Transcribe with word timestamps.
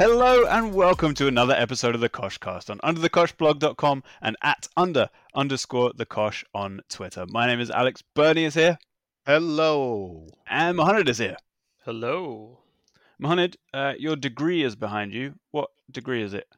Hello 0.00 0.46
and 0.46 0.72
welcome 0.72 1.12
to 1.12 1.26
another 1.26 1.52
episode 1.52 1.94
of 1.94 2.00
the 2.00 2.08
Koshcast 2.08 2.70
on 2.70 2.78
underthekoshblog.com 2.78 4.02
and 4.22 4.34
at 4.42 4.66
under 4.74 5.10
underscore 5.34 5.92
the 5.94 6.06
Kosh 6.06 6.42
on 6.54 6.80
Twitter. 6.88 7.26
My 7.28 7.46
name 7.46 7.60
is 7.60 7.70
Alex. 7.70 8.02
Bernie 8.14 8.46
is 8.46 8.54
here. 8.54 8.78
Hello. 9.26 10.26
And 10.48 10.78
Mohammed 10.78 11.10
is 11.10 11.18
here. 11.18 11.36
Hello. 11.84 12.60
Mohammed, 13.18 13.58
uh, 13.74 13.92
your 13.98 14.16
degree 14.16 14.62
is 14.62 14.74
behind 14.74 15.12
you. 15.12 15.34
What 15.50 15.68
degree 15.90 16.22
is 16.22 16.32
it? 16.32 16.48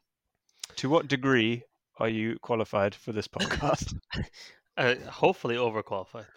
To 0.77 0.87
what 0.87 1.09
degree 1.09 1.63
are 1.99 2.07
you 2.07 2.39
qualified 2.41 2.95
for 2.95 3.11
this 3.11 3.27
podcast? 3.27 3.93
uh, 4.77 4.95
hopefully 5.09 5.57
overqualified. 5.57 6.27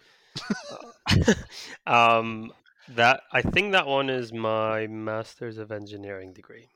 um, 1.87 2.51
that 2.89 3.21
I 3.31 3.43
think 3.43 3.71
that 3.71 3.87
one 3.87 4.09
is 4.09 4.33
my 4.33 4.87
Master's 4.87 5.57
of 5.57 5.71
Engineering 5.71 6.33
degree. 6.33 6.67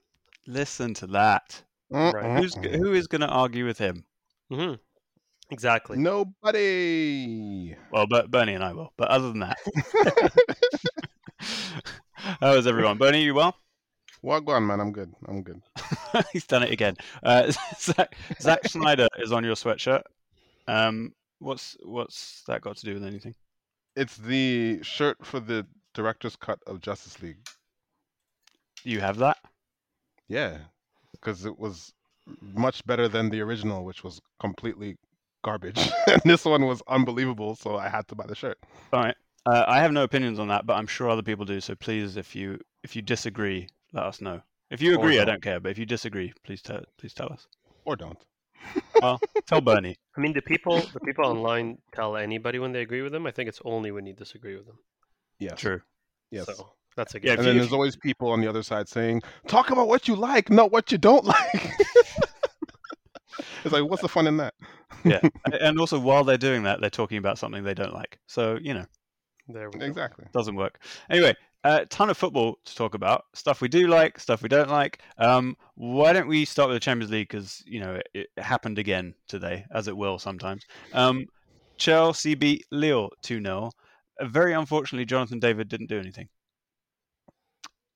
Listen 0.48 0.94
to 0.96 1.08
that. 1.08 1.64
Right. 1.90 2.38
Who's 2.40 2.56
who 2.56 2.94
is 2.94 3.08
going 3.08 3.22
to 3.22 3.28
argue 3.28 3.66
with 3.66 3.78
him? 3.78 4.06
hmm 4.50 4.74
Exactly. 5.50 5.98
Nobody. 5.98 7.76
Well, 7.92 8.08
but 8.08 8.32
Bernie 8.32 8.54
and 8.54 8.64
I 8.64 8.72
will. 8.74 8.94
But 8.96 9.10
other 9.10 9.30
than 9.30 9.40
that, 9.40 9.58
how 12.16 12.54
is 12.54 12.66
everyone? 12.68 12.98
Bernie, 12.98 13.24
you 13.24 13.34
well? 13.34 13.58
Wagwan, 14.24 14.66
man. 14.66 14.80
I'm 14.80 14.94
good. 14.94 15.14
I'm 15.28 15.44
good. 15.44 15.62
He's 16.32 16.46
done 16.46 16.64
it 16.64 16.72
again. 16.72 16.96
Uh, 17.22 17.52
Zach, 17.78 18.16
Zack 18.40 18.66
Snyder 18.68 19.08
is 19.20 19.32
on 19.34 19.44
your 19.44 19.56
sweatshirt. 19.56 20.04
Um, 20.68 21.14
what's 21.40 21.76
what's 21.84 22.44
that 22.48 22.62
got 22.62 22.78
to 22.78 22.86
do 22.86 22.94
with 22.94 23.04
anything? 23.04 23.36
It's 23.96 24.16
the 24.16 24.80
shirt 24.84 25.18
for 25.26 25.40
the 25.42 25.66
director's 25.94 26.38
cut 26.38 26.60
of 26.66 26.80
Justice 26.82 27.22
League. 27.22 27.46
You 28.84 29.02
have 29.02 29.18
that? 29.18 29.38
Yeah, 30.32 30.60
because 31.12 31.46
it 31.46 31.60
was 31.60 31.92
much 32.42 32.86
better 32.86 33.10
than 33.10 33.30
the 33.30 33.42
original, 33.42 33.84
which 33.84 34.02
was 34.02 34.22
completely 34.40 34.96
garbage. 35.44 35.78
and 36.08 36.22
this 36.24 36.46
one 36.46 36.66
was 36.66 36.82
unbelievable, 36.88 37.54
so 37.56 37.76
I 37.76 37.90
had 37.90 38.08
to 38.08 38.16
buy 38.16 38.26
the 38.28 38.36
shirt. 38.36 38.58
All 38.94 39.02
right. 39.02 39.16
Uh, 39.46 39.66
I 39.68 39.80
have 39.80 39.92
no 39.92 40.04
opinions 40.04 40.40
on 40.40 40.48
that, 40.48 40.66
but 40.66 40.76
I'm 40.76 40.88
sure 40.88 41.10
other 41.10 41.22
people 41.22 41.44
do. 41.44 41.60
So 41.60 41.76
please, 41.76 42.16
if 42.16 42.34
you 42.34 42.58
if 42.82 42.96
you 42.96 43.02
disagree, 43.02 43.68
let 43.92 44.06
us 44.06 44.22
know. 44.22 44.42
If 44.70 44.82
you 44.82 44.96
agree, 44.96 45.16
I 45.16 45.26
don't. 45.26 45.34
don't 45.34 45.44
care. 45.44 45.60
But 45.60 45.72
if 45.72 45.78
you 45.78 45.86
disagree, 45.86 46.32
please 46.46 46.62
tell 46.62 46.82
please 46.98 47.14
tell 47.14 47.32
us. 47.34 47.48
Or 47.84 47.98
don't. 47.98 48.24
Well, 49.02 49.20
tell 49.48 49.62
Bernie. 49.62 49.98
I 50.16 50.22
mean, 50.22 50.34
the 50.34 50.44
people 50.44 50.80
the 50.94 51.00
people 51.02 51.26
online 51.26 51.80
tell 51.94 52.16
anybody 52.16 52.60
when 52.60 52.72
they 52.72 52.82
agree 52.82 53.02
with 53.02 53.12
them. 53.12 53.26
I 53.26 53.32
think 53.32 53.50
it's 53.50 53.62
only 53.66 53.92
when 53.92 54.06
you 54.06 54.14
disagree 54.14 54.56
with 54.56 54.68
them. 54.68 54.78
Yeah. 55.40 55.56
True. 55.56 55.82
Yes. 56.30 56.46
So 56.46 56.72
that's 56.96 57.16
a 57.16 57.20
good. 57.20 57.32
if 57.32 57.40
and 57.40 57.46
you- 57.48 57.54
then 57.54 57.58
there's 57.60 57.74
always 57.74 57.96
people 57.96 58.30
on 58.32 58.42
the 58.42 58.48
other 58.48 58.64
side 58.64 58.88
saying, 58.90 59.22
"Talk 59.48 59.70
about 59.70 59.88
what 59.88 60.08
you 60.08 60.16
like, 60.16 60.50
not 60.50 60.72
what 60.72 60.92
you 60.92 60.98
don't 60.98 61.26
like." 61.36 61.72
it's 63.64 63.74
like, 63.74 63.84
what's 63.90 64.02
the 64.02 64.10
fun 64.10 64.28
in 64.28 64.38
that? 64.38 64.54
Yeah. 65.04 65.20
and 65.62 65.80
also, 65.80 66.00
while 66.00 66.24
they're 66.24 66.38
doing 66.38 66.64
that, 66.64 66.82
they're 66.82 66.90
talking 66.90 67.18
about 67.18 67.38
something 67.38 67.64
they 67.64 67.74
don't 67.74 67.94
like. 67.94 68.20
So 68.28 68.58
you 68.62 68.74
know, 68.74 68.86
there 69.48 69.70
we 69.70 69.80
go. 69.80 69.86
Exactly. 69.86 70.26
doesn't 70.34 70.56
work. 70.56 70.84
Anyway, 71.10 71.34
a 71.64 71.86
ton 71.88 72.10
of 72.10 72.18
football 72.18 72.58
to 72.66 72.76
talk 72.76 72.94
about. 72.94 73.26
Stuff 73.34 73.62
we 73.62 73.68
do 73.68 73.88
like, 73.88 74.20
stuff 74.20 74.42
we 74.42 74.50
don't 74.50 74.70
like. 74.70 75.00
Um, 75.18 75.56
why 75.76 76.14
don't 76.14 76.28
we 76.28 76.46
start 76.46 76.70
with 76.70 76.76
the 76.76 76.80
Champions 76.80 77.12
League? 77.12 77.30
Because 77.30 77.64
you 77.66 77.80
know 77.80 77.96
it, 78.14 78.28
it 78.36 78.44
happened 78.44 78.78
again 78.80 79.14
today, 79.28 79.66
as 79.74 79.88
it 79.88 79.96
will 79.98 80.20
sometimes. 80.20 80.64
Um, 80.94 81.26
Chelsea 81.78 82.36
beat 82.36 82.66
Lille 82.72 83.10
two 83.24 83.42
0 83.42 83.72
Uh, 84.20 84.26
Very 84.28 84.54
unfortunately, 84.54 85.06
Jonathan 85.06 85.40
David 85.40 85.68
didn't 85.70 85.88
do 85.90 85.98
anything. 86.00 86.28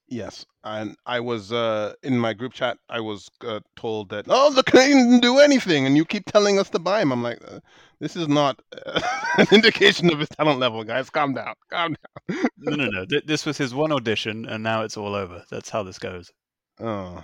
Yes, 0.08 0.45
and 0.64 0.95
I 1.08 1.20
was 1.20 1.52
uh, 1.52 1.94
in 2.03 2.20
my 2.20 2.34
group 2.34 2.53
chat. 2.53 2.78
I 2.90 3.00
was 3.00 3.28
uh, 3.41 3.59
told 3.75 4.09
that 4.09 4.25
oh, 4.29 4.52
the 4.53 4.62
Canadian 4.62 5.06
didn't 5.09 5.22
do 5.22 5.40
anything, 5.40 5.88
and 5.88 5.97
you 5.97 6.06
keep 6.06 6.25
telling 6.25 6.59
us 6.59 6.69
to 6.72 6.79
buy 6.79 7.02
him. 7.02 7.12
I'm 7.12 7.24
like, 7.24 7.40
uh, 7.47 7.59
this 8.00 8.16
is 8.16 8.28
not 8.28 8.62
uh, 8.85 9.02
an 9.40 9.47
indication 9.52 10.12
of 10.13 10.19
his 10.19 10.29
talent 10.29 10.59
level, 10.59 10.84
guys. 10.84 11.09
Calm 11.09 11.34
down, 11.34 11.56
calm 11.72 11.96
down. 12.29 12.46
No, 12.57 12.75
no, 12.75 12.85
no. 12.90 13.06
Th- 13.06 13.25
This 13.25 13.47
was 13.47 13.57
his 13.57 13.74
one 13.74 13.91
audition, 13.91 14.46
and 14.46 14.62
now 14.63 14.84
it's 14.84 14.96
all 14.96 15.16
over. 15.16 15.44
That's 15.50 15.69
how 15.72 15.81
this 15.81 15.97
goes. 15.97 16.31
Oh, 16.79 17.24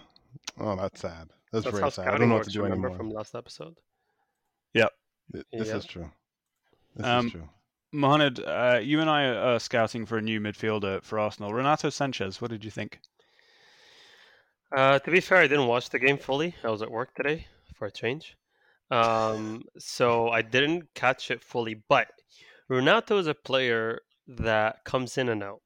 oh, 0.60 0.76
that's 0.76 1.00
sad. 1.02 1.30
That's, 1.52 1.66
That's 1.66 1.78
very 1.78 1.92
sad. 1.92 2.08
I 2.08 2.18
don't 2.18 2.30
know 2.30 2.36
what 2.36 2.46
to 2.46 2.50
do 2.50 2.64
remember 2.64 2.88
anymore. 2.88 2.98
from 2.98 3.10
last 3.12 3.36
episode? 3.36 3.78
Th- 4.74 5.46
This 5.52 5.68
Yeah. 5.70 5.76
is 5.78 5.86
true. 5.86 6.12
This 6.96 7.06
Um, 7.06 7.26
is 7.28 7.32
true. 7.32 7.50
Mohamed, 7.94 8.40
uh, 8.40 8.80
you 8.82 9.02
and 9.02 9.10
I 9.10 9.26
are 9.26 9.60
scouting 9.60 10.06
for 10.06 10.18
a 10.18 10.22
new 10.22 10.40
midfielder 10.40 11.04
for 11.04 11.20
Arsenal. 11.20 11.54
Renato 11.54 11.90
Sanches, 11.90 12.40
what 12.40 12.52
did 12.52 12.64
you 12.64 12.72
think? 12.72 13.00
Uh, 14.76 15.00
to 15.00 15.12
be 15.12 15.20
fair, 15.20 15.40
I 15.40 15.48
didn't 15.48 15.68
watch 15.68 15.90
the 15.90 16.00
game 16.00 16.18
fully. 16.18 16.56
I 16.64 16.70
was 16.70 16.82
at 16.82 16.90
work 16.90 17.14
today 17.16 17.48
for 17.76 17.88
a 17.88 17.92
change. 17.92 18.38
Um, 18.90 19.64
so 19.78 20.30
I 20.30 20.42
didn't 20.42 20.94
catch 20.94 21.32
it 21.32 21.44
fully. 21.44 21.82
But 21.90 22.08
Renato 22.70 23.18
is 23.18 23.28
a 23.28 23.34
player 23.34 24.00
that 24.28 24.86
comes 24.86 25.18
in 25.18 25.28
and 25.28 25.44
out. 25.44 25.62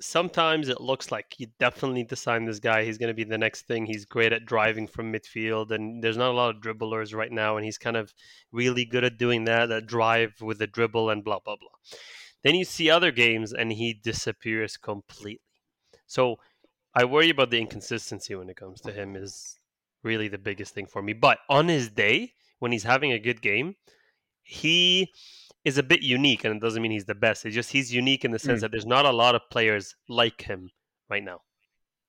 Sometimes 0.00 0.68
it 0.68 0.80
looks 0.80 1.10
like 1.10 1.38
you 1.38 1.46
definitely 1.58 2.00
need 2.00 2.10
to 2.10 2.16
sign 2.16 2.44
this 2.44 2.58
guy. 2.58 2.84
He's 2.84 2.98
going 2.98 3.08
to 3.08 3.14
be 3.14 3.24
the 3.24 3.38
next 3.38 3.66
thing. 3.66 3.86
He's 3.86 4.04
great 4.04 4.32
at 4.32 4.44
driving 4.44 4.86
from 4.86 5.12
midfield, 5.12 5.70
and 5.70 6.02
there's 6.02 6.18
not 6.18 6.30
a 6.30 6.34
lot 6.34 6.54
of 6.54 6.60
dribblers 6.60 7.14
right 7.14 7.32
now, 7.32 7.56
and 7.56 7.64
he's 7.64 7.78
kind 7.78 7.96
of 7.96 8.12
really 8.52 8.84
good 8.84 9.04
at 9.04 9.16
doing 9.16 9.44
that, 9.44 9.70
that 9.70 9.86
drive 9.86 10.40
with 10.42 10.58
the 10.58 10.66
dribble 10.66 11.08
and 11.08 11.24
blah, 11.24 11.38
blah, 11.38 11.56
blah. 11.56 11.70
Then 12.42 12.54
you 12.54 12.64
see 12.64 12.90
other 12.90 13.10
games, 13.10 13.52
and 13.52 13.72
he 13.72 13.94
disappears 13.94 14.76
completely. 14.76 15.40
So 16.06 16.36
I 16.94 17.04
worry 17.04 17.30
about 17.30 17.50
the 17.50 17.60
inconsistency 17.60 18.34
when 18.34 18.48
it 18.48 18.56
comes 18.56 18.80
to 18.82 18.92
him 18.92 19.16
is 19.16 19.58
really 20.02 20.28
the 20.28 20.38
biggest 20.38 20.74
thing 20.74 20.86
for 20.86 21.02
me. 21.02 21.12
But 21.14 21.38
on 21.48 21.68
his 21.68 21.90
day, 21.90 22.34
when 22.58 22.72
he's 22.72 22.84
having 22.84 23.12
a 23.12 23.18
good 23.18 23.42
game, 23.42 23.76
he 24.42 25.12
is 25.66 25.78
a 25.78 25.82
bit 25.82 26.00
unique, 26.00 26.44
and 26.44 26.54
it 26.54 26.60
doesn't 26.60 26.80
mean 26.80 26.92
he's 26.92 27.06
the 27.06 27.14
best. 27.16 27.44
It's 27.44 27.54
just 27.54 27.72
he's 27.72 27.92
unique 27.92 28.24
in 28.24 28.30
the 28.30 28.38
sense 28.38 28.60
that 28.60 28.70
there's 28.70 28.86
not 28.86 29.04
a 29.04 29.10
lot 29.10 29.34
of 29.34 29.42
players 29.50 29.96
like 30.08 30.40
him 30.40 30.70
right 31.10 31.24
now. 31.24 31.40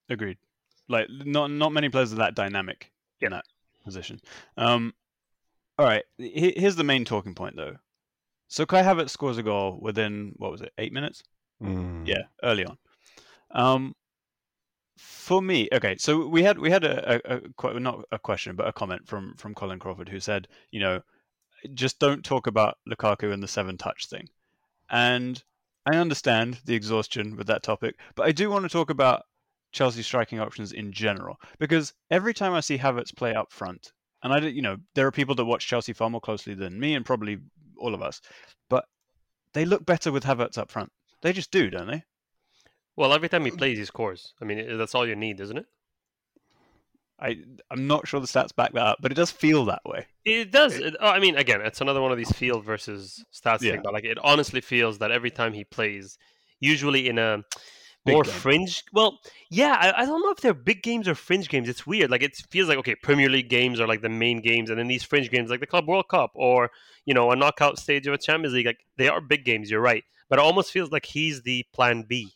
Agreed. 0.08 0.38
Like 0.88 1.08
not 1.10 1.50
not 1.50 1.72
many 1.72 1.88
players 1.88 2.12
are 2.12 2.16
that 2.16 2.36
dynamic 2.36 2.92
in 3.20 3.32
that 3.32 3.44
position. 3.84 4.20
Um, 4.56 4.94
all 5.76 5.86
right. 5.86 6.04
Here's 6.18 6.76
the 6.76 6.84
main 6.84 7.04
talking 7.04 7.34
point 7.34 7.56
though. 7.56 7.76
So 8.46 8.64
Kai 8.64 8.82
Havertz 8.82 9.10
scores 9.10 9.38
a 9.38 9.42
goal 9.42 9.76
within 9.82 10.34
what 10.36 10.52
was 10.52 10.60
it, 10.60 10.72
eight 10.78 10.92
minutes? 10.92 11.24
Mm. 11.60 12.06
Yeah, 12.06 12.22
early 12.44 12.64
on. 12.64 12.78
Um, 13.50 13.96
for 14.96 15.42
me, 15.42 15.68
okay. 15.72 15.96
So 15.98 16.28
we 16.28 16.44
had 16.44 16.60
we 16.60 16.70
had 16.70 16.84
a, 16.84 17.14
a, 17.14 17.36
a 17.36 17.40
que- 17.58 17.80
not 17.80 18.04
a 18.12 18.20
question, 18.20 18.54
but 18.54 18.68
a 18.68 18.72
comment 18.72 19.06
from 19.08 19.34
from 19.36 19.52
Colin 19.52 19.80
Crawford 19.80 20.08
who 20.08 20.20
said, 20.20 20.46
you 20.70 20.78
know, 20.78 21.02
just 21.74 21.98
don't 21.98 22.24
talk 22.24 22.46
about 22.46 22.78
Lukaku 22.88 23.32
and 23.32 23.42
the 23.42 23.48
seven 23.48 23.76
touch 23.76 24.06
thing. 24.06 24.28
And 24.90 25.42
I 25.86 25.96
understand 25.96 26.60
the 26.64 26.74
exhaustion 26.74 27.36
with 27.36 27.46
that 27.46 27.62
topic, 27.62 27.98
but 28.14 28.26
I 28.26 28.32
do 28.32 28.50
want 28.50 28.64
to 28.64 28.68
talk 28.68 28.90
about 28.90 29.24
Chelsea 29.72 30.02
striking 30.02 30.40
options 30.40 30.72
in 30.72 30.92
general 30.92 31.38
because 31.58 31.92
every 32.10 32.34
time 32.34 32.54
I 32.54 32.60
see 32.60 32.78
Havertz 32.78 33.14
play 33.14 33.34
up 33.34 33.52
front, 33.52 33.92
and 34.22 34.32
I, 34.32 34.38
you 34.38 34.62
know, 34.62 34.78
there 34.94 35.06
are 35.06 35.12
people 35.12 35.34
that 35.36 35.44
watch 35.44 35.66
Chelsea 35.66 35.92
far 35.92 36.10
more 36.10 36.20
closely 36.20 36.54
than 36.54 36.80
me 36.80 36.94
and 36.94 37.04
probably 37.04 37.38
all 37.78 37.94
of 37.94 38.02
us, 38.02 38.20
but 38.68 38.86
they 39.52 39.64
look 39.64 39.86
better 39.86 40.10
with 40.10 40.24
Havertz 40.24 40.58
up 40.58 40.70
front. 40.70 40.90
They 41.22 41.32
just 41.32 41.50
do, 41.50 41.70
don't 41.70 41.86
they? 41.88 42.04
Well, 42.96 43.12
every 43.12 43.28
time 43.28 43.44
he 43.44 43.50
plays, 43.52 43.78
he 43.78 43.84
scores. 43.84 44.34
I 44.42 44.44
mean, 44.44 44.76
that's 44.76 44.94
all 44.94 45.06
you 45.06 45.14
need, 45.14 45.40
isn't 45.40 45.56
it? 45.56 45.66
I 47.20 47.36
I'm 47.70 47.86
not 47.86 48.06
sure 48.06 48.20
the 48.20 48.26
stats 48.26 48.54
back 48.54 48.72
that 48.72 48.86
up, 48.86 48.98
but 49.00 49.10
it 49.10 49.16
does 49.16 49.30
feel 49.30 49.64
that 49.66 49.82
way. 49.84 50.06
It 50.24 50.50
does. 50.52 50.74
It, 50.76 50.94
oh, 51.00 51.08
I 51.08 51.18
mean, 51.18 51.36
again, 51.36 51.60
it's 51.62 51.80
another 51.80 52.00
one 52.00 52.12
of 52.12 52.18
these 52.18 52.32
field 52.32 52.64
versus 52.64 53.24
stats 53.32 53.62
Yeah. 53.62 53.72
thing, 53.72 53.80
but 53.82 53.92
like 53.92 54.04
it 54.04 54.18
honestly 54.22 54.60
feels 54.60 54.98
that 54.98 55.10
every 55.10 55.30
time 55.30 55.52
he 55.52 55.64
plays, 55.64 56.18
usually 56.60 57.08
in 57.08 57.18
a 57.18 57.42
more 58.06 58.24
fringe. 58.24 58.84
Well, 58.92 59.18
yeah, 59.50 59.76
I, 59.78 60.02
I 60.02 60.06
don't 60.06 60.22
know 60.22 60.30
if 60.30 60.38
they're 60.38 60.54
big 60.54 60.82
games 60.82 61.08
or 61.08 61.14
fringe 61.14 61.48
games. 61.48 61.68
It's 61.68 61.86
weird. 61.86 62.10
Like 62.10 62.22
it 62.22 62.36
feels 62.50 62.68
like 62.68 62.78
okay, 62.78 62.94
Premier 62.94 63.28
League 63.28 63.48
games 63.48 63.80
are 63.80 63.86
like 63.88 64.02
the 64.02 64.08
main 64.08 64.40
games, 64.40 64.70
and 64.70 64.78
then 64.78 64.88
these 64.88 65.02
fringe 65.02 65.30
games, 65.30 65.50
like 65.50 65.60
the 65.60 65.66
Club 65.66 65.88
World 65.88 66.08
Cup 66.08 66.30
or 66.34 66.70
you 67.04 67.14
know 67.14 67.30
a 67.30 67.36
knockout 67.36 67.78
stage 67.78 68.06
of 68.06 68.14
a 68.14 68.18
Champions 68.18 68.54
League, 68.54 68.66
like 68.66 68.80
they 68.96 69.08
are 69.08 69.20
big 69.20 69.44
games. 69.44 69.70
You're 69.70 69.80
right, 69.80 70.04
but 70.28 70.38
it 70.38 70.42
almost 70.42 70.72
feels 70.72 70.90
like 70.90 71.06
he's 71.06 71.42
the 71.42 71.64
Plan 71.72 72.04
B, 72.08 72.32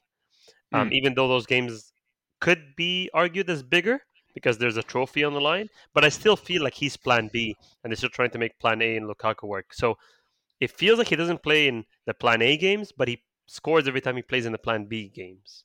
um, 0.73 0.89
Hmm. 0.89 0.93
even 0.93 1.15
though 1.15 1.29
those 1.29 1.47
games 1.47 1.93
could 2.41 2.75
be 2.77 3.09
argued 3.15 3.49
as 3.49 3.63
bigger 3.63 4.01
because 4.35 4.59
there's 4.59 4.77
a 4.77 4.83
trophy 4.83 5.25
on 5.25 5.35
the 5.35 5.41
line. 5.41 5.69
But 5.95 6.05
I 6.05 6.09
still 6.09 6.37
feel 6.37 6.63
like 6.63 6.75
he's 6.75 6.97
Plan 6.97 7.29
B, 7.33 7.57
and 7.83 7.91
they're 7.91 7.97
still 7.97 8.11
trying 8.11 8.31
to 8.31 8.39
make 8.39 8.59
Plan 8.59 8.83
A 8.83 8.97
and 8.97 9.09
Lukaku 9.09 9.49
work. 9.49 9.73
So 9.75 9.97
it 10.61 10.71
feels 10.71 10.99
like 10.99 11.09
he 11.09 11.17
doesn't 11.17 11.43
play 11.43 11.69
in 11.69 11.85
the 12.07 12.15
Plan 12.15 12.43
A 12.43 12.57
games, 12.57 12.93
but 12.93 13.09
he 13.09 13.23
scores 13.47 13.89
every 13.89 14.01
time 14.01 14.17
he 14.17 14.23
plays 14.23 14.47
in 14.47 14.53
the 14.53 14.59
Plan 14.59 14.87
B 14.87 15.09
games. 15.09 15.65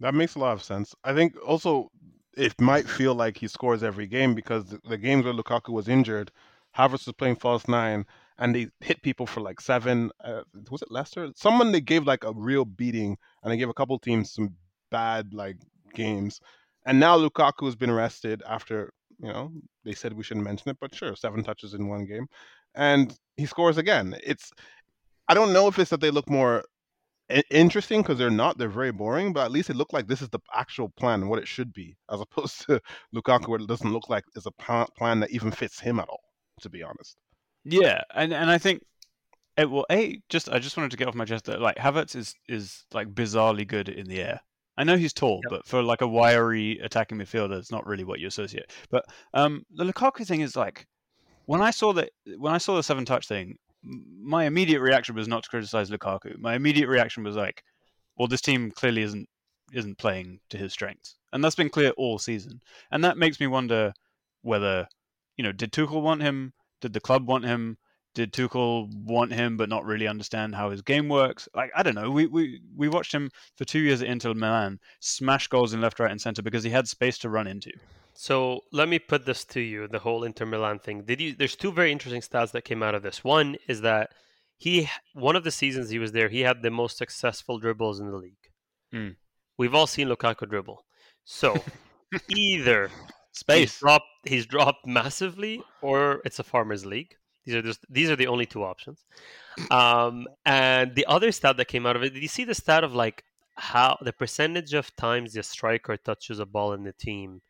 That 0.00 0.14
makes 0.14 0.34
a 0.34 0.38
lot 0.38 0.52
of 0.52 0.62
sense. 0.62 0.94
I 1.04 1.14
think 1.14 1.34
also 1.44 1.90
it 2.36 2.60
might 2.60 2.88
feel 2.88 3.14
like 3.14 3.38
he 3.38 3.48
scores 3.48 3.82
every 3.82 4.06
game 4.06 4.34
because 4.34 4.66
the, 4.66 4.80
the 4.88 4.98
games 4.98 5.24
where 5.24 5.32
Lukaku 5.34 5.70
was 5.70 5.88
injured, 5.88 6.30
Havertz 6.76 7.06
was 7.06 7.14
playing 7.16 7.36
false 7.36 7.66
nine, 7.66 8.04
and 8.38 8.54
they 8.54 8.68
hit 8.80 9.02
people 9.02 9.26
for 9.26 9.40
like 9.40 9.60
seven. 9.60 10.10
Uh, 10.22 10.42
was 10.70 10.82
it 10.82 10.90
Leicester? 10.90 11.30
Someone 11.34 11.72
they 11.72 11.80
gave 11.80 12.04
like 12.06 12.24
a 12.24 12.32
real 12.34 12.64
beating, 12.64 13.16
and 13.42 13.52
they 13.52 13.56
gave 13.56 13.70
a 13.70 13.74
couple 13.74 13.98
teams 13.98 14.32
some 14.32 14.56
bad 14.90 15.32
like 15.32 15.56
games, 15.94 16.40
And 16.86 17.00
now 17.00 17.18
Lukaku 17.18 17.66
has 17.66 17.76
been 17.76 17.90
arrested 17.90 18.42
after, 18.48 18.92
you 19.18 19.28
know, 19.28 19.52
they 19.84 19.92
said 19.94 20.14
we 20.14 20.24
shouldn't 20.24 20.44
mention 20.46 20.70
it, 20.70 20.78
but 20.80 20.94
sure, 20.94 21.16
seven 21.16 21.44
touches 21.44 21.74
in 21.74 21.88
one 21.88 22.06
game. 22.06 22.26
And 22.74 23.16
he 23.36 23.46
scores 23.46 23.78
again. 23.78 24.16
It's 24.24 24.52
I 25.28 25.34
don't 25.34 25.52
know 25.52 25.68
if 25.68 25.78
it's 25.78 25.90
that 25.90 26.00
they 26.00 26.10
look 26.10 26.30
more 26.30 26.64
interesting 27.50 28.02
because 28.02 28.18
they're 28.18 28.30
not. 28.30 28.58
They're 28.58 28.68
very 28.68 28.92
boring, 28.92 29.32
but 29.32 29.44
at 29.44 29.52
least 29.52 29.70
it 29.70 29.76
looked 29.76 29.92
like 29.92 30.06
this 30.08 30.22
is 30.22 30.28
the 30.30 30.40
actual 30.54 30.90
plan, 30.90 31.28
what 31.28 31.40
it 31.40 31.48
should 31.48 31.72
be, 31.72 31.96
as 32.10 32.20
opposed 32.20 32.62
to 32.66 32.80
Lukaku, 33.14 33.48
where 33.48 33.60
it 33.60 33.68
doesn't 33.68 33.92
look 33.92 34.08
like 34.08 34.24
it's 34.36 34.46
a 34.46 34.86
plan 34.96 35.20
that 35.20 35.30
even 35.30 35.50
fits 35.50 35.80
him 35.80 35.98
at 36.00 36.08
all. 36.08 36.20
To 36.62 36.70
be 36.70 36.82
honest, 36.82 37.18
Yeah, 37.64 38.02
and 38.14 38.32
and 38.32 38.50
I 38.50 38.58
think 38.58 38.82
it 39.56 39.70
well, 39.70 39.86
a 39.90 40.20
just 40.28 40.48
I 40.50 40.58
just 40.58 40.76
wanted 40.76 40.92
to 40.92 40.96
get 40.96 41.08
off 41.08 41.14
my 41.14 41.24
chest 41.24 41.46
that 41.46 41.60
like 41.60 41.76
Havertz 41.76 42.16
is 42.16 42.34
is 42.48 42.86
like 42.92 43.08
bizarrely 43.14 43.66
good 43.66 43.88
in 43.88 44.06
the 44.06 44.22
air. 44.22 44.40
I 44.76 44.84
know 44.84 44.96
he's 44.96 45.12
tall, 45.12 45.40
Yep. 45.44 45.50
but 45.50 45.66
for 45.66 45.82
like 45.82 46.02
a 46.02 46.06
wiry 46.08 46.78
attacking 46.80 47.18
midfielder, 47.18 47.58
it's 47.58 47.72
not 47.72 47.86
really 47.86 48.04
what 48.04 48.20
you 48.20 48.26
associate. 48.28 48.70
But 48.90 49.04
um, 49.34 49.64
the 49.70 49.84
Lukaku 49.84 50.26
thing 50.26 50.42
is 50.42 50.56
like 50.56 50.86
when 51.46 51.62
I 51.62 51.70
saw 51.70 51.92
that 51.94 52.10
when 52.38 52.52
I 52.52 52.58
saw 52.58 52.76
the 52.76 52.82
seven 52.82 53.04
touch 53.04 53.26
thing, 53.26 53.56
my 53.82 54.44
immediate 54.44 54.80
reaction 54.80 55.14
was 55.14 55.28
not 55.28 55.44
to 55.44 55.48
criticize 55.48 55.90
Lukaku. 55.90 56.38
My 56.38 56.54
immediate 56.54 56.88
reaction 56.88 57.22
was 57.22 57.36
like, 57.36 57.62
well, 58.16 58.28
this 58.28 58.40
team 58.40 58.70
clearly 58.70 59.02
isn't 59.02 59.28
isn't 59.72 59.98
playing 59.98 60.40
to 60.50 60.58
his 60.58 60.72
strengths, 60.72 61.16
and 61.32 61.42
that's 61.42 61.56
been 61.56 61.70
clear 61.70 61.90
all 61.96 62.18
season. 62.18 62.60
And 62.90 63.02
that 63.04 63.18
makes 63.18 63.40
me 63.40 63.46
wonder 63.46 63.92
whether 64.42 64.88
you 65.36 65.44
know 65.44 65.52
did 65.52 65.72
Tuchel 65.72 66.02
want 66.02 66.22
him? 66.22 66.52
Did 66.80 66.92
the 66.92 67.00
club 67.00 67.26
want 67.26 67.44
him? 67.44 67.78
Did 68.16 68.32
Tuchel 68.32 68.88
want 69.04 69.30
him 69.30 69.58
but 69.58 69.68
not 69.68 69.84
really 69.84 70.08
understand 70.08 70.54
how 70.54 70.70
his 70.70 70.80
game 70.80 71.10
works? 71.10 71.50
Like 71.54 71.70
I 71.76 71.82
don't 71.82 71.94
know. 71.94 72.10
We 72.10 72.24
we 72.26 72.62
we 72.74 72.88
watched 72.88 73.12
him 73.12 73.30
for 73.56 73.66
two 73.66 73.80
years 73.80 74.00
at 74.00 74.08
Inter 74.08 74.32
Milan 74.32 74.80
smash 75.00 75.48
goals 75.48 75.74
in 75.74 75.82
left, 75.82 76.00
right, 76.00 76.10
and 76.10 76.18
center 76.18 76.40
because 76.40 76.64
he 76.64 76.70
had 76.70 76.88
space 76.88 77.18
to 77.18 77.28
run 77.28 77.46
into. 77.46 77.72
So 78.14 78.62
let 78.72 78.88
me 78.88 78.98
put 78.98 79.26
this 79.26 79.44
to 79.44 79.60
you: 79.60 79.86
the 79.86 79.98
whole 79.98 80.24
Inter 80.24 80.46
Milan 80.46 80.78
thing. 80.78 81.02
Did 81.02 81.20
you? 81.20 81.34
There's 81.34 81.56
two 81.56 81.70
very 81.70 81.92
interesting 81.92 82.22
stats 82.22 82.52
that 82.52 82.64
came 82.64 82.82
out 82.82 82.94
of 82.94 83.02
this. 83.02 83.22
One 83.22 83.56
is 83.68 83.82
that 83.82 84.12
he, 84.56 84.88
one 85.12 85.36
of 85.36 85.44
the 85.44 85.50
seasons 85.50 85.90
he 85.90 85.98
was 85.98 86.12
there, 86.12 86.30
he 86.30 86.40
had 86.40 86.62
the 86.62 86.70
most 86.70 86.96
successful 86.96 87.58
dribbles 87.58 88.00
in 88.00 88.10
the 88.10 88.16
league. 88.16 88.50
Mm. 88.94 89.16
We've 89.58 89.74
all 89.74 89.86
seen 89.86 90.08
Lukaku 90.08 90.48
dribble. 90.48 90.86
So 91.26 91.62
either 92.30 92.88
he's 92.88 93.38
Space. 93.40 93.78
dropped, 93.78 94.06
he's 94.24 94.46
dropped 94.46 94.86
massively, 94.86 95.62
or 95.82 96.22
it's 96.24 96.38
a 96.38 96.44
farmers 96.44 96.86
league. 96.86 97.14
These 97.46 97.54
are 97.54 97.62
just 97.62 97.80
these 97.88 98.10
are 98.10 98.16
the 98.16 98.26
only 98.26 98.44
two 98.44 98.64
options. 98.64 99.04
Um, 99.70 100.26
and 100.44 100.94
the 100.94 101.06
other 101.06 101.32
stat 101.32 101.56
that 101.56 101.68
came 101.68 101.86
out 101.86 101.96
of 101.96 102.02
it, 102.02 102.12
did 102.12 102.22
you 102.22 102.28
see 102.28 102.44
the 102.44 102.54
stat 102.54 102.84
of 102.84 102.92
like 102.92 103.24
how 103.54 103.96
the 104.02 104.12
percentage 104.12 104.74
of 104.74 104.94
times 104.96 105.32
the 105.32 105.42
striker 105.42 105.96
touches 105.96 106.40
a 106.40 106.46
ball 106.46 106.72
in 106.72 106.82
the 106.82 106.92
team 106.92 107.40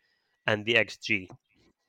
and 0.46 0.64
the 0.64 0.74
XG? 0.74 1.28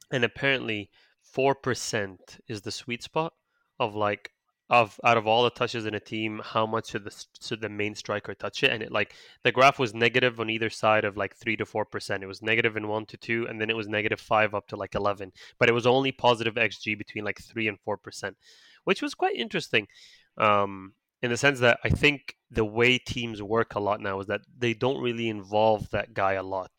And 0.09 0.23
apparently, 0.23 0.89
four 1.21 1.53
percent 1.53 2.39
is 2.47 2.61
the 2.61 2.71
sweet 2.71 3.03
spot 3.03 3.33
of 3.79 3.93
like 3.93 4.31
of 4.69 4.99
out 5.03 5.17
of 5.17 5.25
all 5.25 5.43
the 5.43 5.49
touches 5.49 5.85
in 5.85 5.93
a 5.93 5.99
team, 5.99 6.41
how 6.43 6.65
much 6.65 6.89
should 6.89 7.05
the 7.05 7.25
should 7.41 7.61
the 7.61 7.69
main 7.69 7.95
striker 7.95 8.33
touch 8.33 8.63
it? 8.63 8.71
And 8.71 8.83
it 8.83 8.91
like 8.91 9.13
the 9.43 9.51
graph 9.51 9.79
was 9.79 9.93
negative 9.93 10.39
on 10.39 10.49
either 10.49 10.69
side 10.69 11.05
of 11.05 11.15
like 11.15 11.35
three 11.35 11.55
to 11.57 11.65
four 11.65 11.85
percent. 11.85 12.23
It 12.23 12.27
was 12.27 12.41
negative 12.41 12.75
in 12.75 12.87
one 12.87 13.05
to 13.07 13.17
two, 13.17 13.47
and 13.47 13.61
then 13.61 13.69
it 13.69 13.75
was 13.77 13.87
negative 13.87 14.19
five 14.19 14.53
up 14.53 14.67
to 14.67 14.75
like 14.75 14.93
eleven. 14.95 15.31
But 15.57 15.69
it 15.69 15.73
was 15.73 15.87
only 15.87 16.11
positive 16.11 16.55
xG 16.55 16.97
between 16.97 17.23
like 17.23 17.39
three 17.41 17.67
and 17.67 17.79
four 17.79 17.97
percent, 17.97 18.35
which 18.83 19.01
was 19.01 19.13
quite 19.13 19.35
interesting. 19.35 19.87
Um, 20.37 20.93
in 21.21 21.31
the 21.31 21.37
sense 21.37 21.59
that 21.61 21.79
I 21.83 21.89
think 21.89 22.35
the 22.51 22.65
way 22.65 22.97
teams 22.99 23.41
work 23.41 23.73
a 23.75 23.79
lot 23.79 24.01
now 24.01 24.19
is 24.19 24.27
that 24.27 24.41
they 24.55 24.73
don't 24.73 25.01
really 25.01 25.29
involve 25.29 25.89
that 25.89 26.13
guy 26.13 26.33
a 26.33 26.43
lot 26.43 26.71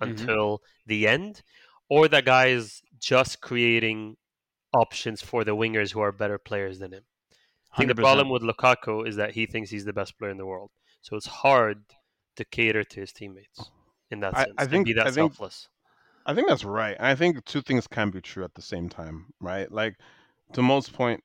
Mhm. 0.00 0.10
until 0.10 0.62
the 0.86 1.06
end, 1.06 1.42
or 1.88 2.08
that 2.08 2.24
guy 2.24 2.46
is 2.46 2.82
just 2.98 3.40
creating 3.40 4.16
options 4.72 5.22
for 5.22 5.44
the 5.44 5.54
wingers 5.54 5.92
who 5.92 6.00
are 6.00 6.10
better 6.10 6.38
players 6.38 6.78
than 6.80 6.92
him. 6.92 7.04
I 7.74 7.78
think 7.78 7.88
the 7.88 7.94
100%. 7.94 8.02
problem 8.02 8.28
with 8.28 8.42
Lukaku 8.42 9.06
is 9.06 9.16
that 9.16 9.32
he 9.32 9.46
thinks 9.46 9.70
he's 9.70 9.84
the 9.84 9.92
best 9.92 10.16
player 10.18 10.30
in 10.30 10.38
the 10.38 10.46
world. 10.46 10.70
So 11.02 11.16
it's 11.16 11.26
hard 11.26 11.82
to 12.36 12.44
cater 12.44 12.84
to 12.84 13.00
his 13.00 13.12
teammates 13.12 13.70
in 14.10 14.20
that 14.20 14.36
sense 14.36 14.52
I 14.58 14.62
and 14.62 14.70
think- 14.70 14.86
be 14.86 14.92
that 14.94 15.06
I 15.06 15.10
think- 15.10 15.32
selfless. 15.32 15.68
I 16.26 16.34
think 16.34 16.48
that's 16.48 16.64
right. 16.64 16.96
I 16.98 17.14
think 17.14 17.44
two 17.44 17.60
things 17.60 17.86
can 17.86 18.10
be 18.10 18.22
true 18.22 18.44
at 18.44 18.54
the 18.54 18.62
same 18.62 18.88
time, 18.88 19.26
right? 19.40 19.70
Like 19.70 19.96
to 20.54 20.62
most 20.62 20.92
point, 20.94 21.22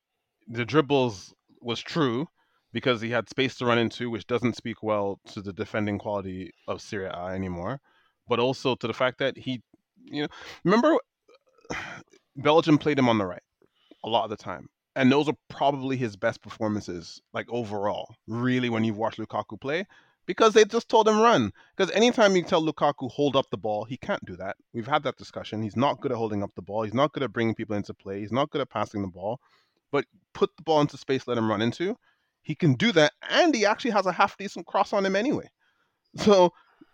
the 0.47 0.65
dribbles 0.65 1.33
was 1.61 1.79
true 1.79 2.27
because 2.73 2.99
he 2.99 3.09
had 3.09 3.29
space 3.29 3.55
to 3.57 3.65
run 3.65 3.77
into, 3.77 4.09
which 4.09 4.27
doesn't 4.27 4.57
speak 4.57 4.83
well 4.83 5.19
to 5.27 5.41
the 5.41 5.53
defending 5.53 5.99
quality 5.99 6.51
of 6.67 6.81
Serie 6.81 7.05
A 7.07 7.27
anymore, 7.27 7.79
but 8.27 8.39
also 8.39 8.75
to 8.75 8.87
the 8.87 8.93
fact 8.93 9.19
that 9.19 9.37
he, 9.37 9.61
you 10.03 10.23
know, 10.23 10.27
remember 10.65 10.97
Belgium 12.35 12.77
played 12.77 12.99
him 12.99 13.07
on 13.09 13.17
the 13.17 13.25
right 13.25 13.41
a 14.03 14.09
lot 14.09 14.23
of 14.25 14.29
the 14.29 14.37
time. 14.37 14.67
And 14.99 15.09
those 15.09 15.29
are 15.29 15.35
probably 15.47 15.95
his 15.95 16.17
best 16.17 16.41
performances, 16.41 17.21
like 17.33 17.45
overall, 17.49 18.13
really, 18.27 18.69
when 18.69 18.83
you 18.83 18.93
watch 18.93 19.15
Lukaku 19.15 19.57
play, 19.57 19.85
because 20.25 20.53
they 20.53 20.65
just 20.65 20.89
told 20.89 21.07
him 21.07 21.21
run. 21.21 21.53
Because 21.73 21.89
anytime 21.91 22.35
you 22.35 22.43
tell 22.43 22.61
Lukaku 22.61 23.09
hold 23.09 23.37
up 23.37 23.49
the 23.49 23.57
ball, 23.57 23.85
he 23.85 23.95
can't 23.95 24.25
do 24.25 24.35
that. 24.35 24.57
We've 24.73 24.85
had 24.85 25.03
that 25.03 25.15
discussion. 25.15 25.63
He's 25.63 25.77
not 25.77 26.01
good 26.01 26.11
at 26.11 26.17
holding 26.17 26.43
up 26.43 26.51
the 26.53 26.61
ball. 26.61 26.83
He's 26.83 26.93
not 26.93 27.13
good 27.13 27.23
at 27.23 27.31
bringing 27.31 27.55
people 27.55 27.77
into 27.77 27.93
play. 27.93 28.19
He's 28.19 28.33
not 28.33 28.49
good 28.49 28.59
at 28.59 28.69
passing 28.69 29.01
the 29.01 29.07
ball. 29.07 29.39
But 29.89 30.03
put 30.33 30.49
the 30.57 30.63
ball 30.63 30.81
into 30.81 30.97
space, 30.97 31.25
let 31.27 31.37
him 31.37 31.49
run 31.49 31.61
into. 31.61 31.95
He 32.41 32.53
can 32.53 32.73
do 32.73 32.91
that, 32.91 33.13
and 33.29 33.55
he 33.55 33.65
actually 33.65 33.91
has 33.91 34.05
a 34.05 34.11
half 34.11 34.35
decent 34.35 34.65
cross 34.65 34.91
on 34.91 35.05
him 35.05 35.15
anyway. 35.15 35.47
So 36.17 36.51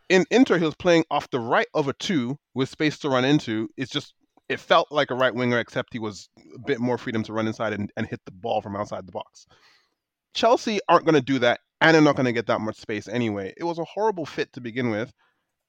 in 0.09 0.25
Inter, 0.29 0.59
he 0.59 0.65
was 0.65 0.75
playing 0.75 1.05
off 1.09 1.31
the 1.31 1.39
right 1.39 1.67
of 1.73 1.87
a 1.87 1.93
two 1.93 2.37
with 2.53 2.69
space 2.69 2.99
to 2.99 3.09
run 3.09 3.25
into. 3.25 3.67
It's 3.77 3.91
just 3.91 4.13
it 4.49 4.59
felt 4.59 4.91
like 4.91 5.11
a 5.11 5.15
right 5.15 5.33
winger, 5.33 5.59
except 5.59 5.93
he 5.93 5.99
was 5.99 6.29
a 6.55 6.59
bit 6.59 6.79
more 6.79 6.97
freedom 6.97 7.23
to 7.23 7.33
run 7.33 7.47
inside 7.47 7.73
and, 7.73 7.91
and 7.97 8.05
hit 8.07 8.21
the 8.25 8.31
ball 8.31 8.61
from 8.61 8.75
outside 8.75 9.07
the 9.07 9.11
box. 9.11 9.45
Chelsea 10.33 10.79
aren't 10.87 11.05
going 11.05 11.15
to 11.15 11.21
do 11.21 11.39
that, 11.39 11.61
and 11.81 11.95
they're 11.95 12.01
not 12.01 12.15
going 12.15 12.25
to 12.25 12.33
get 12.33 12.47
that 12.47 12.61
much 12.61 12.77
space 12.77 13.07
anyway. 13.07 13.53
It 13.57 13.63
was 13.63 13.79
a 13.79 13.85
horrible 13.85 14.25
fit 14.25 14.51
to 14.53 14.61
begin 14.61 14.89
with, 14.91 15.11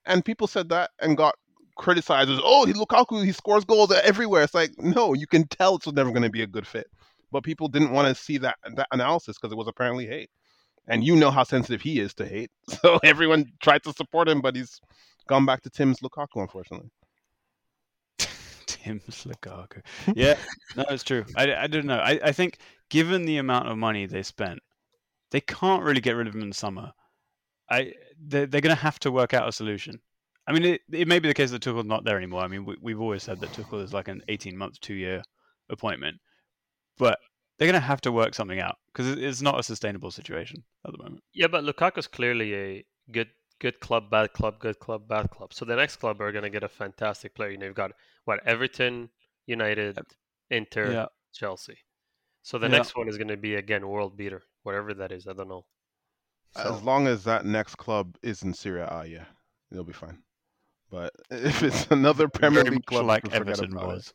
and 0.05 0.25
people 0.25 0.46
said 0.46 0.69
that 0.70 0.90
and 1.00 1.17
got 1.17 1.34
criticized 1.76 2.31
as, 2.31 2.40
oh, 2.43 2.67
Lukaku, 2.69 3.25
he 3.25 3.32
scores 3.32 3.64
goals 3.64 3.93
everywhere. 3.93 4.43
It's 4.43 4.55
like, 4.55 4.73
no, 4.79 5.14
you 5.14 5.26
can 5.26 5.46
tell 5.46 5.76
it's 5.76 5.87
never 5.87 6.11
going 6.11 6.22
to 6.22 6.31
be 6.31 6.43
a 6.43 6.46
good 6.46 6.67
fit. 6.67 6.87
But 7.31 7.44
people 7.44 7.69
didn't 7.69 7.93
want 7.93 8.08
to 8.08 8.22
see 8.22 8.38
that 8.38 8.56
that 8.76 8.88
analysis 8.93 9.37
because 9.37 9.52
it 9.52 9.58
was 9.58 9.69
apparently 9.69 10.06
hate, 10.06 10.31
and 10.88 11.05
you 11.05 11.17
know 11.17 11.31
how 11.31 11.44
sensitive 11.44 11.82
he 11.82 12.00
is 12.00 12.15
to 12.15 12.27
hate. 12.27 12.50
So 12.82 12.98
everyone 13.05 13.46
tried 13.60 13.82
to 13.84 13.93
support 13.93 14.29
him, 14.29 14.41
but 14.41 14.56
he's 14.56 14.81
gone 15.29 15.46
back 15.46 15.62
to 15.62 15.70
Tim's 15.70 16.00
Lukaku, 16.00 16.41
unfortunately. 16.41 16.91
Tim's 18.86 19.02
Lukaku. 19.24 19.82
Oh, 20.08 20.12
yeah, 20.16 20.36
no, 20.76 20.84
it's 20.90 21.02
true. 21.02 21.24
I, 21.36 21.55
I 21.55 21.66
don't 21.66 21.86
know. 21.86 21.98
I, 21.98 22.20
I 22.22 22.32
think 22.32 22.58
given 22.88 23.24
the 23.24 23.38
amount 23.38 23.69
of 23.69 23.76
money 23.76 24.06
they 24.06 24.22
spent, 24.22 24.60
they 25.31 25.40
can't 25.40 25.82
really 25.82 26.00
get 26.00 26.12
rid 26.12 26.28
of 26.28 26.34
him 26.34 26.43
in 26.43 26.50
the 26.50 26.55
summer. 26.55 26.93
I 27.69 27.93
they're, 28.20 28.46
they're 28.46 28.60
going 28.60 28.74
to 28.74 28.82
have 28.82 29.00
to 29.00 29.10
work 29.10 29.34
out 29.34 29.48
a 29.48 29.52
solution. 29.52 29.98
I 30.46 30.52
mean, 30.52 30.64
it, 30.64 30.81
it 30.93 31.08
may 31.08 31.19
be 31.19 31.26
the 31.26 31.34
case 31.34 31.50
that 31.50 31.62
Tuchel's 31.62 31.84
not 31.86 32.05
there 32.05 32.16
anymore. 32.16 32.43
I 32.43 32.46
mean, 32.46 32.64
we, 32.64 32.76
we've 32.81 33.00
always 33.00 33.24
said 33.24 33.40
that 33.40 33.50
Tuchel 33.50 33.82
is 33.82 33.93
like 33.93 34.06
an 34.06 34.22
18 34.28 34.56
month, 34.56 34.81
two 34.81 34.94
year 34.94 35.22
appointment, 35.69 36.19
but 36.96 37.19
they're 37.58 37.66
going 37.66 37.81
to 37.81 37.86
have 37.86 38.00
to 38.02 38.12
work 38.12 38.34
something 38.34 38.60
out 38.60 38.76
because 38.93 39.08
it's 39.08 39.43
not 39.43 39.58
a 39.58 39.64
sustainable 39.64 40.12
situation 40.12 40.62
at 40.86 40.93
the 40.93 40.98
moment. 41.02 41.24
Yeah, 41.34 41.48
but 41.48 41.64
Lukaku's 41.64 42.06
clearly 42.06 42.55
a 42.55 42.84
good 43.10 43.28
good 43.58 43.81
club, 43.81 44.10
bad 44.10 44.32
club, 44.32 44.58
good 44.60 44.78
club, 44.78 45.08
bad 45.08 45.31
club. 45.31 45.52
So 45.52 45.64
the 45.64 45.76
next 45.76 45.96
club 45.96 46.20
are 46.20 46.31
going 46.31 46.44
to 46.44 46.50
get 46.50 46.62
a 46.62 46.69
fantastic 46.69 47.34
player. 47.34 47.50
You 47.50 47.58
know, 47.58 47.66
you've 47.66 47.74
got 47.74 47.93
what 48.26 48.46
Everton, 48.46 49.08
United, 49.46 49.98
Inter, 50.50 50.92
Yeah. 50.92 51.06
Chelsea. 51.32 51.78
So 52.42 52.58
the 52.58 52.68
Yeah. 52.68 52.76
next 52.78 52.94
one 52.94 53.08
is 53.08 53.16
going 53.16 53.28
to 53.28 53.36
be 53.38 53.54
again 53.54 53.88
world 53.88 54.16
beater, 54.16 54.42
whatever 54.62 54.92
that 54.94 55.10
is. 55.12 55.26
I 55.26 55.32
don't 55.32 55.48
know. 55.48 55.64
So 56.54 56.74
As 56.74 56.82
long 56.82 57.06
as 57.06 57.24
that 57.24 57.44
next 57.46 57.76
club 57.76 58.16
is 58.22 58.42
in 58.42 58.52
Serie, 58.54 58.82
A, 58.82 59.04
yeah, 59.06 59.24
they'll 59.70 59.84
be 59.84 59.92
fine. 59.92 60.22
But 60.90 61.12
if 61.30 61.62
it's 61.62 61.86
another 61.90 62.28
Premier 62.28 62.64
League 62.64 62.86
club, 62.86 63.06
like 63.06 63.32
Everton 63.32 63.74
was. 63.74 64.12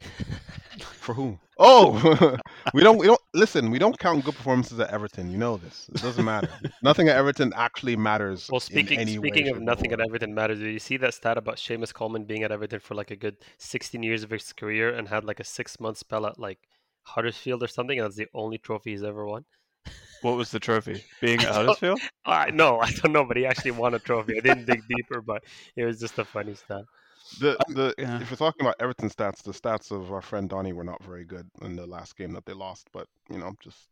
For 0.80 1.14
who? 1.14 1.38
Oh, 1.58 2.36
we 2.74 2.82
don't. 2.82 2.98
We 2.98 3.06
don't 3.06 3.20
listen. 3.34 3.70
We 3.70 3.78
don't 3.78 3.98
count 3.98 4.24
good 4.24 4.34
performances 4.34 4.80
at 4.80 4.90
Everton. 4.90 5.30
You 5.30 5.36
know 5.36 5.56
this. 5.56 5.88
It 5.94 6.00
doesn't 6.00 6.24
matter. 6.24 6.48
Nothing 6.82 7.08
at 7.08 7.16
Everton 7.16 7.52
actually 7.54 7.96
matters. 7.96 8.48
Well, 8.50 8.56
in 8.56 8.60
speaking 8.60 8.98
way, 8.98 9.06
speaking 9.06 9.48
of 9.48 9.54
shape, 9.54 9.56
or 9.56 9.60
nothing 9.60 9.92
at 9.92 9.98
form. 9.98 10.08
Everton 10.08 10.34
matters, 10.34 10.58
did 10.58 10.72
you 10.72 10.78
see 10.78 10.96
that 10.98 11.14
stat 11.14 11.36
about 11.36 11.56
Seamus 11.56 11.92
Coleman 11.92 12.24
being 12.24 12.42
at 12.42 12.52
Everton 12.52 12.80
for 12.80 12.94
like 12.94 13.10
a 13.10 13.16
good 13.16 13.36
16 13.58 14.02
years 14.02 14.22
of 14.22 14.30
his 14.30 14.52
career 14.52 14.94
and 14.94 15.08
had 15.08 15.24
like 15.24 15.40
a 15.40 15.44
six 15.44 15.78
month 15.78 15.98
spell 15.98 16.26
at 16.26 16.38
like 16.38 16.58
Huddersfield 17.02 17.62
or 17.62 17.68
something, 17.68 17.98
and 17.98 18.06
that's 18.06 18.16
the 18.16 18.28
only 18.34 18.58
trophy 18.58 18.90
he's 18.92 19.02
ever 19.02 19.26
won? 19.26 19.44
What 20.22 20.36
was 20.36 20.50
the 20.50 20.60
trophy? 20.60 21.04
Being 21.20 21.40
at 21.40 21.50
I 21.50 21.54
Huddersfield? 21.54 22.00
I 22.24 22.50
no, 22.50 22.78
I 22.80 22.90
don't 22.92 23.12
know, 23.12 23.24
but 23.24 23.36
he 23.36 23.44
actually 23.44 23.72
won 23.72 23.94
a 23.94 23.98
trophy. 23.98 24.36
I 24.36 24.40
didn't 24.40 24.66
dig 24.66 24.82
deeper, 24.88 25.20
but 25.20 25.42
it 25.76 25.84
was 25.84 25.98
just 25.98 26.18
a 26.18 26.24
funny 26.24 26.54
stat. 26.54 26.84
The 27.40 27.56
the 27.68 27.94
yeah. 27.98 28.20
if 28.20 28.30
we're 28.30 28.36
talking 28.36 28.64
about 28.66 28.76
Everton 28.80 29.10
stats, 29.10 29.42
the 29.42 29.52
stats 29.52 29.90
of 29.90 30.12
our 30.12 30.22
friend 30.22 30.48
Donny 30.48 30.72
were 30.72 30.84
not 30.84 31.02
very 31.02 31.24
good 31.24 31.48
in 31.60 31.76
the 31.76 31.86
last 31.86 32.16
game 32.16 32.32
that 32.32 32.46
they 32.46 32.52
lost. 32.52 32.88
But 32.92 33.06
you 33.30 33.38
know, 33.38 33.52
just 33.60 33.88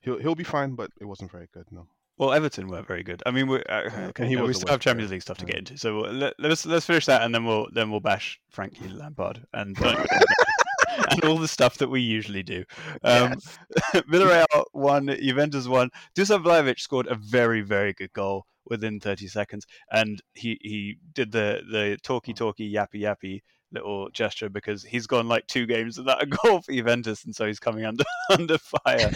he'll 0.00 0.18
he'll 0.18 0.34
be 0.34 0.44
fine. 0.44 0.74
But 0.74 0.90
it 1.00 1.04
wasn't 1.04 1.30
very 1.30 1.48
good. 1.52 1.66
No. 1.70 1.86
Well, 2.18 2.32
Everton 2.32 2.66
weren't 2.66 2.86
very 2.88 3.04
good. 3.04 3.22
I 3.26 3.30
mean, 3.30 3.46
we 3.46 3.62
uh, 3.64 4.08
okay, 4.08 4.26
he 4.26 4.34
no, 4.34 4.42
was 4.42 4.48
we 4.48 4.54
still 4.54 4.70
have 4.70 4.80
Champions 4.80 5.08
player. 5.10 5.16
League 5.16 5.22
stuff 5.22 5.38
to 5.38 5.44
Yeah. 5.46 5.50
get 5.52 5.58
into. 5.58 5.78
So 5.78 5.96
we'll- 6.00 6.12
let, 6.12 6.34
let's 6.38 6.66
let's 6.66 6.84
finish 6.84 7.06
that, 7.06 7.22
and 7.22 7.32
then 7.34 7.44
we'll 7.44 7.68
then 7.72 7.90
we'll 7.90 8.00
bash 8.00 8.40
Frankie 8.50 8.88
Lampard 8.88 9.44
and 9.52 9.76
and 11.10 11.24
all 11.24 11.38
the 11.38 11.48
stuff 11.48 11.78
that 11.78 11.88
we 11.88 12.00
usually 12.00 12.42
do. 12.42 12.64
Um, 13.04 13.34
Yes. 13.34 13.58
Villarreal 14.10 14.64
won, 14.72 15.06
Juventus 15.06 15.68
won. 15.68 15.90
Dusan 16.16 16.42
Vlahovic 16.42 16.80
scored 16.80 17.06
a 17.06 17.14
very, 17.14 17.60
very 17.60 17.92
good 17.92 18.12
goal 18.12 18.46
within 18.68 19.00
30 19.00 19.28
seconds, 19.28 19.66
and 19.90 20.20
he, 20.34 20.58
he 20.60 20.96
did 21.14 21.32
the 21.32 21.62
the 21.70 21.98
talky 22.02 22.32
talky 22.32 22.72
yappy 22.72 23.02
yappy 23.02 23.40
little 23.72 24.08
gesture 24.10 24.48
because 24.48 24.82
he's 24.82 25.06
gone 25.06 25.28
like 25.28 25.46
two 25.46 25.66
games 25.66 25.98
without 25.98 26.22
a 26.22 26.26
goal 26.44 26.60
for 26.60 26.72
Juventus, 26.72 27.24
and 27.24 27.34
so 27.34 27.46
he's 27.46 27.60
coming 27.60 27.84
under 27.84 28.04
under 28.30 28.58
fire. 28.58 29.10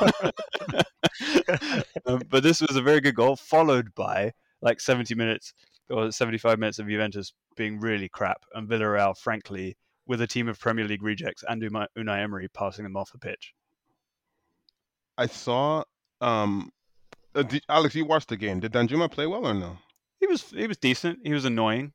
um, 2.06 2.22
but 2.28 2.42
this 2.42 2.60
was 2.60 2.76
a 2.76 2.82
very 2.82 3.00
good 3.00 3.14
goal, 3.14 3.36
followed 3.36 3.94
by 3.94 4.32
like 4.62 4.80
70 4.80 5.14
minutes 5.14 5.52
or 5.90 6.10
75 6.10 6.58
minutes 6.58 6.78
of 6.78 6.88
Juventus 6.88 7.32
being 7.56 7.78
really 7.80 8.08
crap, 8.08 8.44
and 8.54 8.68
Villarreal, 8.68 9.16
frankly, 9.16 9.76
with 10.06 10.20
a 10.20 10.26
team 10.26 10.48
of 10.48 10.58
Premier 10.58 10.86
League 10.86 11.02
rejects 11.02 11.44
and 11.48 11.62
Uma- 11.62 11.88
Unai 11.96 12.22
Emery 12.22 12.48
passing 12.48 12.84
them 12.84 12.96
off 12.96 13.12
the 13.12 13.18
pitch. 13.18 13.54
I 15.16 15.26
saw. 15.26 15.84
Um, 16.20 16.70
uh, 17.34 17.42
did, 17.42 17.62
Alex, 17.68 17.94
you 17.94 18.04
watched 18.04 18.28
the 18.28 18.36
game. 18.36 18.60
Did 18.60 18.72
Danjuma 18.72 19.10
play 19.10 19.26
well 19.26 19.46
or 19.46 19.54
no? 19.54 19.78
He 20.20 20.26
was 20.26 20.50
he 20.50 20.66
was 20.66 20.76
decent. 20.76 21.20
He 21.22 21.32
was 21.32 21.44
annoying. 21.44 21.92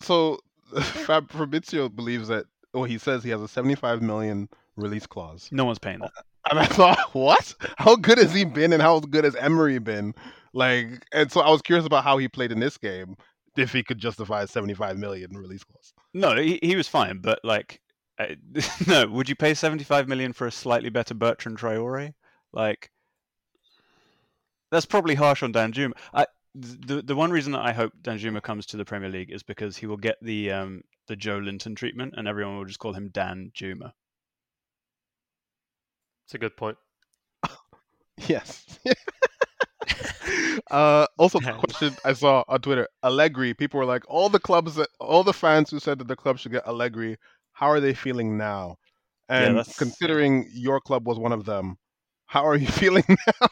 So 0.00 0.38
Fab 0.80 1.30
Fabrizio 1.30 1.88
believes 1.88 2.28
that. 2.28 2.46
Well, 2.72 2.84
he 2.84 2.98
says 2.98 3.24
he 3.24 3.30
has 3.30 3.42
a 3.42 3.48
75 3.48 4.00
million 4.00 4.48
release 4.76 5.06
clause. 5.06 5.48
No 5.50 5.64
one's 5.64 5.78
paying 5.78 6.00
that. 6.00 6.12
And 6.50 6.58
I 6.58 6.64
thought, 6.64 6.98
what? 7.12 7.54
How 7.76 7.96
good 7.96 8.16
has 8.16 8.32
he 8.32 8.44
been, 8.46 8.72
and 8.72 8.80
how 8.80 8.98
good 8.98 9.24
has 9.24 9.36
Emery 9.36 9.78
been? 9.78 10.14
Like, 10.54 11.06
and 11.12 11.30
so 11.30 11.42
I 11.42 11.50
was 11.50 11.60
curious 11.60 11.84
about 11.84 12.02
how 12.02 12.16
he 12.16 12.28
played 12.28 12.50
in 12.50 12.60
this 12.60 12.78
game. 12.78 13.14
If 13.58 13.72
he 13.74 13.82
could 13.82 13.98
justify 13.98 14.42
a 14.42 14.46
75 14.46 14.96
million 14.96 15.36
release 15.36 15.62
clause. 15.64 15.92
No, 16.14 16.34
he, 16.36 16.58
he 16.62 16.76
was 16.76 16.88
fine, 16.88 17.18
but 17.18 17.40
like, 17.44 17.82
uh, 18.18 18.28
no. 18.86 19.06
Would 19.08 19.28
you 19.28 19.36
pay 19.36 19.52
seventy 19.52 19.84
five 19.84 20.08
million 20.08 20.32
for 20.32 20.46
a 20.46 20.50
slightly 20.50 20.88
better 20.88 21.12
Bertrand 21.12 21.58
Traore? 21.58 22.14
Like, 22.54 22.90
that's 24.70 24.86
probably 24.86 25.14
harsh 25.14 25.42
on 25.42 25.52
Danjuma. 25.52 25.92
I 26.14 26.26
the 26.54 27.02
the 27.02 27.14
one 27.14 27.30
reason 27.30 27.52
that 27.52 27.62
I 27.64 27.72
hope 27.72 27.92
Danjuma 28.02 28.42
comes 28.42 28.66
to 28.66 28.76
the 28.76 28.84
Premier 28.84 29.08
League 29.08 29.30
is 29.30 29.42
because 29.42 29.76
he 29.76 29.86
will 29.86 29.96
get 29.96 30.16
the 30.22 30.50
um 30.50 30.82
the 31.08 31.16
Joe 31.16 31.38
Linton 31.38 31.74
treatment, 31.74 32.14
and 32.16 32.28
everyone 32.28 32.56
will 32.58 32.64
just 32.64 32.78
call 32.78 32.92
him 32.92 33.08
Dan 33.12 33.50
Juma. 33.54 33.94
It's 36.26 36.34
a 36.34 36.38
good 36.38 36.56
point. 36.56 36.76
Yes. 38.28 38.78
uh, 40.70 41.06
also, 41.18 41.38
the 41.40 41.46
Dan. 41.46 41.58
question 41.58 41.96
I 42.04 42.12
saw 42.12 42.44
on 42.48 42.60
Twitter: 42.60 42.88
Allegri. 43.02 43.54
People 43.54 43.78
were 43.80 43.86
like, 43.86 44.04
all 44.08 44.28
the 44.28 44.38
clubs, 44.40 44.74
that, 44.76 44.88
all 45.00 45.24
the 45.24 45.32
fans 45.32 45.70
who 45.70 45.80
said 45.80 45.98
that 45.98 46.08
the 46.08 46.16
club 46.16 46.38
should 46.38 46.52
get 46.52 46.66
Allegri. 46.66 47.16
How 47.52 47.68
are 47.68 47.80
they 47.80 47.94
feeling 47.94 48.36
now? 48.36 48.76
And 49.28 49.58
that's- 49.58 49.76
considering 49.78 50.50
your 50.52 50.80
club 50.80 51.06
was 51.06 51.18
one 51.18 51.32
of 51.32 51.44
them, 51.44 51.78
how 52.26 52.46
are 52.46 52.56
you 52.56 52.66
feeling 52.68 53.04
now? 53.08 53.48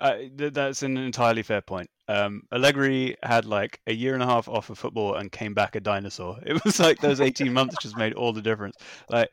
Uh, 0.00 0.16
th- 0.36 0.52
that's 0.52 0.82
an 0.82 0.96
entirely 0.96 1.42
fair 1.42 1.60
point. 1.60 1.88
Um, 2.08 2.42
Allegri 2.52 3.16
had 3.22 3.44
like 3.44 3.80
a 3.86 3.94
year 3.94 4.14
and 4.14 4.22
a 4.22 4.26
half 4.26 4.48
off 4.48 4.70
of 4.70 4.78
football 4.78 5.14
and 5.14 5.30
came 5.30 5.54
back 5.54 5.76
a 5.76 5.80
dinosaur. 5.80 6.38
It 6.46 6.62
was 6.64 6.80
like 6.80 7.00
those 7.00 7.20
18 7.20 7.52
months 7.52 7.76
just 7.80 7.96
made 7.96 8.14
all 8.14 8.32
the 8.32 8.42
difference. 8.42 8.76
Like, 9.08 9.30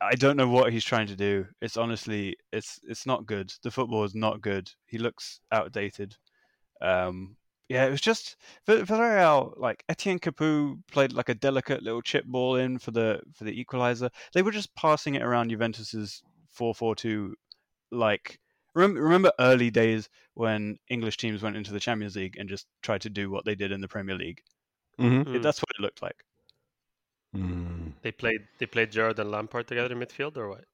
I 0.00 0.14
don't 0.14 0.36
know 0.36 0.48
what 0.48 0.72
he's 0.72 0.84
trying 0.84 1.08
to 1.08 1.16
do. 1.16 1.46
It's 1.60 1.76
honestly, 1.76 2.36
it's 2.52 2.80
it's 2.84 3.06
not 3.06 3.26
good. 3.26 3.52
The 3.62 3.70
football 3.70 4.04
is 4.04 4.14
not 4.14 4.40
good. 4.40 4.70
He 4.86 4.98
looks 4.98 5.40
outdated. 5.50 6.16
Um, 6.80 7.36
yeah, 7.68 7.84
it 7.86 7.90
was 7.90 8.00
just 8.00 8.36
Villarreal. 8.66 9.58
Like 9.58 9.84
Etienne 9.88 10.18
Capoue 10.18 10.78
played 10.90 11.12
like 11.12 11.28
a 11.28 11.34
delicate 11.34 11.82
little 11.82 12.02
chip 12.02 12.24
ball 12.24 12.56
in 12.56 12.78
for 12.78 12.92
the 12.92 13.20
for 13.34 13.44
the 13.44 13.58
equalizer. 13.58 14.10
They 14.32 14.42
were 14.42 14.52
just 14.52 14.74
passing 14.74 15.16
it 15.16 15.22
around 15.22 15.50
Juventus's 15.50 16.22
4-4-2 16.58 17.32
like 17.90 18.38
remember, 18.74 19.02
remember 19.02 19.32
early 19.38 19.70
days 19.70 20.08
when 20.34 20.78
English 20.88 21.16
teams 21.16 21.42
went 21.42 21.56
into 21.56 21.72
the 21.72 21.80
Champions 21.80 22.16
League 22.16 22.36
and 22.38 22.48
just 22.48 22.66
tried 22.82 23.02
to 23.02 23.10
do 23.10 23.30
what 23.30 23.44
they 23.44 23.54
did 23.54 23.72
in 23.72 23.80
the 23.80 23.88
Premier 23.88 24.16
League. 24.16 24.40
Mm-hmm. 24.98 25.36
Mm. 25.36 25.42
That's 25.42 25.60
what 25.60 25.70
it 25.78 25.82
looked 25.82 26.02
like. 26.02 26.24
They 28.02 28.12
played 28.12 28.40
they 28.58 28.66
played 28.66 28.90
Gerrard 28.90 29.18
and 29.18 29.30
Lampard 29.30 29.66
together 29.66 29.92
in 29.92 30.00
midfield 30.00 30.36
or 30.36 30.48
what? 30.48 30.64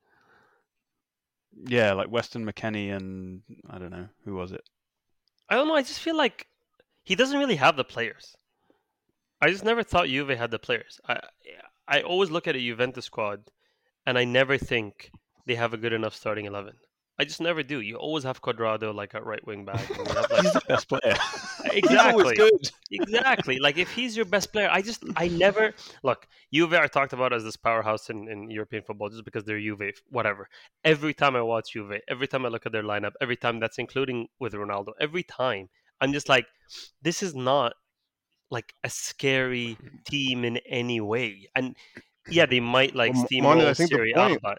Yeah, 1.66 1.92
like 1.92 2.10
Weston 2.10 2.44
McKennie 2.44 2.94
and 2.94 3.42
I 3.68 3.78
don't 3.78 3.90
know 3.90 4.08
who 4.24 4.34
was 4.34 4.52
it. 4.52 4.62
I 5.48 5.56
don't 5.56 5.68
know. 5.68 5.74
I 5.74 5.82
just 5.82 6.00
feel 6.00 6.16
like 6.16 6.46
he 7.02 7.14
doesn't 7.14 7.38
really 7.38 7.56
have 7.56 7.76
the 7.76 7.84
players. 7.84 8.36
I 9.40 9.50
just 9.50 9.64
never 9.64 9.82
thought 9.82 10.08
Juve 10.08 10.30
had 10.30 10.50
the 10.50 10.58
players. 10.58 11.00
I 11.08 11.20
I 11.86 12.02
always 12.02 12.30
look 12.30 12.46
at 12.46 12.56
a 12.56 12.60
Juventus 12.60 13.04
squad, 13.04 13.50
and 14.06 14.16
I 14.16 14.24
never 14.24 14.56
think 14.56 15.10
they 15.46 15.56
have 15.56 15.74
a 15.74 15.78
good 15.78 15.92
enough 15.92 16.14
starting 16.14 16.46
eleven. 16.46 16.74
I 17.18 17.24
just 17.24 17.40
never 17.40 17.62
do. 17.62 17.80
You 17.80 17.96
always 17.96 18.24
have 18.24 18.42
Cuadrado 18.42 18.92
like 18.94 19.14
at 19.14 19.24
right 19.24 19.44
wing 19.46 19.64
back. 19.64 19.88
like- 19.98 20.42
He's 20.42 20.52
the 20.52 20.62
best 20.68 20.88
player. 20.88 21.16
Exactly, 21.72 22.36
good. 22.36 22.70
exactly. 22.92 23.58
Like 23.58 23.78
if 23.78 23.90
he's 23.92 24.16
your 24.16 24.26
best 24.26 24.52
player, 24.52 24.68
I 24.70 24.80
just 24.82 25.02
I 25.16 25.26
never 25.28 25.74
look. 26.04 26.26
Juve 26.52 26.74
are 26.74 26.86
talked 26.86 27.12
about 27.12 27.32
as 27.32 27.42
this 27.42 27.56
powerhouse 27.56 28.10
in, 28.10 28.28
in 28.28 28.48
European 28.50 28.82
football 28.84 29.08
just 29.08 29.24
because 29.24 29.44
they're 29.44 29.58
Juve. 29.58 29.90
Whatever. 30.10 30.48
Every 30.84 31.14
time 31.14 31.34
I 31.34 31.42
watch 31.42 31.72
Juve, 31.72 32.00
every 32.06 32.28
time 32.28 32.46
I 32.46 32.48
look 32.48 32.64
at 32.66 32.70
their 32.72 32.84
lineup, 32.84 33.12
every 33.20 33.34
time 33.36 33.58
that's 33.58 33.78
including 33.78 34.28
with 34.38 34.52
Ronaldo, 34.52 34.88
every 35.00 35.24
time 35.24 35.68
I'm 36.00 36.12
just 36.12 36.28
like, 36.28 36.46
this 37.02 37.22
is 37.24 37.34
not 37.34 37.72
like 38.50 38.74
a 38.84 38.90
scary 38.90 39.76
team 40.06 40.44
in 40.44 40.58
any 40.68 41.00
way. 41.00 41.48
And 41.56 41.74
yeah, 42.28 42.46
they 42.46 42.60
might 42.60 42.94
like 42.94 43.14
Well, 43.14 43.26
steamroll 43.26 43.66
I 43.66 43.74
think 43.74 43.90
the 43.90 43.96
Serie 43.96 44.12
A, 44.12 44.16
point- 44.16 44.42
but 44.42 44.58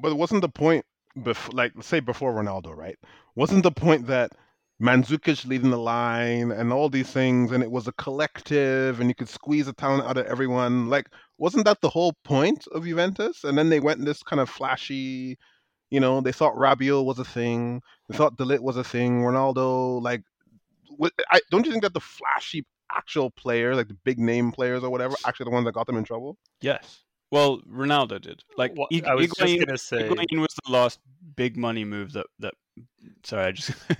But 0.00 0.16
wasn't 0.16 0.42
the 0.42 0.48
point, 0.48 0.84
bef- 1.16 1.52
like 1.52 1.72
let's 1.74 1.88
say 1.88 2.00
before 2.00 2.32
Ronaldo, 2.32 2.74
right? 2.76 2.98
Wasn't 3.34 3.62
the 3.62 3.72
point 3.72 4.06
that 4.06 4.32
Mandzukic 4.80 5.44
leading 5.46 5.70
the 5.70 5.78
line 5.78 6.52
and 6.52 6.72
all 6.72 6.88
these 6.88 7.10
things, 7.10 7.50
and 7.50 7.62
it 7.62 7.70
was 7.70 7.88
a 7.88 7.92
collective, 7.92 9.00
and 9.00 9.08
you 9.08 9.14
could 9.14 9.28
squeeze 9.28 9.66
the 9.66 9.72
talent 9.72 10.04
out 10.04 10.18
of 10.18 10.26
everyone? 10.26 10.88
Like, 10.88 11.08
wasn't 11.36 11.64
that 11.64 11.80
the 11.80 11.88
whole 11.88 12.14
point 12.24 12.66
of 12.72 12.84
Juventus? 12.84 13.42
And 13.44 13.58
then 13.58 13.70
they 13.70 13.80
went 13.80 13.98
in 13.98 14.04
this 14.04 14.22
kind 14.22 14.40
of 14.40 14.48
flashy, 14.48 15.36
you 15.90 16.00
know, 16.00 16.20
they 16.20 16.32
thought 16.32 16.54
Rabiot 16.54 17.04
was 17.04 17.18
a 17.18 17.24
thing, 17.24 17.82
they 18.08 18.16
thought 18.16 18.36
De 18.36 18.44
Ligt 18.44 18.60
was 18.60 18.76
a 18.76 18.84
thing, 18.84 19.22
Ronaldo, 19.22 20.00
like, 20.00 20.22
wh- 21.00 21.08
I, 21.30 21.40
don't 21.50 21.66
you 21.66 21.72
think 21.72 21.82
that 21.82 21.94
the 21.94 22.00
flashy 22.00 22.64
actual 22.92 23.30
players, 23.30 23.76
like 23.76 23.88
the 23.88 23.98
big 24.04 24.18
name 24.18 24.52
players 24.52 24.84
or 24.84 24.90
whatever, 24.90 25.16
actually 25.26 25.44
the 25.44 25.50
ones 25.50 25.64
that 25.66 25.72
got 25.74 25.86
them 25.86 25.96
in 25.96 26.04
trouble? 26.04 26.38
Yes. 26.60 27.04
Well, 27.30 27.60
Ronaldo 27.70 28.20
did. 28.20 28.42
Like 28.56 28.74
what, 28.74 28.88
I 29.06 29.14
was 29.14 29.28
just 29.28 29.58
gonna 29.58 29.78
say 29.78 30.08
Higuain 30.08 30.40
was 30.40 30.54
the 30.64 30.72
last 30.72 30.98
big 31.36 31.56
money 31.56 31.84
move 31.84 32.12
that 32.12 32.26
that. 32.38 32.54
Sorry, 33.24 33.46
I 33.46 33.52
just 33.52 33.72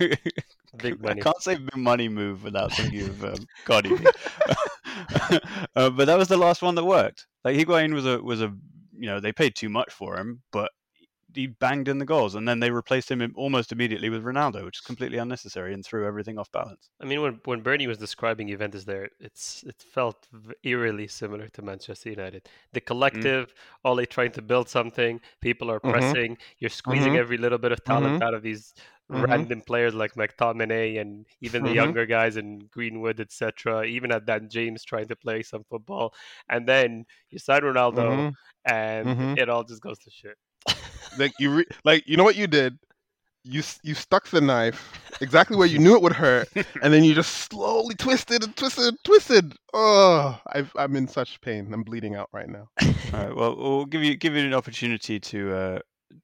big 0.77 1.01
money. 1.01 1.21
I 1.21 1.23
can't 1.23 1.41
say 1.41 1.55
big 1.55 1.77
money 1.77 2.09
move 2.09 2.43
without 2.43 2.73
thinking 2.73 3.01
of 3.01 3.23
um, 3.23 3.47
Gotti. 3.65 3.91
uh, 5.75 5.89
but 5.89 6.05
that 6.05 6.17
was 6.17 6.27
the 6.27 6.37
last 6.37 6.61
one 6.61 6.75
that 6.75 6.85
worked. 6.85 7.27
Like 7.43 7.55
Higuain 7.55 7.93
was 7.93 8.05
a 8.05 8.21
was 8.21 8.41
a 8.41 8.53
you 8.97 9.07
know 9.07 9.19
they 9.19 9.31
paid 9.31 9.55
too 9.55 9.69
much 9.69 9.91
for 9.91 10.17
him, 10.17 10.41
but 10.51 10.71
he 11.33 11.47
banged 11.47 11.87
in 11.87 11.97
the 11.99 12.05
goals, 12.05 12.35
and 12.35 12.47
then 12.47 12.59
they 12.59 12.71
replaced 12.71 13.09
him 13.11 13.33
almost 13.35 13.71
immediately 13.71 14.09
with 14.09 14.23
Ronaldo, 14.23 14.65
which 14.65 14.77
is 14.77 14.81
completely 14.81 15.17
unnecessary 15.17 15.73
and 15.73 15.85
threw 15.85 16.05
everything 16.05 16.37
off 16.37 16.51
balance. 16.51 16.89
I 17.01 17.05
mean, 17.05 17.21
when 17.21 17.39
when 17.45 17.61
Bernie 17.61 17.87
was 17.87 17.97
describing 17.97 18.47
Juventus 18.47 18.83
there, 18.83 19.09
it's 19.19 19.63
it 19.63 19.81
felt 19.81 20.27
eerily 20.63 21.07
similar 21.07 21.47
to 21.49 21.61
Manchester 21.61 22.09
United. 22.09 22.49
The 22.73 22.81
collective, 22.81 23.53
all 23.83 23.95
they 23.95 24.05
trying 24.05 24.31
to 24.33 24.41
build 24.41 24.69
something. 24.69 25.21
People 25.41 25.69
are 25.71 25.79
Mhm. 25.79 25.91
pressing. 25.91 26.37
You're 26.59 26.69
squeezing 26.69 27.13
Mhm. 27.13 27.19
every 27.19 27.37
little 27.37 27.57
bit 27.57 27.71
of 27.71 27.83
talent 27.83 28.21
out 28.23 28.33
of 28.33 28.41
these 28.43 28.73
Mhm. 29.11 29.27
random 29.27 29.61
players 29.61 29.93
like 29.95 30.13
McTominay 30.13 30.99
and 31.01 31.25
even 31.41 31.63
the 31.63 31.71
Mhm. 31.71 31.75
younger 31.75 32.05
guys 32.05 32.37
in 32.37 32.59
Greenwood, 32.67 33.19
etc. 33.19 33.85
Even 33.85 34.11
at 34.11 34.25
that 34.27 34.49
James 34.49 34.83
trying 34.83 35.07
to 35.07 35.15
play 35.15 35.41
some 35.43 35.63
football, 35.63 36.13
and 36.49 36.67
then 36.67 37.05
you 37.29 37.39
sign 37.39 37.61
Ronaldo, 37.61 38.25
Mhm. 38.25 38.33
and 38.65 39.37
it 39.37 39.49
all 39.49 39.63
just 39.63 39.81
goes 39.81 39.99
to 39.99 40.11
shit. 40.11 40.37
Like 41.17 41.33
you 41.39 41.53
re- 41.55 41.65
like 41.83 42.03
you 42.07 42.17
know 42.17 42.23
what 42.23 42.35
you 42.35 42.47
did? 42.47 42.77
You 43.43 43.63
you 43.83 43.93
stuck 43.95 44.27
the 44.27 44.41
knife 44.41 44.91
exactly 45.21 45.55
where 45.57 45.67
you 45.67 45.79
knew 45.79 45.95
it 45.95 46.01
would 46.01 46.13
hurt 46.13 46.49
and 46.83 46.93
then 46.93 47.03
you 47.03 47.13
just 47.15 47.49
slowly 47.51 47.95
twisted 47.95 48.43
and 48.43 48.55
twisted 48.55 48.85
and 48.85 48.97
twisted. 49.03 49.53
Oh 49.73 50.39
I've, 50.47 50.71
i'm 50.75 50.95
in 50.95 51.07
such 51.07 51.39
pain. 51.41 51.73
I'm 51.73 51.83
bleeding 51.83 52.15
out 52.15 52.29
right 52.33 52.49
now. 52.49 52.67
All 52.81 52.93
right. 53.13 53.35
Well, 53.35 53.55
we'll 53.55 53.85
give 53.85 54.03
you 54.03 54.15
give 54.17 54.33
you 54.35 54.45
an 54.45 54.53
opportunity 54.53 55.19
to 55.19 55.53
uh, 55.53 55.79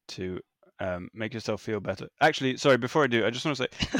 to 0.08 0.40
um, 0.80 1.08
make 1.14 1.32
yourself 1.34 1.60
feel 1.62 1.80
better. 1.80 2.08
Actually, 2.20 2.56
sorry. 2.56 2.76
Before 2.76 3.04
I 3.04 3.06
do, 3.06 3.24
I 3.26 3.30
just 3.30 3.44
want 3.44 3.56
to 3.58 3.64
say 3.64 3.98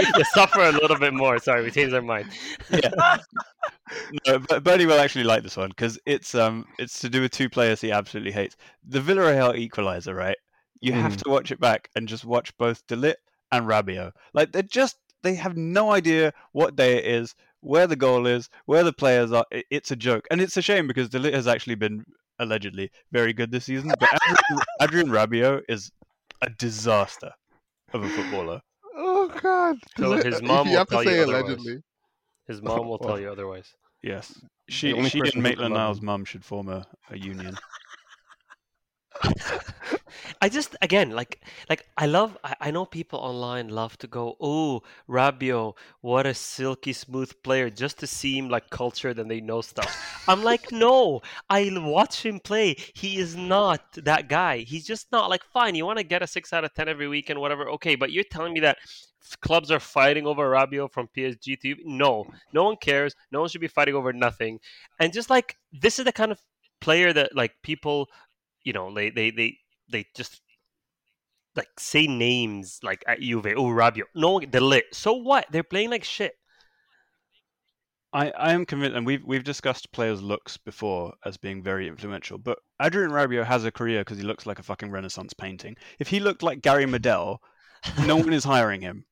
you 0.16 0.24
suffer 0.34 0.60
a 0.60 0.72
little 0.72 0.98
bit 0.98 1.14
more. 1.14 1.38
Sorry, 1.38 1.62
we 1.62 1.70
changed 1.70 1.94
our 1.94 2.02
mind. 2.02 2.26
yeah. 2.70 3.18
no, 4.26 4.38
but 4.38 4.62
Bernie 4.64 4.86
will 4.86 4.98
actually 4.98 5.24
like 5.24 5.42
this 5.42 5.56
one 5.56 5.70
because 5.70 5.98
it's 6.06 6.34
um 6.34 6.64
it's 6.78 7.00
to 7.00 7.08
do 7.08 7.20
with 7.22 7.30
two 7.32 7.48
players 7.48 7.80
he 7.80 7.90
absolutely 7.92 8.32
hates. 8.32 8.56
The 8.86 9.00
Villarreal 9.00 9.56
equalizer, 9.56 10.14
right? 10.14 10.36
you 10.82 10.92
have 10.92 11.16
Mhm. 11.16 11.22
to 11.22 11.30
watch 11.30 11.50
it 11.50 11.58
back 11.58 11.88
and 11.96 12.06
just 12.06 12.22
watch 12.26 12.54
both 12.58 12.86
De 12.86 12.94
Ligt 12.94 13.14
and 13.50 13.66
Rabiot. 13.66 14.12
Like 14.34 14.52
they're 14.52 14.62
just 14.62 14.96
they 15.22 15.34
have 15.34 15.56
no 15.56 15.90
idea 15.90 16.34
what 16.52 16.76
day 16.76 16.98
it 16.98 17.06
is, 17.06 17.34
where 17.60 17.86
the 17.86 17.96
goal 17.96 18.26
is, 18.26 18.50
where 18.66 18.84
the 18.84 18.92
players 18.92 19.32
are. 19.32 19.46
It's 19.70 19.90
a 19.90 19.96
joke, 19.96 20.26
and 20.30 20.38
it's 20.40 20.56
a 20.58 20.62
shame 20.62 20.86
because 20.86 21.08
De 21.08 21.18
Ligt 21.18 21.32
has 21.32 21.46
actually 21.48 21.76
been 21.76 22.04
allegedly 22.38 22.90
very 23.12 23.32
good 23.32 23.50
this 23.50 23.64
season, 23.64 23.92
but 23.98 24.08
Adrian, 24.12 24.62
Adrian 24.80 25.08
Rabiot 25.08 25.62
is 25.68 25.90
a 26.42 26.50
disaster 26.50 27.32
of 27.92 28.02
a 28.02 28.08
footballer. 28.08 28.60
Oh 28.94 29.28
God! 29.42 29.78
So 29.98 30.12
his 30.12 30.36
if 30.36 30.42
mom 30.42 30.66
you 30.66 30.72
will 30.72 30.78
have 30.78 30.88
to 30.88 30.94
tell 30.94 31.04
you 31.04 31.10
say 31.10 31.20
otherwise. 31.22 31.42
allegedly. 31.42 31.82
His 32.48 32.62
mom 32.62 32.88
will 32.88 32.98
tell 32.98 33.20
you 33.20 33.30
otherwise. 33.30 33.72
Yes, 34.02 34.40
she 34.68 34.92
only 34.92 35.10
she 35.10 35.20
person 35.20 35.38
and 35.38 35.46
who 35.46 35.50
Maitland 35.50 35.74
Niles' 35.74 35.98
him. 35.98 36.06
mum 36.06 36.24
should 36.24 36.44
form 36.44 36.68
a, 36.68 36.86
a 37.10 37.18
union. 37.18 37.56
I 40.40 40.48
just 40.48 40.76
again 40.82 41.10
like 41.10 41.42
like 41.68 41.86
I 41.96 42.06
love 42.06 42.36
I, 42.44 42.54
I 42.60 42.70
know 42.70 42.84
people 42.84 43.18
online 43.18 43.68
love 43.68 43.96
to 43.98 44.06
go 44.06 44.36
oh 44.40 44.82
Rabiot 45.08 45.74
what 46.00 46.26
a 46.26 46.34
silky 46.34 46.92
smooth 46.92 47.32
player 47.42 47.70
just 47.70 47.98
to 48.00 48.06
seem 48.06 48.48
like 48.48 48.70
cultured 48.70 49.18
and 49.18 49.30
they 49.30 49.40
know 49.40 49.60
stuff. 49.60 50.24
I'm 50.28 50.42
like 50.42 50.72
no 50.72 51.22
I 51.48 51.70
watch 51.74 52.24
him 52.24 52.40
play. 52.40 52.76
He 52.94 53.18
is 53.18 53.36
not 53.36 53.80
that 54.04 54.28
guy. 54.28 54.58
He's 54.58 54.86
just 54.86 55.10
not 55.12 55.30
like 55.30 55.44
fine. 55.44 55.74
You 55.74 55.86
want 55.86 55.98
to 55.98 56.04
get 56.04 56.22
a 56.22 56.26
six 56.26 56.52
out 56.52 56.64
of 56.64 56.74
ten 56.74 56.88
every 56.88 57.08
weekend 57.08 57.40
whatever 57.40 57.68
okay 57.70 57.96
but 57.96 58.12
you're 58.12 58.24
telling 58.24 58.52
me 58.52 58.60
that 58.60 58.78
clubs 59.40 59.70
are 59.70 59.80
fighting 59.80 60.26
over 60.26 60.48
Rabiot 60.48 60.92
from 60.92 61.08
PSG 61.16 61.58
to 61.60 61.76
no. 61.84 62.26
No 62.52 62.64
one 62.64 62.76
cares. 62.76 63.14
No 63.32 63.40
one 63.40 63.48
should 63.48 63.60
be 63.60 63.66
fighting 63.68 63.94
over 63.94 64.12
nothing. 64.12 64.60
And 65.00 65.12
just 65.12 65.30
like 65.30 65.56
this 65.72 65.98
is 65.98 66.04
the 66.04 66.12
kind 66.12 66.30
of 66.30 66.40
player 66.80 67.12
that 67.12 67.34
like 67.34 67.52
people 67.62 68.08
you 68.64 68.72
know 68.72 68.92
they 68.92 69.10
they 69.10 69.30
they 69.30 69.58
they 69.88 70.06
just 70.14 70.40
like 71.54 71.68
say 71.78 72.06
names 72.06 72.80
like 72.82 73.02
at 73.06 73.20
Juve, 73.20 73.46
oh 73.56 73.64
Rabiot. 73.64 74.04
No, 74.14 74.40
they're 74.40 74.60
lit. 74.60 74.84
So 74.92 75.14
what? 75.14 75.46
They're 75.50 75.62
playing 75.62 75.90
like 75.90 76.04
shit. 76.04 76.34
I, 78.12 78.30
I 78.30 78.52
am 78.52 78.64
convinced, 78.64 78.96
and 78.96 79.04
we've 79.04 79.24
we've 79.24 79.44
discussed 79.44 79.92
players' 79.92 80.22
looks 80.22 80.56
before 80.56 81.14
as 81.24 81.36
being 81.36 81.62
very 81.62 81.88
influential. 81.88 82.38
But 82.38 82.58
Adrian 82.80 83.10
Rabiot 83.10 83.44
has 83.44 83.64
a 83.64 83.70
career 83.72 84.00
because 84.02 84.18
he 84.18 84.24
looks 84.24 84.46
like 84.46 84.58
a 84.58 84.62
fucking 84.62 84.90
Renaissance 84.90 85.32
painting. 85.34 85.76
If 85.98 86.08
he 86.08 86.20
looked 86.20 86.42
like 86.42 86.62
Gary 86.62 86.86
Medel, 86.86 87.38
no 88.06 88.16
one 88.16 88.32
is 88.32 88.44
hiring 88.44 88.80
him. 88.80 89.04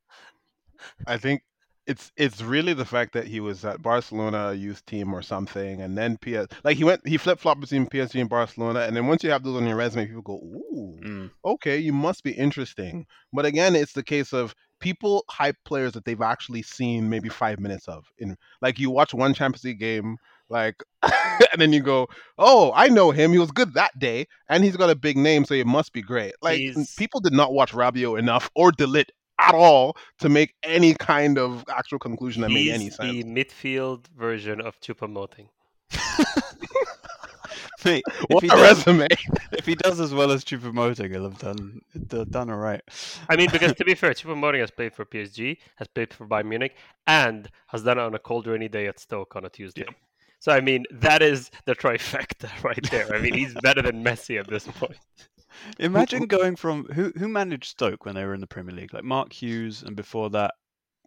I 1.06 1.18
think 1.18 1.42
it's 1.86 2.10
it's 2.16 2.40
really 2.40 2.72
the 2.72 2.84
fact 2.84 3.12
that 3.12 3.26
he 3.26 3.40
was 3.40 3.64
at 3.64 3.82
Barcelona 3.82 4.54
youth 4.54 4.84
team 4.86 5.12
or 5.12 5.20
something, 5.22 5.80
and 5.82 5.96
then 5.98 6.16
PS 6.16 6.46
like 6.64 6.76
he 6.76 6.84
went 6.84 7.06
he 7.06 7.16
flip 7.16 7.38
flopped 7.38 7.60
between 7.60 7.86
PSG 7.86 8.20
and 8.20 8.30
Barcelona, 8.30 8.80
and 8.80 8.96
then 8.96 9.06
once 9.06 9.22
you 9.22 9.30
have 9.30 9.42
those 9.42 9.56
on 9.56 9.66
your 9.66 9.76
resume, 9.76 10.06
people 10.06 10.22
go, 10.22 10.34
"Ooh, 10.42 10.98
Mm. 11.04 11.30
okay, 11.44 11.78
you 11.78 11.92
must 11.92 12.24
be 12.24 12.32
interesting." 12.32 13.06
But 13.32 13.44
again, 13.44 13.76
it's 13.76 13.92
the 13.92 14.02
case 14.02 14.32
of 14.32 14.54
people 14.80 15.24
hype 15.30 15.56
players 15.64 15.92
that 15.92 16.04
they've 16.04 16.20
actually 16.22 16.62
seen 16.62 17.08
maybe 17.10 17.28
five 17.28 17.60
minutes 17.60 17.86
of. 17.88 18.06
In 18.18 18.36
like 18.62 18.78
you 18.78 18.90
watch 18.90 19.12
one 19.12 19.34
Champions 19.34 19.64
League 19.64 19.78
game, 19.80 20.16
like, 20.48 20.82
and 21.02 21.58
then 21.60 21.72
you 21.74 21.80
go, 21.82 22.08
"Oh, 22.38 22.72
I 22.74 22.88
know 22.88 23.10
him. 23.10 23.32
He 23.32 23.38
was 23.38 23.50
good 23.50 23.74
that 23.74 23.98
day, 23.98 24.26
and 24.48 24.64
he's 24.64 24.76
got 24.76 24.88
a 24.90 24.94
big 24.94 25.16
name, 25.18 25.44
so 25.44 25.52
it 25.54 25.66
must 25.66 25.92
be 25.92 26.00
great." 26.02 26.32
Like 26.40 26.58
He's- 26.60 26.94
people 26.96 27.20
did 27.20 27.34
not 27.34 27.52
watch 27.52 27.72
Rabiot 27.72 28.18
enough 28.18 28.50
or 28.54 28.72
De 28.72 28.86
Ligt 28.86 29.10
at 29.38 29.54
all 29.54 29.96
to 30.20 30.28
make 30.28 30.54
any 30.62 30.94
kind 30.94 31.38
of 31.38 31.64
actual 31.68 31.98
conclusion 31.98 32.42
that 32.42 32.50
made 32.50 32.70
any 32.70 32.84
He's 32.84 32.96
sense. 32.96 33.12
the 33.12 33.24
midfield 33.24 34.06
version 34.16 34.60
of 34.60 34.80
Choupo-Moting. 34.80 35.48
Mate, 37.84 38.02
if 38.30 38.30
What 38.30 38.42
he, 38.42 38.48
a 38.48 38.56
does, 38.56 38.86
resume! 38.86 39.06
if 39.52 39.66
he 39.66 39.74
does 39.74 40.00
as 40.00 40.14
well 40.14 40.30
as 40.30 40.44
Choupo-Moting, 40.44 41.10
he'll 41.12 41.24
have 41.24 41.38
done 41.38 41.80
d- 42.08 42.24
done 42.30 42.50
all 42.50 42.56
right. 42.56 42.80
I 43.28 43.36
mean, 43.36 43.50
because 43.50 43.74
to 43.74 43.84
be 43.84 43.94
fair, 43.94 44.12
Chupa 44.12 44.34
Choupo-Moting 44.34 44.60
has 44.60 44.70
played 44.70 44.94
for 44.94 45.04
PSG, 45.04 45.58
has 45.76 45.88
played 45.88 46.12
for 46.14 46.26
Bayern 46.26 46.46
Munich, 46.46 46.76
and 47.06 47.50
has 47.68 47.82
done 47.82 47.98
it 47.98 48.02
on 48.02 48.14
a 48.14 48.18
cold 48.18 48.46
rainy 48.46 48.68
day 48.68 48.86
at 48.86 48.98
Stoke 48.98 49.36
on 49.36 49.44
a 49.44 49.50
Tuesday. 49.50 49.84
So 50.40 50.52
I 50.52 50.60
mean, 50.60 50.84
that 50.90 51.22
is 51.22 51.50
the 51.66 51.74
trifecta 51.74 52.50
right 52.62 52.82
there. 52.90 53.14
I 53.14 53.20
mean, 53.20 53.34
he's 53.34 53.54
better 53.62 53.82
than 53.82 54.02
Messi 54.04 54.38
at 54.38 54.46
this 54.48 54.66
point. 54.66 54.96
Imagine 55.78 56.26
going 56.26 56.56
from 56.56 56.84
who 56.86 57.12
who 57.16 57.28
managed 57.28 57.70
Stoke 57.70 58.04
when 58.04 58.14
they 58.14 58.24
were 58.24 58.34
in 58.34 58.40
the 58.40 58.46
Premier 58.46 58.74
League, 58.74 58.94
like 58.94 59.04
Mark 59.04 59.32
Hughes, 59.32 59.82
and 59.82 59.96
before 59.96 60.30
that 60.30 60.54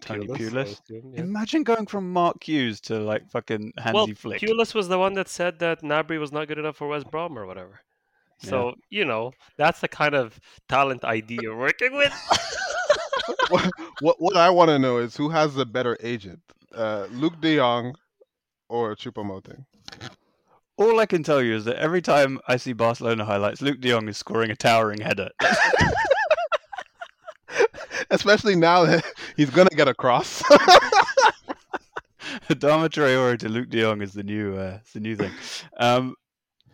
Tony 0.01 0.27
Pulis, 0.27 0.51
Pulis. 0.51 0.81
assume, 0.81 1.13
yeah. 1.13 1.21
Imagine 1.21 1.63
going 1.63 1.87
from 1.87 2.11
Mark 2.11 2.43
Hughes 2.43 2.79
to 2.81 2.99
like 2.99 3.29
fucking 3.29 3.73
Hansi 3.77 3.93
Well, 3.93 4.07
Flick. 4.15 4.41
Pulis 4.41 4.73
was 4.73 4.87
the 4.87 4.99
one 4.99 5.13
that 5.13 5.27
said 5.27 5.59
that 5.59 5.81
Gnabry 5.81 6.19
was 6.19 6.31
not 6.31 6.47
good 6.47 6.59
enough 6.59 6.77
for 6.77 6.87
West 6.87 7.09
Brom 7.09 7.37
or 7.37 7.45
whatever. 7.45 7.81
So 8.39 8.75
you 8.89 9.03
know 9.03 9.31
that's 9.57 9.79
the 9.79 9.87
kind 9.87 10.13
of 10.13 10.39
talent 10.69 11.03
ID 11.03 11.39
you're 11.41 11.57
working 11.57 11.95
with. 11.95 12.13
what, 13.49 13.71
what 13.99 14.15
what 14.19 14.37
I 14.37 14.49
want 14.51 14.69
to 14.69 14.77
know 14.77 14.97
is 14.97 15.17
who 15.17 15.29
has 15.29 15.55
the 15.55 15.65
better 15.65 15.97
agent, 16.01 16.41
uh, 16.73 17.07
Luuk 17.11 17.41
De 17.41 17.55
Jong 17.55 17.95
or 18.69 18.95
Choupo-Moting? 18.95 19.65
All 20.77 20.99
I 20.99 21.05
can 21.07 21.23
tell 21.23 21.41
you 21.41 21.55
is 21.55 21.65
that 21.65 21.77
every 21.77 22.01
time 22.01 22.39
I 22.47 22.57
see 22.57 22.71
Barcelona 22.73 23.25
highlights, 23.25 23.61
Luuk 23.61 23.79
De 23.81 23.89
Jong 23.89 24.07
is 24.07 24.17
scoring 24.17 24.51
a 24.51 24.55
towering 24.55 24.99
header. 25.01 25.29
Especially 28.09 28.55
now 28.55 28.85
that 28.85 29.03
he's 29.35 29.49
gonna 29.49 29.69
get 29.71 29.87
a 29.87 29.93
cross. 29.93 30.41
Adama 32.49 32.89
Traore 32.89 33.37
to 33.39 33.49
Luuk 33.49 33.69
De 33.69 33.81
Jong 33.81 34.01
is 34.01 34.13
the 34.13 34.23
new 34.23 34.55
uh, 34.55 34.79
the 34.93 34.99
new 34.99 35.15
thing. 35.15 35.31
Um, 35.77 36.15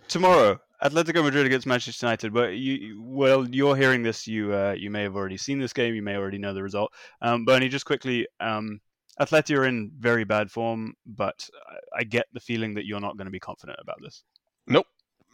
tomorrow, 0.07 0.59
Atletico 0.83 1.23
Madrid 1.23 1.45
against 1.45 1.65
Manchester 1.65 2.05
United. 2.05 2.33
But 2.33 2.53
you, 2.57 2.73
you- 2.73 3.01
well, 3.03 3.47
you're 3.49 3.75
hearing 3.75 4.03
this. 4.03 4.27
You 4.27 4.53
uh, 4.53 4.75
you 4.77 4.89
may 4.91 5.03
have 5.03 5.15
already 5.15 5.37
seen 5.37 5.59
this 5.59 5.73
game. 5.73 5.95
You 5.95 6.03
may 6.03 6.15
already 6.17 6.37
know 6.39 6.53
the 6.53 6.61
result. 6.63 6.91
Um, 7.21 7.45
Bernie, 7.45 7.69
just 7.69 7.85
quickly, 7.85 8.27
um, 8.39 8.79
Atleti 9.19 9.57
are 9.57 9.65
in 9.65 9.91
very 9.97 10.23
bad 10.23 10.51
form, 10.51 10.95
but 11.05 11.47
I, 11.69 11.99
I 11.99 12.03
get 12.03 12.25
the 12.33 12.39
feeling 12.39 12.73
that 12.75 12.85
you're 12.85 12.99
not 12.99 13.17
going 13.17 13.25
to 13.27 13.31
be 13.31 13.39
confident 13.39 13.79
about 13.81 13.97
this. 14.01 14.23
nope, 14.67 14.87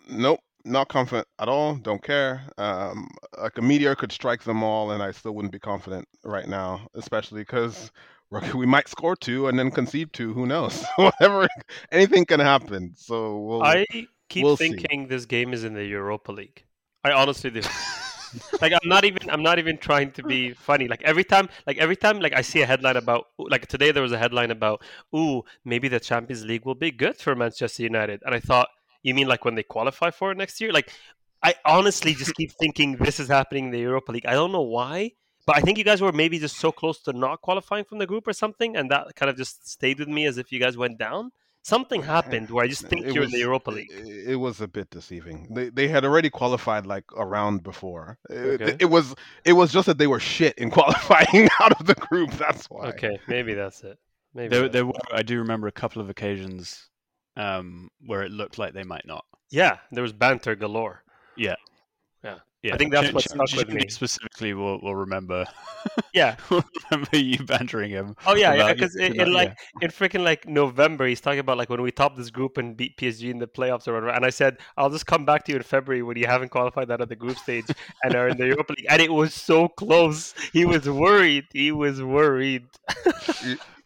nope, 0.09 0.39
not 0.65 0.89
confident 0.89 1.27
at 1.39 1.47
all. 1.47 1.75
Don't 1.75 2.03
care. 2.03 2.43
Um, 2.57 3.09
like 3.41 3.57
a 3.57 3.61
meteor 3.61 3.95
could 3.95 4.11
strike 4.11 4.43
them 4.43 4.63
all, 4.63 4.91
and 4.91 5.01
I 5.01 5.11
still 5.11 5.33
wouldn't 5.33 5.53
be 5.53 5.59
confident 5.59 6.07
right 6.23 6.47
now, 6.47 6.87
especially 6.93 7.41
because 7.41 7.91
we 8.53 8.65
might 8.65 8.87
score 8.87 9.15
two 9.15 9.47
and 9.47 9.57
then 9.57 9.71
concede 9.71 10.13
two. 10.13 10.33
Who 10.33 10.45
knows? 10.45 10.83
Whatever, 10.97 11.47
anything 11.91 12.25
can 12.25 12.39
happen. 12.39 12.93
So 12.95 13.37
we'll. 13.39 13.63
I 13.63 13.85
keep 14.29 14.43
we'll 14.43 14.57
see. 14.57 14.69
thinking 14.69 15.07
this 15.07 15.25
game 15.25 15.53
is 15.53 15.63
in 15.63 15.73
the 15.73 15.85
Europa 15.85 16.31
League. 16.31 16.63
I 17.03 17.11
honestly 17.11 17.49
do. 17.49 17.61
like 18.61 18.73
I'm 18.73 18.87
not 18.89 19.05
even 19.05 19.29
I'm 19.29 19.43
not 19.43 19.59
even 19.59 19.77
trying 19.77 20.11
to 20.11 20.23
be 20.23 20.53
funny. 20.53 20.87
Like 20.87 21.01
every 21.03 21.23
time 21.23 21.49
like 21.67 21.77
every 21.77 21.95
time 21.95 22.19
like 22.19 22.33
I 22.33 22.41
see 22.41 22.61
a 22.61 22.65
headline 22.65 22.97
about 22.97 23.27
like 23.37 23.67
today 23.67 23.91
there 23.91 24.03
was 24.03 24.11
a 24.11 24.17
headline 24.17 24.51
about 24.51 24.83
ooh 25.15 25.43
maybe 25.65 25.87
the 25.87 25.99
Champions 25.99 26.45
League 26.45 26.65
will 26.65 26.75
be 26.75 26.91
good 26.91 27.17
for 27.17 27.35
Manchester 27.35 27.83
United 27.83 28.21
and 28.25 28.33
I 28.35 28.39
thought 28.39 28.69
you 29.03 29.13
mean 29.13 29.27
like 29.27 29.45
when 29.45 29.55
they 29.55 29.63
qualify 29.63 30.11
for 30.11 30.31
it 30.31 30.37
next 30.37 30.59
year? 30.61 30.71
Like 30.71 30.91
I 31.41 31.55
honestly 31.65 32.13
just 32.13 32.35
keep 32.35 32.51
thinking 32.51 32.97
this 32.97 33.19
is 33.19 33.29
happening 33.29 33.65
in 33.65 33.71
the 33.71 33.79
Europa 33.79 34.11
League. 34.11 34.25
I 34.25 34.33
don't 34.33 34.51
know 34.51 34.61
why, 34.61 35.13
but 35.45 35.57
I 35.57 35.61
think 35.61 35.77
you 35.77 35.83
guys 35.83 36.01
were 36.01 36.11
maybe 36.11 36.37
just 36.37 36.57
so 36.57 36.71
close 36.71 36.99
to 37.03 37.13
not 37.13 37.41
qualifying 37.41 37.85
from 37.85 37.99
the 37.99 38.05
group 38.05 38.27
or 38.27 38.33
something 38.33 38.75
and 38.75 38.91
that 38.91 39.15
kind 39.15 39.29
of 39.29 39.37
just 39.37 39.67
stayed 39.67 39.99
with 39.99 40.09
me 40.09 40.25
as 40.25 40.37
if 40.37 40.51
you 40.51 40.59
guys 40.59 40.77
went 40.77 40.97
down. 40.97 41.31
Something 41.63 42.01
happened 42.15 42.49
where 42.49 42.63
I 42.65 42.67
just 42.67 42.85
think 42.87 43.05
It 43.05 43.13
you're 43.13 43.23
in 43.23 43.29
the 43.31 43.37
was- 43.37 43.41
Europa 43.41 43.71
League. 43.71 43.91
It, 43.91 44.31
it 44.31 44.35
was 44.35 44.61
a 44.61 44.67
bit 44.67 44.89
deceiving. 44.89 45.47
They 45.53 45.69
they 45.69 45.87
had 45.87 46.05
already 46.05 46.29
qualified 46.29 46.85
like 46.85 47.05
a 47.17 47.25
round 47.25 47.63
before. 47.63 48.17
It, 48.29 48.61
Okay. 48.61 48.75
it 48.79 48.85
was 48.85 49.13
it 49.45 49.53
was 49.53 49.71
just 49.71 49.85
that 49.87 49.97
they 49.97 50.07
were 50.07 50.19
shit 50.19 50.57
in 50.57 50.69
qualifying 50.77 51.49
out 51.59 51.79
of 51.79 51.85
the 51.85 51.95
group. 51.95 52.31
That's 52.31 52.69
why. 52.69 52.87
Okay, 52.89 53.19
maybe 53.27 53.53
that's 53.53 53.83
it. 53.83 53.97
Maybe 54.33 54.49
There, 54.49 54.69
there 54.69 54.85
were, 54.85 54.93
I 55.11 55.23
do 55.23 55.39
remember 55.39 55.67
a 55.67 55.71
couple 55.71 56.01
of 56.01 56.09
occasions 56.09 56.87
um, 57.35 57.89
where 58.05 58.21
it 58.21 58.31
looked 58.31 58.57
like 58.59 58.73
they 58.73 58.83
might 58.83 59.05
not. 59.05 59.25
yeah, 59.49 59.77
there 59.91 60.03
was 60.03 60.13
banter 60.13 60.55
galore. 60.55 61.03
Yeah, 61.35 61.55
yeah, 62.23 62.39
I 62.65 62.75
think 62.77 62.91
that's 62.91 63.09
Ch- 63.09 63.13
what 63.13 63.23
Ch- 63.23 63.27
stuck 63.27 63.39
with 63.55 63.67
Jimmy 63.67 63.81
me. 63.83 63.87
Specifically, 63.89 64.53
will 64.53 64.79
will 64.81 64.95
remember 64.95 65.45
Yeah. 66.13 66.35
will 66.49 66.63
remember 66.91 67.17
you 67.17 67.43
bantering 67.45 67.89
him. 67.89 68.15
Oh 68.27 68.35
yeah, 68.35 68.53
yeah. 68.53 68.73
Because 68.73 68.95
you 68.95 69.05
in, 69.05 69.15
not- 69.17 69.29
like 69.29 69.49
yeah. 69.81 69.85
in 69.85 69.91
freaking 69.91 70.23
like 70.23 70.47
November, 70.47 71.07
he's 71.07 71.21
talking 71.21 71.39
about 71.39 71.57
like 71.57 71.69
when 71.69 71.81
we 71.81 71.91
top 71.91 72.17
this 72.17 72.29
group 72.29 72.57
and 72.57 72.75
beat 72.75 72.97
PSG 72.97 73.29
in 73.31 73.39
the 73.39 73.47
playoffs 73.47 73.87
or 73.87 73.93
whatever. 73.93 74.09
And 74.09 74.25
I 74.25 74.29
said 74.29 74.57
I'll 74.77 74.89
just 74.89 75.05
come 75.05 75.23
back 75.25 75.45
to 75.45 75.51
you 75.53 75.57
in 75.57 75.63
February 75.63 76.03
when 76.03 76.17
you 76.17 76.25
haven't 76.27 76.49
qualified 76.49 76.91
out 76.91 76.99
of 77.01 77.07
the 77.09 77.15
group 77.15 77.37
stage 77.37 77.65
and 78.03 78.13
are 78.15 78.27
in 78.27 78.37
the 78.37 78.45
Europa 78.47 78.73
League. 78.77 78.87
And 78.89 79.01
it 79.01 79.13
was 79.13 79.33
so 79.33 79.69
close. 79.69 80.33
He 80.51 80.65
was 80.65 80.89
worried. 80.89 81.45
He 81.53 81.71
was 81.71 82.01
worried. 82.03 82.65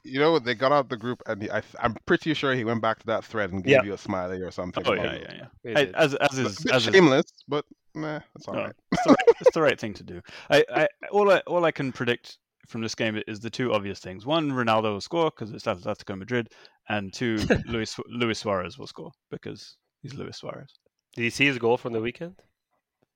You 0.06 0.20
know 0.20 0.38
they 0.38 0.54
got 0.54 0.74
out 0.74 0.90
the 0.90 0.98
group, 0.98 1.22
and 1.28 1.44
he, 1.44 1.50
I, 1.50 1.62
I'm 1.80 1.96
pretty 2.06 2.34
sure 2.34 2.54
he 2.54 2.66
went 2.66 2.82
back 2.82 3.00
to 3.00 3.06
that 3.06 3.24
thread 3.24 3.54
and 3.54 3.64
gave 3.64 3.72
Yeah. 3.72 3.84
you 3.84 3.94
a 3.94 3.98
smiley 3.98 4.42
or 4.42 4.52
something. 4.52 4.84
Oh 4.86 4.92
yeah, 4.94 5.14
yeah, 5.16 5.34
yeah. 5.34 5.46
He 5.64 5.70
Hey, 5.70 5.86
did. 5.86 5.96
As 5.96 6.14
as 6.16 6.38
is 6.38 6.58
bit 6.60 6.74
as 6.74 6.88
is 6.88 6.94
shameless, 6.94 7.24
but 7.48 7.64
nah, 7.96 8.20
that's 8.34 8.48
all 8.48 8.56
No, 8.56 8.62
right. 8.62 8.76
it's, 8.92 9.04
the 9.04 9.10
right, 9.12 9.36
it's 9.42 9.50
the 9.52 9.62
right 9.62 9.80
thing 9.80 9.94
to 9.96 10.04
do. 10.04 10.22
I, 10.50 10.64
I 10.76 10.88
all 11.12 11.32
I 11.32 11.40
all 11.48 11.66
I 11.66 11.72
can 11.72 11.92
predict 11.92 12.38
from 12.68 12.82
this 12.82 12.96
game 12.96 13.22
is 13.28 13.40
the 13.40 13.50
two 13.50 13.74
obvious 13.74 14.00
things. 14.00 14.26
One, 14.26 14.52
Ronaldo 14.52 14.94
will 14.94 15.02
score 15.02 15.30
because 15.32 15.52
it's 15.52 15.66
Atletico 15.66 16.18
Madrid, 16.18 16.50
and 16.90 17.14
two, 17.14 17.38
Luis 17.68 17.98
Luis 18.10 18.40
Suarez 18.40 18.78
will 18.78 18.88
score 18.88 19.12
because 19.30 19.78
he's 20.02 20.14
Luis 20.14 20.38
Suarez. 20.38 20.74
Did 21.16 21.24
you 21.24 21.30
see 21.30 21.46
his 21.46 21.58
goal 21.60 21.78
from 21.78 21.94
the 21.94 22.02
weekend? 22.02 22.36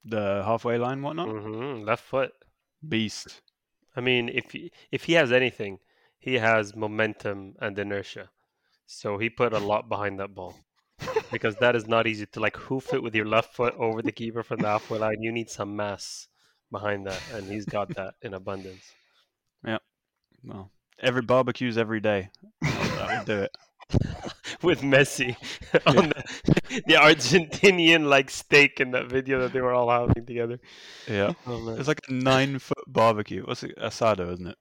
the 0.05 0.41
halfway 0.45 0.77
line, 0.77 1.01
whatnot. 1.01 1.27
hmm 1.27 1.81
Left 1.83 2.03
foot. 2.03 2.31
Beast. 2.87 3.41
I 3.95 4.01
mean, 4.01 4.29
if 4.29 4.51
he, 4.51 4.71
if 4.91 5.03
he 5.05 5.13
has 5.13 5.31
anything, 5.31 5.79
he 6.19 6.35
has 6.35 6.75
momentum 6.75 7.55
and 7.59 7.77
inertia. 7.77 8.29
So 8.85 9.17
he 9.17 9.29
put 9.29 9.51
a 9.53 9.59
lot 9.59 9.89
behind 9.89 10.19
that 10.19 10.33
ball 10.33 10.55
because 11.31 11.55
that 11.57 11.75
is 11.75 11.87
not 11.87 12.07
easy 12.07 12.25
to 12.25 12.39
like 12.39 12.55
hoof 12.55 12.93
it 12.93 13.01
with 13.01 13.15
your 13.15 13.25
left 13.25 13.53
foot 13.53 13.75
over 13.77 14.01
the 14.01 14.11
keeper 14.11 14.43
from 14.43 14.59
the 14.59 14.67
halfway 14.67 14.99
line. 14.99 15.21
You 15.21 15.31
need 15.31 15.49
some 15.49 15.75
mass 15.75 16.27
behind 16.71 17.07
that, 17.07 17.21
and 17.33 17.45
he's 17.45 17.65
got 17.65 17.89
that 17.95 18.15
in 18.21 18.33
abundance. 18.33 18.83
Yeah. 19.65 19.77
Well, 20.43 20.71
every 20.99 21.21
barbecues 21.21 21.77
every 21.77 21.99
day. 21.99 22.29
That 22.61 23.17
would 23.19 23.25
do 23.25 23.41
it. 23.43 23.51
with 24.61 24.81
Messi 24.81 25.37
on 25.85 26.09
the, 26.09 26.23
the 26.87 26.93
Argentinian 26.95 28.07
like 28.07 28.29
steak 28.29 28.81
in 28.81 28.91
that 28.91 29.07
video 29.07 29.39
that 29.39 29.53
they 29.53 29.61
were 29.61 29.73
all 29.73 29.89
having 29.89 30.25
together. 30.25 30.59
Yeah. 31.07 31.33
Oh. 31.45 31.69
It's 31.69 31.87
like 31.87 32.01
a 32.09 32.13
nine 32.13 32.59
foot 32.59 32.83
barbecue. 32.87 33.43
What's 33.43 33.63
it? 33.63 33.77
Asado, 33.77 34.33
isn't 34.33 34.47
it? 34.47 34.57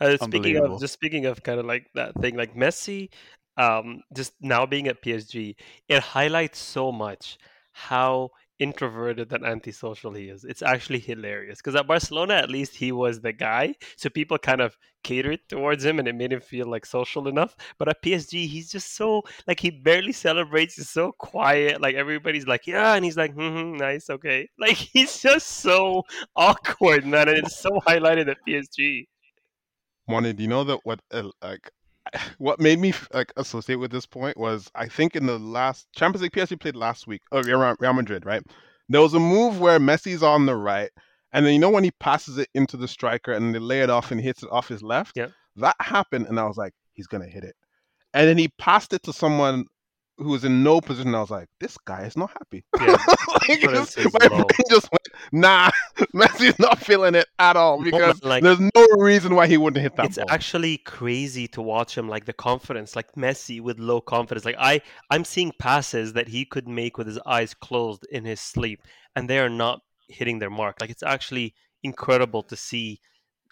Uh, 0.00 0.16
speaking 0.16 0.56
of 0.56 0.80
just 0.80 0.94
speaking 0.94 1.26
of 1.26 1.42
kind 1.42 1.60
of 1.60 1.66
like 1.66 1.86
that 1.94 2.14
thing, 2.20 2.34
like 2.34 2.56
Messi, 2.56 3.10
um, 3.56 4.02
just 4.14 4.32
now 4.40 4.66
being 4.66 4.88
at 4.88 5.02
PSG, 5.02 5.54
it 5.88 6.00
highlights 6.00 6.58
so 6.58 6.92
much 6.92 7.38
how 7.72 8.30
introverted 8.58 9.32
and 9.32 9.44
antisocial 9.44 10.12
he 10.12 10.28
is. 10.28 10.44
It's 10.44 10.62
actually 10.62 11.00
hilarious 11.00 11.58
because 11.58 11.74
at 11.74 11.86
Barcelona, 11.86 12.34
at 12.34 12.50
least 12.50 12.76
he 12.76 12.92
was 12.92 13.20
the 13.20 13.32
guy, 13.32 13.74
so 13.96 14.08
people 14.08 14.38
kind 14.38 14.60
of 14.60 14.76
catered 15.02 15.40
towards 15.48 15.84
him, 15.84 15.98
and 15.98 16.08
it 16.08 16.14
made 16.14 16.32
him 16.32 16.40
feel 16.40 16.66
like 16.66 16.86
social 16.86 17.28
enough. 17.28 17.56
But 17.78 17.88
at 17.88 18.02
PSG, 18.02 18.46
he's 18.46 18.70
just 18.70 18.94
so 18.94 19.22
like 19.46 19.60
he 19.60 19.70
barely 19.70 20.12
celebrates. 20.12 20.76
He's 20.76 20.90
so 20.90 21.12
quiet. 21.12 21.80
Like 21.80 21.96
everybody's 21.96 22.46
like, 22.46 22.66
yeah, 22.66 22.94
and 22.94 23.04
he's 23.04 23.16
like, 23.16 23.34
mm-hmm, 23.34 23.76
nice, 23.76 24.10
okay. 24.10 24.48
Like 24.58 24.76
he's 24.76 25.20
just 25.20 25.46
so 25.46 26.04
awkward, 26.36 27.04
man, 27.04 27.28
and 27.28 27.38
it's 27.38 27.58
so 27.58 27.70
highlighted 27.86 28.28
at 28.28 28.38
PSG. 28.48 29.06
Wanted, 30.08 30.40
you 30.40 30.48
know 30.48 30.64
that 30.64 30.80
what 30.84 31.00
uh, 31.10 31.28
like 31.42 31.70
what 32.38 32.60
made 32.60 32.78
me 32.78 32.92
like 33.12 33.32
associate 33.36 33.76
with 33.76 33.90
this 33.90 34.06
point 34.06 34.36
was 34.36 34.70
I 34.74 34.88
think 34.88 35.16
in 35.16 35.26
the 35.26 35.38
last 35.38 35.86
Champions 35.94 36.22
League 36.22 36.32
PSG 36.32 36.60
played 36.60 36.76
last 36.76 37.06
week. 37.06 37.22
Oh, 37.32 37.42
Real 37.42 37.74
Real 37.78 37.92
Madrid, 37.92 38.26
right? 38.26 38.42
There 38.88 39.00
was 39.00 39.14
a 39.14 39.20
move 39.20 39.60
where 39.60 39.78
Messi's 39.78 40.22
on 40.22 40.46
the 40.46 40.56
right, 40.56 40.90
and 41.32 41.44
then 41.44 41.52
you 41.54 41.58
know 41.58 41.70
when 41.70 41.84
he 41.84 41.92
passes 42.00 42.38
it 42.38 42.48
into 42.54 42.76
the 42.76 42.88
striker 42.88 43.32
and 43.32 43.54
they 43.54 43.58
lay 43.58 43.80
it 43.80 43.90
off 43.90 44.10
and 44.10 44.20
he 44.20 44.26
hits 44.26 44.42
it 44.42 44.50
off 44.52 44.68
his 44.68 44.82
left. 44.82 45.12
Yeah. 45.16 45.28
That 45.56 45.76
happened, 45.80 46.26
and 46.26 46.38
I 46.38 46.44
was 46.44 46.56
like, 46.56 46.72
he's 46.92 47.06
gonna 47.06 47.28
hit 47.28 47.44
it. 47.44 47.54
And 48.12 48.28
then 48.28 48.38
he 48.38 48.48
passed 48.58 48.92
it 48.92 49.02
to 49.04 49.12
someone 49.12 49.66
who 50.18 50.28
was 50.30 50.44
in 50.44 50.62
no 50.62 50.80
position. 50.80 51.14
I 51.14 51.20
was 51.20 51.30
like, 51.30 51.48
this 51.60 51.76
guy 51.84 52.02
is 52.02 52.16
not 52.16 52.30
happy. 52.30 52.64
Yeah. 52.80 52.96
like, 53.48 53.60
just- 53.60 53.98
my 53.98 54.26
low. 54.28 54.44
brain 54.44 54.46
just 54.70 54.88
went, 54.90 55.08
nah, 55.32 55.70
Messi's 56.14 56.58
not 56.58 56.78
feeling 56.78 57.14
it 57.14 57.26
at 57.38 57.56
all 57.56 57.82
because 57.82 58.22
like- 58.22 58.42
there's 58.42 58.60
no 58.60 58.86
reason 58.96 59.34
why 59.34 59.46
he 59.46 59.56
wouldn't 59.56 59.82
hit 59.82 59.96
that 59.96 60.06
it's 60.06 60.16
ball. 60.16 60.26
actually 60.30 60.78
crazy 60.78 61.46
to 61.48 61.60
watch 61.62 61.96
him 61.98 62.08
like 62.08 62.24
the 62.24 62.32
confidence 62.32 62.96
like 62.96 63.12
messi 63.14 63.60
with 63.60 63.78
low 63.78 64.00
confidence 64.00 64.44
like 64.44 64.56
i 64.58 64.80
i'm 65.10 65.24
seeing 65.24 65.52
passes 65.58 66.12
that 66.14 66.28
he 66.28 66.44
could 66.44 66.66
make 66.68 66.96
with 66.96 67.06
his 67.06 67.18
eyes 67.26 67.52
closed 67.54 68.06
in 68.10 68.24
his 68.24 68.40
sleep 68.40 68.80
and 69.14 69.28
they 69.28 69.38
are 69.38 69.50
not 69.50 69.80
hitting 70.08 70.38
their 70.38 70.50
mark 70.50 70.76
like 70.80 70.90
it's 70.90 71.02
actually 71.02 71.54
incredible 71.82 72.42
to 72.42 72.56
see 72.56 72.98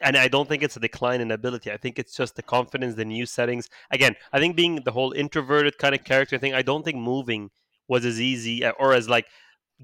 and 0.03 0.17
i 0.17 0.29
don't 0.29 0.49
think 0.49 0.63
it's 0.63 0.77
a 0.77 0.81
decline 0.81 1.21
in 1.21 1.31
ability 1.31 1.71
i 1.73 1.77
think 1.77 1.99
it's 1.99 2.15
just 2.17 2.37
the 2.37 2.43
confidence 2.43 2.95
the 2.95 3.05
new 3.05 3.25
settings 3.27 3.69
again 3.91 4.15
i 4.33 4.39
think 4.39 4.57
being 4.57 4.77
the 4.85 4.91
whole 4.93 5.13
introverted 5.13 5.77
kind 5.79 5.95
of 5.95 6.03
character 6.05 6.39
thing 6.39 6.55
i 6.55 6.63
don't 6.63 6.85
think 6.85 6.97
moving 6.99 7.51
was 7.89 8.05
as 8.05 8.21
easy 8.21 8.65
uh, 8.65 8.73
or 8.79 8.93
as 8.95 9.09
like 9.09 9.27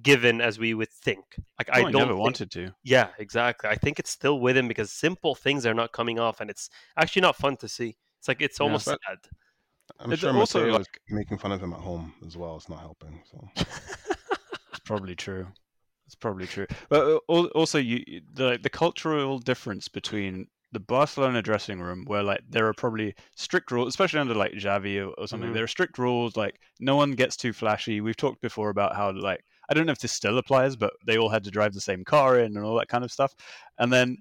given 0.03 0.41
as 0.41 0.59
we 0.59 0.75
would 0.75 0.91
think 0.91 1.25
like 1.59 1.69
i 1.73 1.81
don't 1.83 1.93
never 1.93 2.13
think- 2.13 2.21
wanted 2.21 2.51
to. 2.51 2.73
yeah, 2.85 3.09
exactly. 3.19 3.69
I 3.69 3.75
think 3.75 3.99
it's 3.99 4.11
still 4.11 4.39
with 4.39 4.57
him 4.57 4.69
because 4.69 4.93
simple 4.93 5.35
things 5.35 5.67
are 5.67 5.75
not 5.75 5.91
coming 5.93 6.21
off, 6.21 6.41
and 6.41 6.49
it's 6.51 6.71
actually 6.97 7.23
not 7.23 7.35
fun 7.35 7.57
to 7.57 7.69
see. 7.69 7.97
It's 8.21 8.29
like 8.29 8.41
it's 8.41 8.61
almost 8.61 8.87
but- 8.87 9.01
sad. 9.09 9.19
I'm 9.99 10.13
It's 10.13 10.21
sure 10.21 10.33
also, 10.37 10.61
Mateo 10.61 10.75
like- 10.79 11.01
making 11.09 11.39
fun 11.39 11.51
of 11.51 11.61
him 11.61 11.73
at 11.73 11.81
home 11.81 12.15
as 12.25 12.37
well. 12.37 12.55
It's 12.57 12.69
not 12.69 12.79
helping. 12.81 13.23
So 13.31 13.49
It's 13.57 14.81
probably 14.85 15.17
true. 15.17 15.49
It's 16.09 16.15
probably 16.15 16.47
true. 16.47 16.67
But 16.89 17.21
uh, 17.29 17.33
also, 17.55 17.79
you 17.79 18.03
the 18.33 18.59
the 18.63 18.71
cultural 18.71 19.39
difference 19.39 19.89
between 19.89 20.49
the 20.73 20.81
Barcelona 20.81 21.43
dressing 21.43 21.81
room, 21.83 22.05
where 22.07 22.23
like 22.23 22.41
there 22.49 22.67
are 22.67 22.73
probably 22.73 23.15
strict 23.37 23.71
rules, 23.71 23.89
especially 23.89 24.21
under 24.21 24.35
like 24.35 24.53
Xavi 24.53 25.07
or, 25.07 25.13
or 25.19 25.29
something. 25.29 25.51
Mhm. 25.51 25.55
There 25.55 25.65
are 25.65 25.69
strict 25.69 25.99
rules. 25.99 26.35
Like 26.35 26.61
no 26.81 26.97
one 26.97 27.13
gets 27.13 27.37
too 27.37 27.53
flashy. 27.53 28.01
We've 28.01 28.17
talked 28.17 28.41
before 28.41 28.71
about 28.71 28.97
how 28.97 29.13
like 29.13 29.45
I 29.69 29.75
don't 29.75 29.85
know 29.85 29.93
if 29.93 29.99
this 29.99 30.13
still 30.13 30.39
applies, 30.39 30.77
but 30.77 30.95
they 31.07 31.19
all 31.19 31.29
had 31.29 31.45
to 31.45 31.51
drive 31.51 31.75
the 31.75 31.81
same 31.83 32.05
car 32.05 32.39
in 32.41 32.57
and 32.57 32.65
all 32.65 32.79
that 32.79 32.89
kind 32.89 33.05
of 33.05 33.13
stuff. 33.13 33.35
And 33.79 33.93
then 33.93 34.17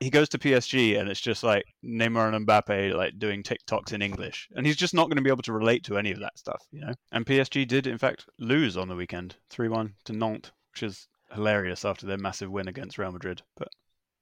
he 0.00 0.10
goes 0.10 0.28
to 0.28 0.38
PSG, 0.38 1.00
and 1.00 1.08
it's 1.08 1.20
just 1.20 1.42
like 1.42 1.64
Neymar 1.84 2.32
and 2.32 2.46
Mbappe 2.46 2.94
like 2.94 3.18
doing 3.18 3.42
TikToks 3.42 3.92
in 3.92 4.02
English, 4.02 4.48
and 4.54 4.64
he's 4.64 4.76
just 4.76 4.94
not 4.94 5.08
going 5.08 5.16
to 5.16 5.22
be 5.22 5.30
able 5.30 5.42
to 5.42 5.52
relate 5.52 5.82
to 5.84 5.98
any 5.98 6.12
of 6.12 6.20
that 6.20 6.38
stuff, 6.38 6.64
you 6.70 6.80
know. 6.80 6.92
And 7.10 7.26
PSG 7.26 7.66
did 7.66 7.88
in 7.88 7.98
fact 7.98 8.26
lose 8.38 8.76
on 8.76 8.86
the 8.86 8.94
weekend, 8.94 9.34
three-one 9.50 9.94
to 10.04 10.12
Nantes, 10.12 10.52
which 10.78 10.90
is 10.90 11.08
hilarious 11.34 11.84
after 11.84 12.06
their 12.06 12.18
massive 12.18 12.50
win 12.50 12.68
against 12.68 12.98
Real 12.98 13.10
Madrid. 13.10 13.42
But 13.56 13.68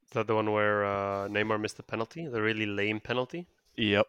Is 0.04 0.12
that 0.12 0.26
the 0.26 0.34
one 0.34 0.52
where 0.52 0.86
uh, 0.86 1.28
Neymar 1.28 1.60
missed 1.60 1.76
the 1.76 1.82
penalty, 1.82 2.26
the 2.26 2.40
really 2.40 2.64
lame 2.64 2.98
penalty? 3.00 3.46
Yep, 3.76 4.06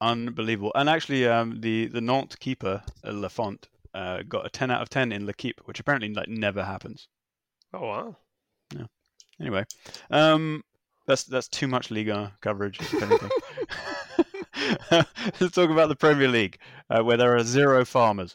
unbelievable. 0.00 0.72
And 0.74 0.88
actually, 0.88 1.28
um, 1.28 1.60
the 1.60 1.86
the 1.86 2.00
Nantes 2.00 2.36
keeper 2.36 2.82
uh, 3.04 3.12
Lafont 3.12 3.68
uh, 3.92 4.22
got 4.22 4.46
a 4.46 4.48
ten 4.48 4.70
out 4.70 4.80
of 4.80 4.88
ten 4.88 5.12
in 5.12 5.26
L'Equipe, 5.26 5.60
which 5.66 5.80
apparently 5.80 6.12
like 6.14 6.28
never 6.28 6.64
happens. 6.64 7.08
Oh 7.74 7.86
wow! 7.86 8.16
Yeah. 8.74 8.86
Anyway, 9.38 9.64
um, 10.10 10.64
that's 11.06 11.24
that's 11.24 11.48
too 11.48 11.68
much 11.68 11.90
Liga 11.90 12.32
coverage. 12.40 12.80
If 12.80 13.02
anything. 13.02 13.30
Let's 15.40 15.54
talk 15.54 15.70
about 15.70 15.88
the 15.88 15.96
Premier 15.96 16.28
League, 16.28 16.58
uh, 16.88 17.02
where 17.02 17.16
there 17.16 17.36
are 17.36 17.42
zero 17.42 17.84
farmers. 17.84 18.34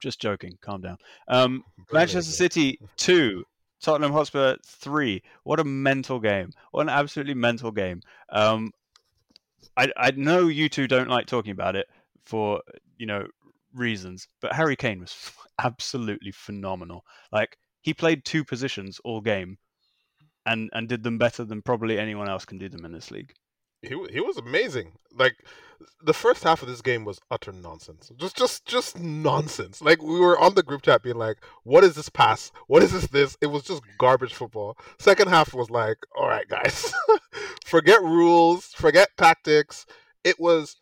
Just 0.00 0.20
joking. 0.20 0.58
Calm 0.60 0.80
down. 0.80 0.98
Um, 1.28 1.64
Manchester 1.92 2.32
City 2.32 2.78
two, 2.96 3.44
Tottenham 3.80 4.12
Hotspur 4.12 4.56
three. 4.64 5.22
What 5.44 5.60
a 5.60 5.64
mental 5.64 6.20
game! 6.20 6.50
What 6.72 6.82
an 6.82 6.88
absolutely 6.88 7.34
mental 7.34 7.70
game. 7.70 8.00
Um, 8.30 8.72
I 9.76 9.90
I 9.96 10.10
know 10.12 10.48
you 10.48 10.68
two 10.68 10.86
don't 10.86 11.08
like 11.08 11.26
talking 11.26 11.52
about 11.52 11.76
it 11.76 11.86
for 12.24 12.62
you 12.98 13.06
know 13.06 13.26
reasons, 13.74 14.28
but 14.40 14.52
Harry 14.52 14.76
Kane 14.76 15.00
was 15.00 15.32
absolutely 15.62 16.32
phenomenal. 16.32 17.04
Like 17.32 17.58
he 17.82 17.94
played 17.94 18.24
two 18.24 18.44
positions 18.44 19.00
all 19.04 19.20
game, 19.20 19.58
and 20.46 20.70
and 20.72 20.88
did 20.88 21.02
them 21.02 21.18
better 21.18 21.44
than 21.44 21.62
probably 21.62 21.98
anyone 21.98 22.28
else 22.28 22.44
can 22.44 22.58
do 22.58 22.68
them 22.68 22.84
in 22.84 22.92
this 22.92 23.10
league. 23.10 23.32
He 23.88 24.12
he 24.12 24.20
was 24.20 24.36
amazing. 24.36 24.92
Like 25.12 25.36
the 26.02 26.14
first 26.14 26.44
half 26.44 26.62
of 26.62 26.68
this 26.68 26.82
game 26.82 27.04
was 27.04 27.20
utter 27.30 27.52
nonsense. 27.52 28.10
Just 28.16 28.36
just 28.36 28.64
just 28.66 28.98
nonsense. 28.98 29.82
Like 29.82 30.02
we 30.02 30.18
were 30.18 30.38
on 30.38 30.54
the 30.54 30.62
group 30.62 30.82
chat 30.82 31.02
being 31.02 31.16
like, 31.16 31.38
"What 31.64 31.84
is 31.84 31.94
this 31.94 32.08
pass? 32.08 32.52
What 32.66 32.82
is 32.82 32.92
this? 32.92 33.06
This?" 33.08 33.36
It 33.40 33.46
was 33.46 33.62
just 33.64 33.82
garbage 33.98 34.34
football. 34.34 34.76
Second 34.98 35.28
half 35.28 35.54
was 35.54 35.70
like, 35.70 35.98
"All 36.16 36.28
right, 36.28 36.48
guys, 36.48 36.92
forget 37.64 38.02
rules, 38.02 38.66
forget 38.66 39.08
tactics." 39.16 39.86
It 40.22 40.40
was 40.40 40.76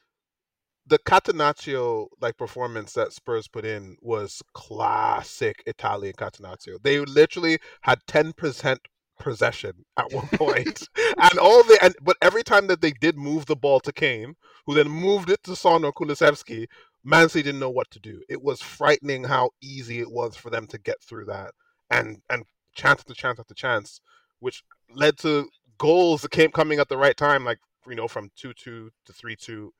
the 0.86 0.98
Catenaccio 0.98 2.08
like 2.20 2.36
performance 2.36 2.92
that 2.94 3.12
Spurs 3.12 3.48
put 3.48 3.64
in 3.64 3.96
was 4.00 4.42
classic 4.52 5.62
Italian 5.66 6.14
Catenaccio. 6.14 6.82
They 6.82 7.00
literally 7.00 7.58
had 7.82 8.00
ten 8.06 8.32
percent 8.32 8.80
possession 9.22 9.72
at 9.96 10.12
one 10.12 10.26
point, 10.28 10.88
and 10.96 11.38
all 11.38 11.62
the 11.64 11.78
and 11.82 11.94
but 12.02 12.16
every 12.20 12.42
time 12.42 12.66
that 12.66 12.80
they 12.80 12.92
did 12.92 13.16
move 13.16 13.46
the 13.46 13.56
ball 13.56 13.80
to 13.80 13.92
Kane, 13.92 14.34
who 14.66 14.74
then 14.74 14.88
moved 14.88 15.30
it 15.30 15.42
to 15.44 15.56
Son 15.56 15.84
or 15.84 15.92
Kulusevski, 15.92 16.66
Man 17.04 17.28
City 17.28 17.44
didn't 17.44 17.60
know 17.60 17.70
what 17.70 17.90
to 17.92 18.00
do. 18.00 18.22
It 18.28 18.42
was 18.42 18.60
frightening 18.60 19.24
how 19.24 19.50
easy 19.62 20.00
it 20.00 20.10
was 20.10 20.36
for 20.36 20.50
them 20.50 20.66
to 20.68 20.78
get 20.78 21.02
through 21.02 21.26
that, 21.26 21.52
and 21.90 22.20
and 22.28 22.44
chance 22.74 23.00
after 23.00 23.14
chance 23.14 23.38
after 23.38 23.54
chance, 23.54 24.00
which 24.40 24.64
led 24.94 25.18
to 25.18 25.48
goals 25.78 26.22
that 26.22 26.30
came 26.30 26.50
coming 26.50 26.78
at 26.78 26.88
the 26.88 26.96
right 26.96 27.16
time, 27.16 27.44
like 27.44 27.58
you 27.88 27.94
know 27.94 28.08
from 28.08 28.30
two 28.36 28.52
two 28.54 28.90
to 29.06 29.12
three 29.12 29.36
two. 29.36 29.72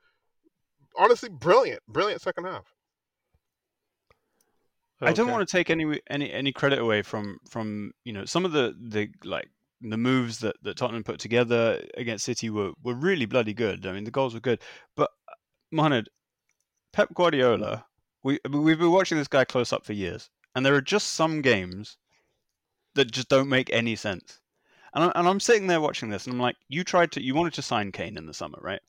Honestly, 0.98 1.28
brilliant, 1.28 1.80
brilliant 1.88 2.20
second 2.20 2.44
half. 2.44 2.64
I 5.02 5.12
don't 5.12 5.30
want 5.30 5.46
to 5.46 5.52
take 5.52 5.70
any 5.70 6.00
any 6.08 6.32
any 6.32 6.52
credit 6.52 6.78
away 6.78 7.02
from 7.02 7.38
from 7.48 7.92
you 8.04 8.12
know 8.12 8.24
some 8.24 8.44
of 8.44 8.52
the 8.52 8.74
the 8.80 9.08
like 9.24 9.48
the 9.80 9.96
moves 9.96 10.38
that, 10.38 10.56
that 10.62 10.76
Tottenham 10.76 11.02
put 11.02 11.18
together 11.18 11.84
against 11.96 12.24
City 12.24 12.50
were, 12.50 12.70
were 12.84 12.94
really 12.94 13.26
bloody 13.26 13.52
good. 13.52 13.84
I 13.86 13.92
mean 13.92 14.04
the 14.04 14.10
goals 14.10 14.34
were 14.34 14.40
good, 14.40 14.60
but 14.96 15.10
uh, 15.28 15.34
Mohamed 15.72 16.08
Pep 16.92 17.12
Guardiola, 17.14 17.84
we 18.22 18.38
we've 18.50 18.78
been 18.78 18.92
watching 18.92 19.18
this 19.18 19.28
guy 19.28 19.44
close 19.44 19.72
up 19.72 19.84
for 19.84 19.92
years, 19.92 20.30
and 20.54 20.64
there 20.64 20.74
are 20.74 20.80
just 20.82 21.14
some 21.14 21.42
games 21.42 21.98
that 22.94 23.10
just 23.10 23.28
don't 23.28 23.48
make 23.48 23.70
any 23.72 23.96
sense. 23.96 24.40
And, 24.94 25.04
I'm, 25.04 25.12
and 25.14 25.28
I'm 25.28 25.40
sitting 25.40 25.66
there 25.66 25.80
watching 25.80 26.10
this, 26.10 26.26
and 26.26 26.34
I'm 26.34 26.40
like, 26.40 26.56
you 26.68 26.84
tried 26.84 27.12
to, 27.12 27.22
you 27.22 27.34
wanted 27.34 27.54
to 27.54 27.62
sign 27.62 27.92
Kane 27.92 28.18
in 28.18 28.26
the 28.26 28.34
summer, 28.34 28.58
right? 28.60 28.82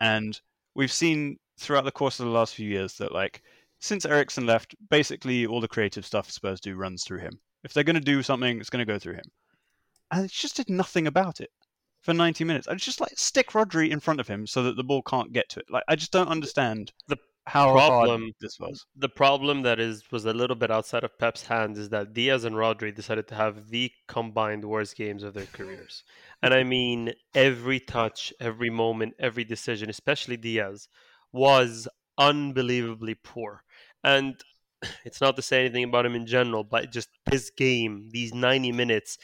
And 0.00 0.40
we've 0.74 0.90
seen 0.90 1.38
throughout 1.58 1.84
the 1.84 1.92
course 1.92 2.18
of 2.18 2.26
the 2.26 2.32
last 2.32 2.54
few 2.54 2.68
years 2.68 2.94
that 2.94 3.12
like 3.12 3.42
since 3.80 4.04
Eriksen 4.04 4.46
left, 4.46 4.74
basically 4.88 5.46
all 5.46 5.60
the 5.60 5.68
creative 5.68 6.06
stuff 6.06 6.30
Spurs 6.30 6.60
do 6.60 6.76
runs 6.76 7.04
through 7.04 7.18
him. 7.20 7.40
If 7.64 7.72
they're 7.72 7.84
going 7.84 7.94
to 7.94 8.00
do 8.00 8.22
something, 8.22 8.60
it's 8.60 8.70
going 8.70 8.84
to 8.86 8.90
go 8.92 8.98
through 8.98 9.14
him. 9.14 9.24
And 10.10 10.24
it 10.24 10.30
just 10.30 10.56
did 10.56 10.70
nothing 10.70 11.06
about 11.06 11.40
it 11.40 11.50
for 12.00 12.14
90 12.14 12.44
minutes. 12.44 12.68
I 12.68 12.74
just 12.74 13.00
like 13.00 13.12
stick 13.16 13.50
Rodri 13.50 13.90
in 13.90 14.00
front 14.00 14.20
of 14.20 14.28
him 14.28 14.46
so 14.46 14.62
that 14.62 14.76
the 14.76 14.84
ball 14.84 15.02
can't 15.02 15.32
get 15.32 15.48
to 15.50 15.60
it. 15.60 15.66
Like 15.70 15.84
I 15.88 15.96
just 15.96 16.12
don't 16.12 16.28
understand 16.28 16.92
The 17.08 17.16
how 17.46 17.72
problem- 17.72 18.22
hard 18.22 18.32
this 18.40 18.58
was. 18.58 18.84
The 18.96 19.08
problem 19.08 19.62
that 19.62 19.78
is 19.80 20.02
was 20.10 20.24
a 20.24 20.32
little 20.32 20.56
bit 20.56 20.70
outside 20.70 21.04
of 21.04 21.18
Pep's 21.18 21.46
hands 21.46 21.78
is 21.78 21.88
that 21.90 22.12
Dias 22.12 22.44
and 22.44 22.56
Rodri 22.56 22.94
decided 22.94 23.28
to 23.28 23.34
have 23.34 23.68
the 23.70 23.90
combined 24.08 24.64
worst 24.64 24.96
games 24.96 25.22
of 25.22 25.34
their 25.34 25.46
careers. 25.46 26.02
And 26.42 26.52
I 26.54 26.64
mean 26.64 27.12
every 27.34 27.80
touch, 27.80 28.32
every 28.40 28.70
moment, 28.70 29.14
every 29.18 29.44
decision, 29.44 29.88
especially 29.90 30.36
Dias, 30.36 30.88
was 31.32 31.86
unbelievably 32.18 33.14
poor. 33.22 33.62
And 34.04 34.40
it's 35.04 35.20
not 35.20 35.36
to 35.36 35.42
say 35.42 35.60
anything 35.60 35.84
about 35.84 36.06
him 36.06 36.14
in 36.14 36.26
general, 36.26 36.64
but 36.64 36.92
just 36.92 37.08
this 37.26 37.50
game, 37.50 38.08
these 38.10 38.34
90 38.34 38.72
minutes, 38.72 39.18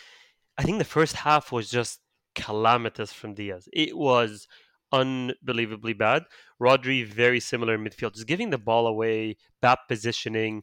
I 0.59 0.63
think 0.63 0.79
the 0.79 0.85
first 0.85 1.17
half 1.17 1.53
was 1.53 1.71
just 1.71 2.01
calamitous 2.35 3.13
from 3.13 3.35
Dias. 3.35 3.69
It 3.73 3.97
was 3.97 4.47
unbelievably 4.93 5.95
bad. 5.95 6.25
Rodri, 6.61 7.07
very 7.07 7.41
similar 7.41 7.75
in 7.75 7.85
midfield, 7.85 8.15
just 8.15 8.27
giving 8.27 8.51
the 8.51 8.59
ball 8.59 8.87
away, 8.87 9.37
bad 9.61 9.79
positioning, 9.89 10.63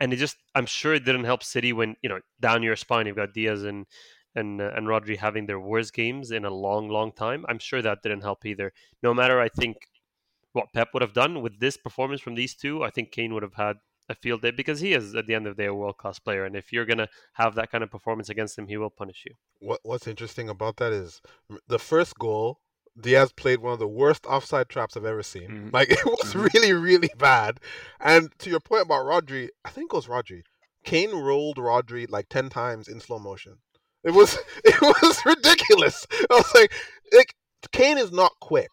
and 0.00 0.12
it 0.12 0.16
just 0.16 0.36
I'm 0.54 0.66
sure 0.66 0.94
it 0.94 1.04
didn't 1.04 1.24
help 1.24 1.42
City 1.42 1.72
when 1.72 1.96
you 2.02 2.08
know 2.08 2.20
down 2.40 2.62
your 2.62 2.76
spine 2.76 3.06
you've 3.06 3.16
got 3.16 3.32
Dias 3.32 3.62
and 3.62 3.86
and 4.34 4.60
uh, 4.60 4.70
and 4.76 4.86
Rodri 4.86 5.16
having 5.16 5.46
their 5.46 5.60
worst 5.60 5.92
games 5.94 6.30
in 6.30 6.44
a 6.44 6.50
long, 6.50 6.88
long 6.88 7.12
time. 7.12 7.44
I'm 7.48 7.58
sure 7.58 7.82
that 7.82 8.02
didn't 8.02 8.22
help 8.22 8.44
either. 8.44 8.72
No 9.02 9.14
matter, 9.14 9.40
I 9.40 9.48
think 9.48 9.76
what 10.52 10.72
Pep 10.72 10.88
would 10.92 11.02
have 11.02 11.12
done 11.14 11.42
with 11.42 11.58
this 11.60 11.76
performance 11.76 12.20
from 12.20 12.34
these 12.34 12.54
two, 12.54 12.82
I 12.82 12.90
think 12.90 13.10
Kane 13.12 13.32
would 13.34 13.42
have 13.42 13.54
had 13.54 13.76
a 14.08 14.14
field 14.14 14.42
day 14.42 14.50
because 14.50 14.80
he 14.80 14.92
is 14.94 15.14
at 15.14 15.26
the 15.26 15.34
end 15.34 15.46
of 15.46 15.56
the 15.56 15.62
day 15.62 15.66
a 15.68 15.74
world 15.74 15.96
class 15.96 16.18
player, 16.18 16.44
and 16.44 16.56
if 16.56 16.72
you're 16.72 16.84
gonna 16.84 17.08
have 17.34 17.54
that 17.54 17.70
kind 17.70 17.84
of 17.84 17.90
performance 17.90 18.28
against 18.28 18.58
him, 18.58 18.66
he 18.66 18.76
will 18.76 18.90
punish 18.90 19.24
you. 19.26 19.34
What 19.60 19.80
What's 19.84 20.06
interesting 20.06 20.48
about 20.48 20.76
that 20.78 20.92
is 20.92 21.20
the 21.68 21.78
first 21.78 22.18
goal. 22.18 22.60
Dias 23.00 23.32
played 23.32 23.60
one 23.60 23.72
of 23.72 23.78
the 23.78 23.88
worst 23.88 24.26
offside 24.26 24.68
traps 24.68 24.96
I've 24.98 25.06
ever 25.06 25.22
seen. 25.22 25.48
Mhm. 25.48 25.72
Like 25.72 25.88
it 25.90 26.04
was 26.04 26.34
Mhm. 26.34 26.52
really, 26.52 26.72
really 26.74 27.10
bad. 27.16 27.58
And 28.00 28.30
to 28.40 28.50
your 28.50 28.60
point 28.60 28.82
about 28.82 29.06
Rodri, 29.06 29.48
I 29.64 29.70
think 29.70 29.92
it 29.92 29.96
was 29.96 30.08
Rodri. 30.08 30.42
Kane 30.84 31.12
rolled 31.14 31.56
Rodri 31.56 32.10
like 32.10 32.28
ten 32.28 32.50
times 32.50 32.88
in 32.88 33.00
slow 33.00 33.18
motion. 33.18 33.58
It 34.04 34.10
was 34.10 34.36
it 34.64 34.78
was 34.82 35.24
ridiculous. 35.24 36.06
I 36.30 36.34
was 36.34 36.54
like, 36.54 36.72
like 37.12 37.34
Kane 37.70 37.96
is 37.98 38.12
not 38.12 38.32
quick. 38.40 38.70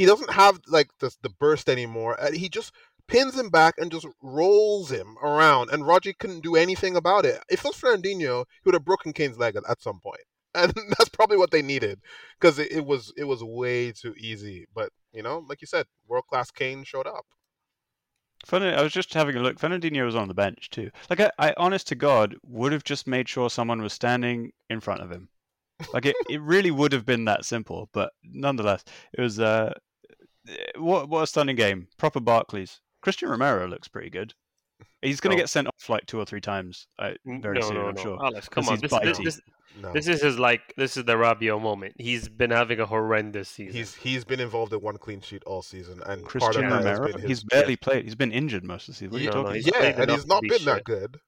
He 0.00 0.06
doesn't 0.06 0.32
have 0.32 0.62
like 0.66 0.88
the 1.00 1.14
the 1.20 1.28
burst 1.28 1.68
anymore. 1.68 2.16
He 2.32 2.48
just 2.48 2.72
pins 3.06 3.38
him 3.38 3.50
back 3.50 3.74
and 3.76 3.92
just 3.92 4.06
rolls 4.22 4.90
him 4.90 5.18
around. 5.22 5.68
And 5.68 5.82
Rodri 5.82 6.16
couldn't 6.18 6.40
do 6.40 6.56
anything 6.56 6.96
about 6.96 7.26
it. 7.26 7.38
If 7.50 7.62
it 7.62 7.64
was 7.66 7.76
Fernandinho, 7.76 8.46
he 8.46 8.62
would 8.64 8.72
have 8.72 8.86
broken 8.86 9.12
Kane's 9.12 9.36
leg 9.36 9.56
at, 9.56 9.64
at 9.68 9.82
some 9.82 10.00
point. 10.00 10.22
And 10.54 10.72
that's 10.96 11.10
probably 11.10 11.36
what 11.36 11.50
they 11.50 11.60
needed 11.60 12.00
because 12.40 12.58
it, 12.58 12.72
it 12.72 12.86
was 12.86 13.12
it 13.18 13.24
was 13.24 13.44
way 13.44 13.92
too 13.92 14.14
easy. 14.16 14.66
But 14.74 14.88
you 15.12 15.22
know, 15.22 15.44
like 15.46 15.60
you 15.60 15.66
said, 15.66 15.84
world 16.08 16.24
class 16.30 16.50
Kane 16.50 16.82
showed 16.82 17.06
up. 17.06 17.26
Funny, 18.46 18.68
I 18.68 18.82
was 18.82 18.94
just 18.94 19.12
having 19.12 19.36
a 19.36 19.40
look. 19.40 19.58
Fernandinho 19.58 20.06
was 20.06 20.16
on 20.16 20.28
the 20.28 20.34
bench 20.34 20.70
too. 20.70 20.90
Like 21.10 21.20
I, 21.20 21.30
I 21.38 21.54
honest 21.58 21.88
to 21.88 21.94
God, 21.94 22.36
would 22.42 22.72
have 22.72 22.84
just 22.84 23.06
made 23.06 23.28
sure 23.28 23.50
someone 23.50 23.82
was 23.82 23.92
standing 23.92 24.52
in 24.70 24.80
front 24.80 25.02
of 25.02 25.10
him. 25.12 25.28
Like 25.92 26.06
it, 26.06 26.16
it 26.28 26.40
really 26.40 26.70
would 26.70 26.92
have 26.92 27.06
been 27.06 27.26
that 27.26 27.44
simple. 27.44 27.90
But 27.92 28.12
nonetheless, 28.22 28.82
it 29.12 29.20
was 29.20 29.38
uh, 29.38 29.74
what 30.78 31.08
what 31.08 31.22
a 31.22 31.26
stunning 31.26 31.56
game. 31.56 31.88
Proper 31.98 32.20
Barclays. 32.20 32.80
Cristian 33.04 33.28
Romero 33.30 33.66
looks 33.66 33.88
pretty 33.88 34.10
good. 34.10 34.34
He's 35.02 35.20
going 35.20 35.34
to 35.36 35.40
Oh. 35.40 35.44
get 35.44 35.48
sent 35.50 35.66
off 35.66 35.88
like 35.88 36.04
two 36.06 36.18
or 36.18 36.24
three 36.26 36.40
times 36.40 36.86
uh, 36.98 37.12
very 37.24 37.58
no, 37.58 37.66
soon, 37.66 37.74
no, 37.76 37.86
I'm 37.88 37.94
no, 37.94 38.02
sure. 38.02 38.24
Alex, 38.24 38.48
come 38.48 38.64
'Cause 38.64 38.72
on. 38.92 39.02
This, 39.02 39.18
this, 39.18 39.18
this, 39.36 39.40
No, 39.80 39.92
this 39.92 40.08
is 40.08 40.20
his 40.22 40.38
like 40.38 40.74
this 40.76 40.96
is 40.96 41.04
the 41.04 41.14
Rabiot 41.14 41.60
moment. 41.62 41.94
He's 41.98 42.28
been 42.28 42.50
having 42.50 42.80
a 42.80 42.86
horrendous 42.86 43.48
season. 43.48 43.74
he's 43.76 43.94
he's 43.94 44.24
been 44.24 44.40
involved 44.40 44.72
in 44.72 44.80
one 44.80 44.96
clean 44.98 45.20
sheet 45.20 45.42
all 45.46 45.62
season, 45.62 46.02
and 46.06 46.24
Christian 46.24 46.52
part 46.52 46.56
of 46.72 46.82
that 46.84 46.98
Romero. 46.98 47.18
his, 47.18 47.28
He's 47.28 47.44
barely 47.44 47.76
played. 47.76 48.04
He's 48.04 48.14
been 48.14 48.32
injured 48.32 48.64
most 48.64 48.88
of 48.88 48.94
the 48.94 48.98
season. 48.98 49.12
What 49.12 49.20
are 49.20 49.24
you 49.24 49.30
No, 49.30 49.36
no, 49.36 49.42
talking 49.44 49.62
he's 49.62 49.66
yeah, 49.72 50.02
and 50.02 50.10
he's 50.10 50.26
not 50.26 50.42
be 50.42 50.48
been 50.50 50.64
that 50.64 50.76
shit. 50.78 50.84
good. 50.84 51.20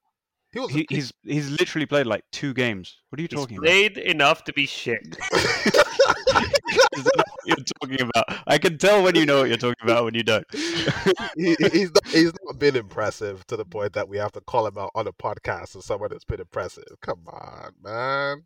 He 0.52 0.58
was 0.60 0.70
He, 0.70 0.86
he's 0.90 1.12
he's 1.22 1.50
literally 1.50 1.86
played 1.86 2.06
like 2.06 2.24
two 2.32 2.52
games. 2.52 2.98
What 3.08 3.18
are 3.18 3.22
you 3.22 3.28
He's 3.30 3.38
talking 3.40 3.56
about? 3.56 3.66
played 3.66 3.96
enough 3.96 4.44
to 4.44 4.52
be 4.52 4.66
shit. 4.66 5.00
Is 6.96 7.04
that 7.04 7.12
what 7.16 7.26
you're 7.46 7.56
talking 7.80 8.00
about? 8.14 8.42
I 8.46 8.58
can 8.58 8.78
tell 8.78 9.02
when 9.02 9.14
you 9.14 9.26
know 9.26 9.40
what 9.40 9.48
you're 9.48 9.56
talking 9.56 9.82
about 9.82 10.04
when 10.04 10.14
you 10.14 10.22
don't. 10.22 10.44
he, 10.52 11.54
he- 11.58 11.68
he's 11.70 11.90
not, 11.92 12.06
he's 12.06 12.32
not 12.44 12.58
been 12.58 12.76
impressive 12.76 13.46
to 13.48 13.56
the 13.56 13.64
point 13.64 13.92
that 13.94 14.08
we 14.08 14.16
have 14.18 14.32
to 14.32 14.40
call 14.40 14.66
him 14.66 14.78
out 14.78 14.90
on 14.94 15.06
a 15.06 15.12
podcast 15.12 15.76
as 15.76 15.84
someone 15.84 16.10
that's 16.10 16.24
been 16.24 16.40
impressive. 16.40 16.84
Come 17.00 17.22
on, 17.26 17.72
man. 17.82 18.44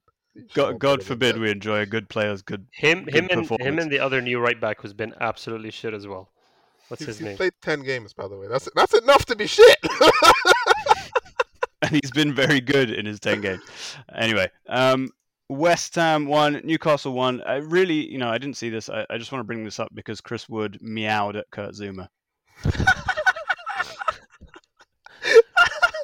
God, 0.55 0.79
God 0.79 1.03
forbid 1.03 1.39
we 1.39 1.51
enjoy 1.51 1.81
a 1.81 1.87
good 1.87 2.09
player's 2.11 2.43
good. 2.43 2.67
Him, 2.73 3.05
Good 3.05 3.15
him, 3.15 3.29
and 3.31 3.61
him 3.61 3.79
and 3.79 3.91
the 3.91 3.99
other 4.01 4.21
new 4.21 4.39
right 4.39 4.61
back 4.61 4.81
who's 4.83 4.93
been 4.93 5.15
absolutely 5.21 5.71
shit 5.71 5.95
as 5.95 6.07
well. 6.07 6.31
What's 6.89 7.01
He's, 7.01 7.07
his 7.09 7.19
he's 7.19 7.27
name? 7.29 7.37
played 7.39 7.53
ten 7.63 7.83
games, 7.83 8.13
by 8.13 8.29
the 8.29 8.37
way. 8.37 8.47
That's 8.47 8.69
that's 8.77 8.95
enough 8.95 9.25
to 9.27 9.37
be 9.37 9.47
shit. 9.47 9.77
And 11.83 11.91
he's 11.91 12.11
been 12.11 12.35
very 12.35 12.61
good 12.61 12.91
in 12.91 13.05
his 13.05 13.21
10 13.21 13.43
games. 13.43 13.61
Anyway, 14.15 14.51
um, 14.67 15.11
West 15.49 15.95
Ham 15.95 16.27
won, 16.27 16.61
Newcastle 16.65 17.13
won. 17.13 17.41
I 17.43 17.57
really, 17.57 18.11
you 18.11 18.19
know, 18.19 18.29
I 18.29 18.39
didn't 18.39 18.57
see 18.57 18.69
this. 18.69 18.89
I, 18.89 19.07
I 19.11 19.19
just 19.19 19.31
want 19.33 19.41
to 19.41 19.47
bring 19.47 19.65
this 19.65 19.79
up 19.79 19.89
because 19.95 20.21
Chris 20.21 20.49
Wood 20.49 20.79
meowed 20.81 21.37
at 21.37 21.47
Kurt 21.53 21.75
Zouma. 21.75 22.09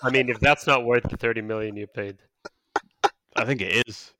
I 0.05 0.11
mean, 0.11 0.29
if 0.29 0.41
that's 0.41 0.67
not 0.67 0.85
worth 0.85 1.05
the 1.05 1.17
thirty 1.17 1.41
million 1.43 1.77
you 1.77 1.87
paid, 1.87 2.19
I 3.37 3.45
think 3.45 3.61
it 3.63 3.85
is. 3.87 4.13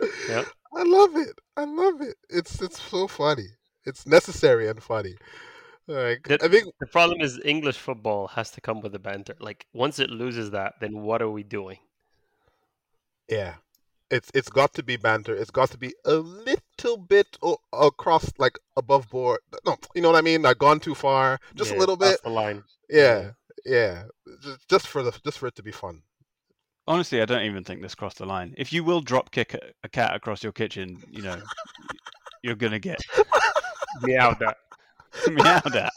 I 0.75 0.83
love 0.85 1.17
it. 1.17 1.39
I 1.57 1.65
love 1.65 2.01
it. 2.01 2.17
It's 2.31 2.61
it's 2.63 2.81
so 2.81 3.07
funny. 3.09 3.47
It's 3.85 4.07
necessary 4.07 4.69
and 4.69 4.83
funny. 4.83 5.15
Like 5.89 6.29
That- 6.29 6.43
I 6.45 6.49
think 6.49 6.73
the 6.81 6.87
problem 6.87 7.21
is 7.21 7.41
English 7.45 7.77
football 7.79 8.29
has 8.29 8.51
to 8.53 8.61
come 8.61 8.81
with 8.81 8.93
the 8.93 8.99
banter. 9.01 9.35
Like 9.41 9.67
once 9.73 9.99
it 9.99 10.11
loses 10.11 10.53
that, 10.53 10.75
then 10.81 10.99
what 11.03 11.21
are 11.21 11.31
we 11.31 11.43
doing? 11.43 11.79
Yeah. 13.29 13.55
It's 14.13 14.31
it's 14.35 14.51
got 14.51 14.75
to 14.75 14.83
be 14.83 14.97
banter. 14.97 15.35
It's 15.35 15.51
got 15.51 15.71
to 15.71 15.79
be 15.79 15.95
a 16.05 16.15
little 16.17 16.99
bit 16.99 17.39
o- 17.43 17.57
across 17.73 18.31
like 18.39 18.59
above 18.77 19.09
board. 19.09 19.41
No, 19.65 19.77
you 19.95 20.03
know 20.03 20.11
what 20.11 20.19
I 20.19 20.21
mean? 20.21 20.43
Like 20.43 20.59
gone 20.59 20.81
too 20.81 20.95
far. 20.95 21.41
Just 21.57 21.71
a 21.71 21.75
Yeah, 21.75 21.81
little 21.81 21.97
that's 21.97 22.17
bit. 22.21 22.23
the 22.23 22.31
line. 22.31 22.63
Yeah. 22.91 23.31
Yeah. 23.65 24.05
Just, 24.43 24.69
just 24.69 24.87
for 24.87 25.03
the 25.03 25.13
just 25.25 25.39
for 25.39 25.47
it 25.47 25.55
to 25.57 25.63
be 25.63 25.73
fun. 25.73 26.03
Honestly, 26.87 27.23
I 27.23 27.25
don't 27.25 27.45
even 27.45 27.65
think 27.65 27.81
this 27.81 27.95
crossed 27.95 28.19
the 28.19 28.27
line. 28.27 28.55
If 28.59 28.73
you 28.73 28.85
will 28.85 29.01
drop 29.01 29.31
kick 29.31 29.55
a, 29.55 29.61
a 29.85 29.89
cat 29.89 30.15
across 30.15 30.43
your 30.43 30.53
kitchen, 30.53 31.01
you 31.11 31.23
know, 31.23 31.41
you're 32.43 32.57
going 32.57 32.73
to 32.73 32.81
get 32.81 33.01
Meow 34.03 34.35
that. 34.41 34.57
meowed 35.31 35.77
at. 35.77 35.93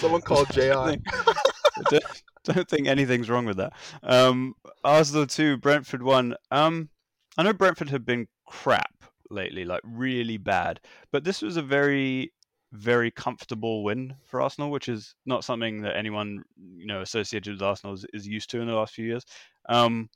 Someone 0.00 0.22
called 0.22 0.48
I 0.50 0.96
JI. 1.86 2.00
don't 2.44 2.68
think 2.68 2.86
anything's 2.86 3.28
wrong 3.28 3.46
with 3.46 3.58
that. 3.58 3.72
Um, 4.02 4.54
Arsenal 4.84 5.26
two, 5.26 5.56
Brentford 5.56 6.02
one. 6.02 6.34
Um, 6.50 6.88
I 7.36 7.42
know 7.42 7.52
Brentford 7.52 7.90
have 7.90 8.04
been 8.04 8.26
crap 8.46 9.04
lately, 9.30 9.64
like 9.64 9.82
really 9.84 10.36
bad, 10.36 10.80
but 11.12 11.24
this 11.24 11.42
was 11.42 11.56
a 11.56 11.62
very, 11.62 12.32
very 12.72 13.10
comfortable 13.10 13.84
win 13.84 14.14
for 14.24 14.40
Arsenal, 14.40 14.70
which 14.70 14.88
is 14.88 15.14
not 15.26 15.44
something 15.44 15.82
that 15.82 15.96
anyone 15.96 16.42
you 16.76 16.86
know 16.86 17.02
associated 17.02 17.54
with 17.54 17.62
Arsenal 17.62 17.94
is, 17.94 18.06
is 18.12 18.26
used 18.26 18.50
to 18.50 18.60
in 18.60 18.68
the 18.68 18.74
last 18.74 18.94
few 18.94 19.06
years. 19.06 19.24
Um, 19.68 20.08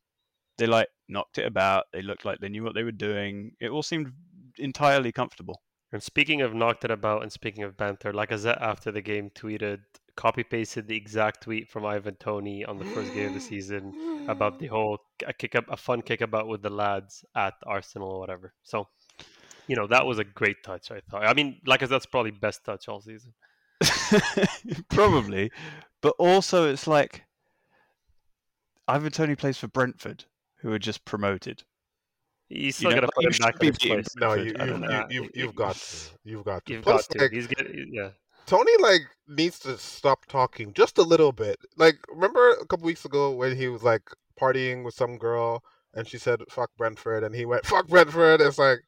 they 0.58 0.66
like 0.66 0.88
knocked 1.08 1.38
it 1.38 1.46
about. 1.46 1.84
They 1.92 2.02
looked 2.02 2.24
like 2.24 2.38
they 2.40 2.48
knew 2.48 2.62
what 2.62 2.74
they 2.74 2.84
were 2.84 2.92
doing. 2.92 3.52
It 3.60 3.70
all 3.70 3.82
seemed 3.82 4.12
entirely 4.58 5.12
comfortable. 5.12 5.60
And 5.92 6.02
speaking 6.02 6.42
of 6.42 6.54
knocked 6.54 6.84
it 6.84 6.90
about, 6.90 7.22
and 7.22 7.32
speaking 7.32 7.62
of 7.62 7.76
banter, 7.76 8.12
Lacazette 8.12 8.60
after 8.60 8.90
the 8.90 9.00
game 9.02 9.30
tweeted, 9.30 9.80
copy 10.16 10.44
pasted 10.44 10.88
the 10.88 10.96
exact 10.96 11.42
tweet 11.42 11.68
from 11.68 11.84
Ivan 11.84 12.16
Toney 12.16 12.64
on 12.64 12.78
the 12.78 12.84
first 12.84 13.12
game 13.14 13.28
of 13.28 13.34
the 13.34 13.40
season 13.52 14.24
about 14.28 14.58
the 14.58 14.66
whole 14.66 14.98
a 15.26 15.32
kick 15.32 15.54
up, 15.54 15.64
a 15.68 15.76
fun 15.76 16.02
kick 16.02 16.20
about 16.20 16.48
with 16.48 16.62
the 16.62 16.70
lads 16.70 17.24
at 17.34 17.54
Arsenal 17.66 18.08
or 18.08 18.20
whatever. 18.20 18.54
So, 18.62 18.88
you 19.66 19.76
know, 19.76 19.86
that 19.88 20.06
was 20.06 20.18
a 20.18 20.24
great 20.24 20.62
touch. 20.64 20.90
I 20.90 21.00
thought. 21.10 21.24
I 21.26 21.34
mean, 21.34 21.60
like 21.66 21.82
I 21.82 21.86
that's 21.86 22.06
probably 22.06 22.30
best 22.30 22.64
touch 22.64 22.88
all 22.88 23.00
season. 23.00 23.32
Probably, 24.88 25.50
but 26.00 26.14
also 26.18 26.70
it's 26.70 26.86
like 26.86 27.24
Ivan 28.86 29.10
Toney 29.10 29.34
plays 29.34 29.58
for 29.58 29.68
Brentford, 29.68 30.24
who 30.58 30.72
are 30.72 30.78
just 30.78 31.04
promoted. 31.04 31.64
He's 32.48 32.76
still 32.76 32.90
know, 32.90 32.96
gonna 32.96 33.08
put 33.14 33.24
you 33.24 33.30
him 33.30 33.38
back 33.40 33.56
in 33.60 33.66
his 33.68 33.78
place. 33.78 34.06
No, 34.16 34.34
Brentford, 34.34 34.68
you, 34.68 34.74
you, 34.74 34.88
you, 34.88 35.04
you've, 35.10 35.30
you've 35.34 35.54
got 35.54 35.76
to. 35.76 35.96
You've 36.24 36.44
got 36.44 36.64
to. 36.66 36.72
You've 36.72 36.82
Plus, 36.82 37.06
got 37.08 37.18
to. 37.18 37.22
like, 37.24 37.32
He's 37.32 37.46
get, 37.46 37.66
yeah. 37.90 38.10
Toney 38.46 38.72
like 38.80 39.02
needs 39.28 39.58
to 39.60 39.78
stop 39.78 40.26
talking 40.26 40.72
just 40.72 40.98
a 40.98 41.02
little 41.02 41.32
bit. 41.32 41.58
Like 41.76 41.96
remember 42.08 42.50
a 42.50 42.66
couple 42.66 42.86
weeks 42.86 43.04
ago 43.04 43.32
when 43.32 43.56
he 43.56 43.68
was 43.68 43.82
like 43.82 44.02
partying 44.40 44.84
with 44.84 44.94
some 44.94 45.16
girl 45.16 45.62
and 45.94 46.06
she 46.06 46.18
said 46.18 46.40
fuck 46.48 46.70
Brentford 46.76 47.24
and 47.24 47.34
he 47.34 47.44
went 47.44 47.64
fuck 47.66 47.88
Brentford. 47.88 48.40
It's 48.40 48.58
like, 48.58 48.80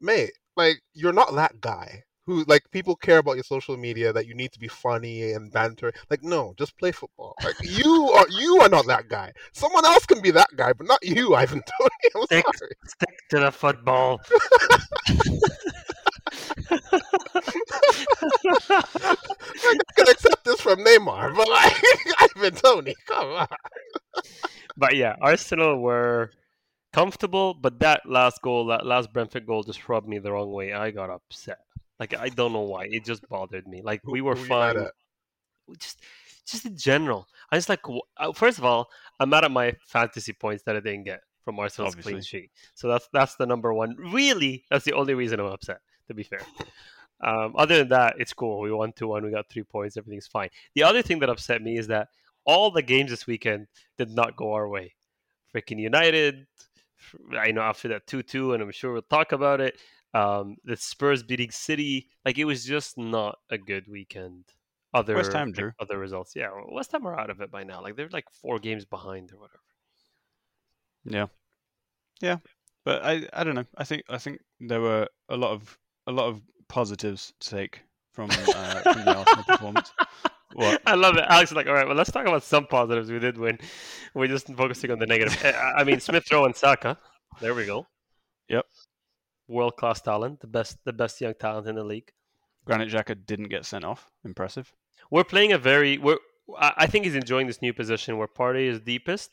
mate, 0.00 0.32
like 0.56 0.80
you're 0.94 1.12
not 1.12 1.34
that 1.34 1.60
guy 1.60 2.04
who 2.26 2.44
like 2.46 2.62
people 2.72 2.94
care 2.94 3.16
about 3.18 3.36
your 3.36 3.44
social 3.44 3.74
media 3.78 4.12
that 4.12 4.26
you 4.26 4.34
need 4.34 4.52
to 4.52 4.58
be 4.58 4.68
funny 4.68 5.32
and 5.32 5.50
banter. 5.50 5.90
Like, 6.10 6.22
no, 6.22 6.52
just 6.58 6.76
play 6.76 6.92
football. 6.92 7.34
Like 7.42 7.54
you 7.62 8.10
are 8.12 8.26
you 8.28 8.60
are 8.60 8.68
not 8.68 8.86
that 8.86 9.08
guy. 9.08 9.32
Someone 9.54 9.86
else 9.86 10.04
can 10.04 10.20
be 10.20 10.30
that 10.32 10.50
guy, 10.54 10.74
but 10.74 10.86
not 10.86 11.02
you, 11.02 11.34
Ivan 11.42 11.62
Toney. 11.62 12.10
I'm 12.14 12.22
Stick, 12.26 12.44
sorry. 12.56 12.72
stick 12.86 13.18
to 13.30 13.40
the 13.40 13.50
football. 13.50 14.20
I 18.70 19.16
can 19.96 20.08
accept 20.08 20.44
this 20.44 20.60
from 20.60 20.80
Neymar, 20.80 21.34
but 21.36 21.48
like 21.48 21.74
Ivan 22.36 22.54
Toney, 22.54 22.94
come 23.06 23.28
on. 23.28 23.48
But 24.76 24.96
yeah, 24.96 25.16
Arsenal 25.20 25.80
were 25.80 26.30
comfortable, 26.92 27.54
but 27.54 27.80
that 27.80 28.02
last 28.06 28.40
goal, 28.42 28.66
that 28.66 28.86
last 28.86 29.12
Brentford 29.12 29.46
goal, 29.46 29.62
just 29.62 29.88
rubbed 29.88 30.08
me 30.08 30.18
the 30.18 30.32
wrong 30.32 30.52
way. 30.52 30.72
I 30.72 30.90
got 30.90 31.10
upset. 31.10 31.58
Like 31.98 32.16
I 32.16 32.28
don't 32.28 32.52
know 32.52 32.62
why. 32.62 32.86
It 32.90 33.04
just 33.04 33.28
bothered 33.28 33.66
me. 33.66 33.82
Like 33.82 34.02
we 34.06 34.20
were 34.20 34.34
Who 34.34 34.42
you 34.42 34.46
fine. 34.46 34.76
at? 34.76 34.92
Just, 35.78 36.00
just 36.46 36.64
in 36.64 36.76
general. 36.76 37.26
I 37.50 37.56
was 37.56 37.68
like, 37.68 37.80
uh, 38.16 38.32
first 38.32 38.58
of 38.58 38.64
all, 38.64 38.88
I'm 39.20 39.30
mad 39.30 39.44
at 39.44 39.50
my 39.50 39.74
fantasy 39.86 40.32
points 40.32 40.62
that 40.64 40.76
I 40.76 40.80
didn't 40.80 41.04
get 41.04 41.20
from 41.44 41.58
Arsenal's 41.58 41.94
clean 41.94 42.22
sheet. 42.22 42.50
So 42.74 42.88
that's 42.88 43.08
that's 43.12 43.34
the 43.36 43.46
number 43.46 43.74
one. 43.74 43.96
Really, 43.96 44.64
that's 44.70 44.84
the 44.84 44.92
only 44.92 45.14
reason 45.14 45.40
I'm 45.40 45.46
upset. 45.46 45.80
To 46.06 46.14
be 46.14 46.22
fair. 46.22 46.40
Um, 47.20 47.54
other 47.56 47.78
than 47.78 47.88
that, 47.88 48.14
it's 48.18 48.32
cool. 48.32 48.60
We 48.60 48.72
won 48.72 48.92
2 48.92 49.08
1. 49.08 49.24
We 49.24 49.30
got 49.30 49.48
three 49.48 49.64
points. 49.64 49.96
Everything's 49.96 50.26
fine. 50.26 50.50
The 50.74 50.84
other 50.84 51.02
thing 51.02 51.18
that 51.20 51.28
upset 51.30 51.62
me 51.62 51.78
is 51.78 51.88
that 51.88 52.08
all 52.44 52.70
the 52.70 52.82
games 52.82 53.10
this 53.10 53.26
weekend 53.26 53.66
did 53.96 54.10
not 54.10 54.36
go 54.36 54.52
our 54.52 54.68
way. 54.68 54.94
Freaking 55.54 55.80
United, 55.80 56.46
I 57.38 57.50
know 57.50 57.62
after 57.62 57.88
that 57.88 58.06
2 58.06 58.22
2, 58.22 58.54
and 58.54 58.62
I'm 58.62 58.70
sure 58.70 58.92
we'll 58.92 59.02
talk 59.02 59.32
about 59.32 59.60
it. 59.60 59.80
Um, 60.14 60.56
the 60.64 60.76
Spurs 60.76 61.22
beating 61.22 61.50
City, 61.50 62.08
like 62.24 62.38
it 62.38 62.44
was 62.44 62.64
just 62.64 62.96
not 62.96 63.38
a 63.50 63.58
good 63.58 63.86
weekend. 63.88 64.44
Other 64.94 65.14
West 65.16 65.32
Ham, 65.34 65.52
Drew. 65.52 65.72
other 65.78 65.98
results, 65.98 66.32
yeah. 66.34 66.48
West 66.70 66.92
Ham 66.92 67.06
are 67.06 67.18
out 67.18 67.28
of 67.28 67.40
it 67.42 67.50
by 67.50 67.62
now. 67.62 67.82
Like 67.82 67.96
they're 67.96 68.08
like 68.10 68.30
four 68.30 68.58
games 68.58 68.86
behind 68.86 69.30
or 69.32 69.38
whatever. 69.40 69.60
Yeah, 71.04 71.26
yeah, 72.20 72.38
but 72.84 73.04
I 73.04 73.28
I 73.34 73.44
don't 73.44 73.54
know. 73.54 73.66
I 73.76 73.84
think 73.84 74.04
I 74.08 74.16
think 74.16 74.40
there 74.60 74.80
were 74.80 75.06
a 75.28 75.36
lot 75.36 75.52
of 75.52 75.78
a 76.06 76.12
lot 76.12 76.28
of 76.28 76.40
positives 76.68 77.32
to 77.40 77.50
take 77.50 77.82
from 78.12 78.30
uh, 78.30 78.80
from 78.92 79.04
the 79.04 79.16
Arsenal 79.16 79.44
performance. 79.44 79.92
What? 80.54 80.82
I 80.86 80.94
love 80.94 81.16
it. 81.16 81.24
Alex 81.28 81.50
is 81.50 81.56
like, 81.56 81.66
all 81.66 81.74
right, 81.74 81.86
well, 81.86 81.96
let's 81.96 82.10
talk 82.10 82.26
about 82.26 82.42
some 82.42 82.66
positives 82.66 83.10
we 83.10 83.18
did 83.18 83.38
win. 83.38 83.58
We're 84.14 84.28
just 84.28 84.52
focusing 84.54 84.90
on 84.90 84.98
the 84.98 85.06
negative. 85.06 85.38
I 85.44 85.80
I 85.80 85.84
mean, 85.84 86.00
Smith 86.00 86.30
Rowe 86.32 86.44
and 86.44 86.56
Saka. 86.56 86.98
There 87.40 87.54
we 87.54 87.66
go. 87.66 87.86
Yep. 88.48 88.66
World 89.46 89.76
class 89.76 90.00
talent, 90.00 90.40
the 90.40 90.46
best, 90.46 90.78
the 90.84 90.92
best 90.92 91.20
young 91.20 91.34
talent 91.34 91.68
in 91.68 91.76
the 91.76 91.84
league. 91.84 92.12
Granit 92.64 92.90
Xhaka 92.90 93.16
didn't 93.24 93.48
get 93.48 93.64
sent 93.64 93.84
off. 93.84 94.10
Impressive. 94.24 94.72
We're 95.10 95.24
playing 95.24 95.52
a 95.52 95.58
very. 95.58 95.96
We're. 95.98 96.18
I 96.58 96.72
I 96.78 96.86
think 96.86 97.04
he's 97.04 97.14
enjoying 97.14 97.46
this 97.46 97.62
new 97.62 97.72
position 97.72 98.18
where 98.18 98.28
Partey 98.28 98.66
is 98.66 98.80
deepest, 98.80 99.30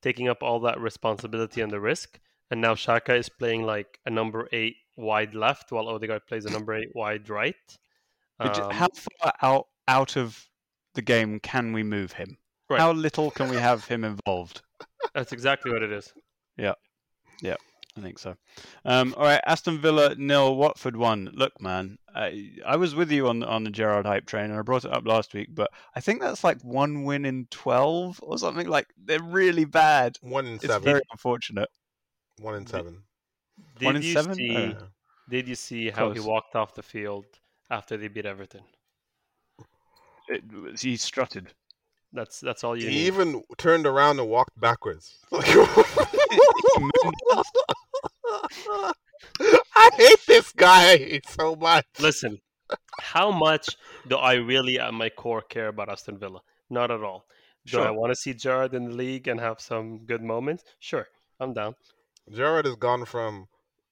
taking 0.00 0.26
up 0.28 0.42
all 0.42 0.60
that 0.60 0.80
responsibility 0.80 1.60
and 1.60 1.70
the 1.70 1.80
risk, 1.80 2.18
and 2.50 2.60
now 2.60 2.74
Xhaka 2.74 3.18
is 3.18 3.28
playing 3.28 3.62
like 3.64 4.00
a 4.06 4.10
number 4.10 4.48
eight 4.52 4.76
wide 4.96 5.34
left, 5.34 5.72
while 5.72 5.88
Odegaard 5.88 6.26
plays 6.26 6.44
a 6.44 6.50
number 6.50 6.74
eight 6.74 6.94
wide 6.94 7.28
right. 7.28 7.54
Um, 8.38 8.70
how 8.70 8.88
far 9.22 9.32
out 9.42 9.66
out 9.88 10.16
of 10.16 10.44
the 10.94 11.02
game 11.02 11.40
can 11.40 11.72
we 11.72 11.82
move 11.82 12.12
him? 12.12 12.36
Right. 12.68 12.80
How 12.80 12.92
little 12.92 13.30
can 13.30 13.48
we 13.48 13.56
have 13.56 13.84
him 13.86 14.04
involved? 14.04 14.62
that's 15.14 15.32
exactly 15.32 15.72
what 15.72 15.82
it 15.82 15.92
is. 15.92 16.12
Yeah, 16.58 16.74
yeah, 17.40 17.54
I 17.96 18.00
think 18.00 18.18
so. 18.18 18.36
Um, 18.84 19.14
all 19.16 19.24
right, 19.24 19.40
Aston 19.46 19.78
Villa 19.80 20.14
nil, 20.16 20.56
Watford 20.56 20.96
one. 20.96 21.30
Look, 21.32 21.60
man, 21.60 21.98
I, 22.14 22.50
I 22.66 22.76
was 22.76 22.94
with 22.94 23.10
you 23.12 23.28
on 23.28 23.42
on 23.42 23.64
the 23.64 23.70
Gerrard 23.70 24.04
hype 24.06 24.26
train, 24.26 24.50
and 24.50 24.58
I 24.58 24.62
brought 24.62 24.84
it 24.84 24.92
up 24.92 25.06
last 25.06 25.32
week, 25.32 25.48
but 25.54 25.70
I 25.94 26.00
think 26.00 26.20
that's 26.20 26.42
like 26.44 26.60
one 26.62 27.04
win 27.04 27.24
in 27.24 27.46
twelve 27.50 28.18
or 28.22 28.36
something. 28.38 28.66
Like 28.66 28.86
they're 29.02 29.22
really 29.22 29.64
bad. 29.64 30.16
One 30.20 30.46
in 30.46 30.54
It's 30.56 30.66
seven. 30.66 30.82
very 30.84 31.02
unfortunate. 31.12 31.68
One 32.40 32.54
in 32.54 32.66
seven. 32.66 33.02
Did 33.78 33.84
One 33.86 33.96
in 33.96 34.02
you 34.02 34.12
seven? 34.12 34.34
see? 34.34 34.54
Uh, 34.56 34.84
Did 35.28 35.48
you 35.48 35.54
see 35.54 35.90
how 35.90 36.12
he 36.12 36.20
walked 36.20 36.54
off 36.56 36.74
the 36.74 36.82
field 36.82 37.26
after 37.70 37.96
they 37.96 38.08
beat 38.08 38.26
Everton? 38.26 38.62
It, 40.28 40.42
he 40.80 40.96
strutted. 40.96 41.52
That's 42.12 42.40
that's 42.40 42.64
all 42.64 42.76
you 42.76 42.88
He 42.88 42.94
need. 42.94 43.06
even 43.06 43.42
turned 43.58 43.86
around 43.86 44.18
and 44.20 44.28
walked 44.28 44.58
backwards. 44.58 45.18
I 49.40 49.90
hate 49.94 50.20
this 50.26 50.52
guy 50.52 51.20
so 51.28 51.56
much. 51.56 51.84
Listen, 51.98 52.38
how 53.00 53.30
much 53.30 53.68
do 54.08 54.16
I 54.16 54.34
really, 54.34 54.78
at 54.78 54.94
my 54.94 55.08
core, 55.10 55.42
care 55.42 55.68
about 55.68 55.88
Aston 55.90 56.18
Villa? 56.18 56.40
Not 56.70 56.90
at 56.90 57.02
all. 57.02 57.26
Do 57.66 57.80
I 57.80 57.90
want 57.90 58.12
to 58.12 58.16
see 58.16 58.32
Gerrard 58.32 58.74
in 58.74 58.84
the 58.84 58.94
league 58.94 59.26
and 59.28 59.40
have 59.40 59.60
some 59.60 59.98
good 60.06 60.22
moments? 60.22 60.64
Sure, 60.78 61.06
I'm 61.40 61.52
down. 61.52 61.74
Gerrard 62.32 62.64
has 62.64 62.76
gone 62.76 63.04
from 63.04 63.48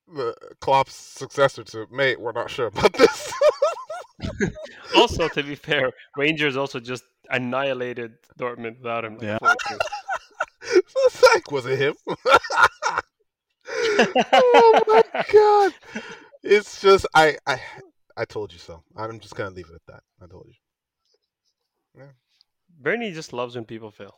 the 0.09 0.35
Klopp's 0.61 0.95
successor 0.95 1.65
to 1.65 1.87
mate. 1.91 2.21
We're 2.21 2.33
not 2.33 2.51
sure 2.51 2.67
about 2.67 2.93
this. 2.93 3.33
Also, 4.97 5.29
to 5.29 5.43
be 5.43 5.55
fair, 5.57 5.91
Rangers 6.17 6.57
also 6.57 6.79
just 6.79 7.03
annihilated 7.31 8.13
Dortmund 8.39 8.79
without 8.79 9.05
him. 9.05 9.15
Like 9.19 9.23
Yeah. 9.23 9.39
4-2. 9.43 9.55
so 10.63 10.81
it's 11.07 11.23
like, 11.35 11.51
was 11.51 11.67
it 11.67 11.79
him? 11.79 11.95
oh 13.69 14.81
my 14.87 15.03
god! 15.33 15.73
It's 16.43 16.81
just 16.81 17.07
I 17.15 17.37
I 17.47 17.61
I 18.17 18.25
told 18.25 18.53
you 18.53 18.59
so. 18.59 18.83
I'm 18.97 19.19
just 19.21 19.35
gonna 19.35 19.51
leave 19.51 19.69
it 19.69 19.75
at 19.75 19.87
that. 19.89 20.03
I 20.23 20.27
told 20.27 20.47
you. 20.47 20.55
Yeah. 21.99 22.11
Bernie 22.81 23.13
just 23.13 23.33
loves 23.33 23.57
when 23.57 23.65
people 23.65 23.91
fail. 23.91 24.15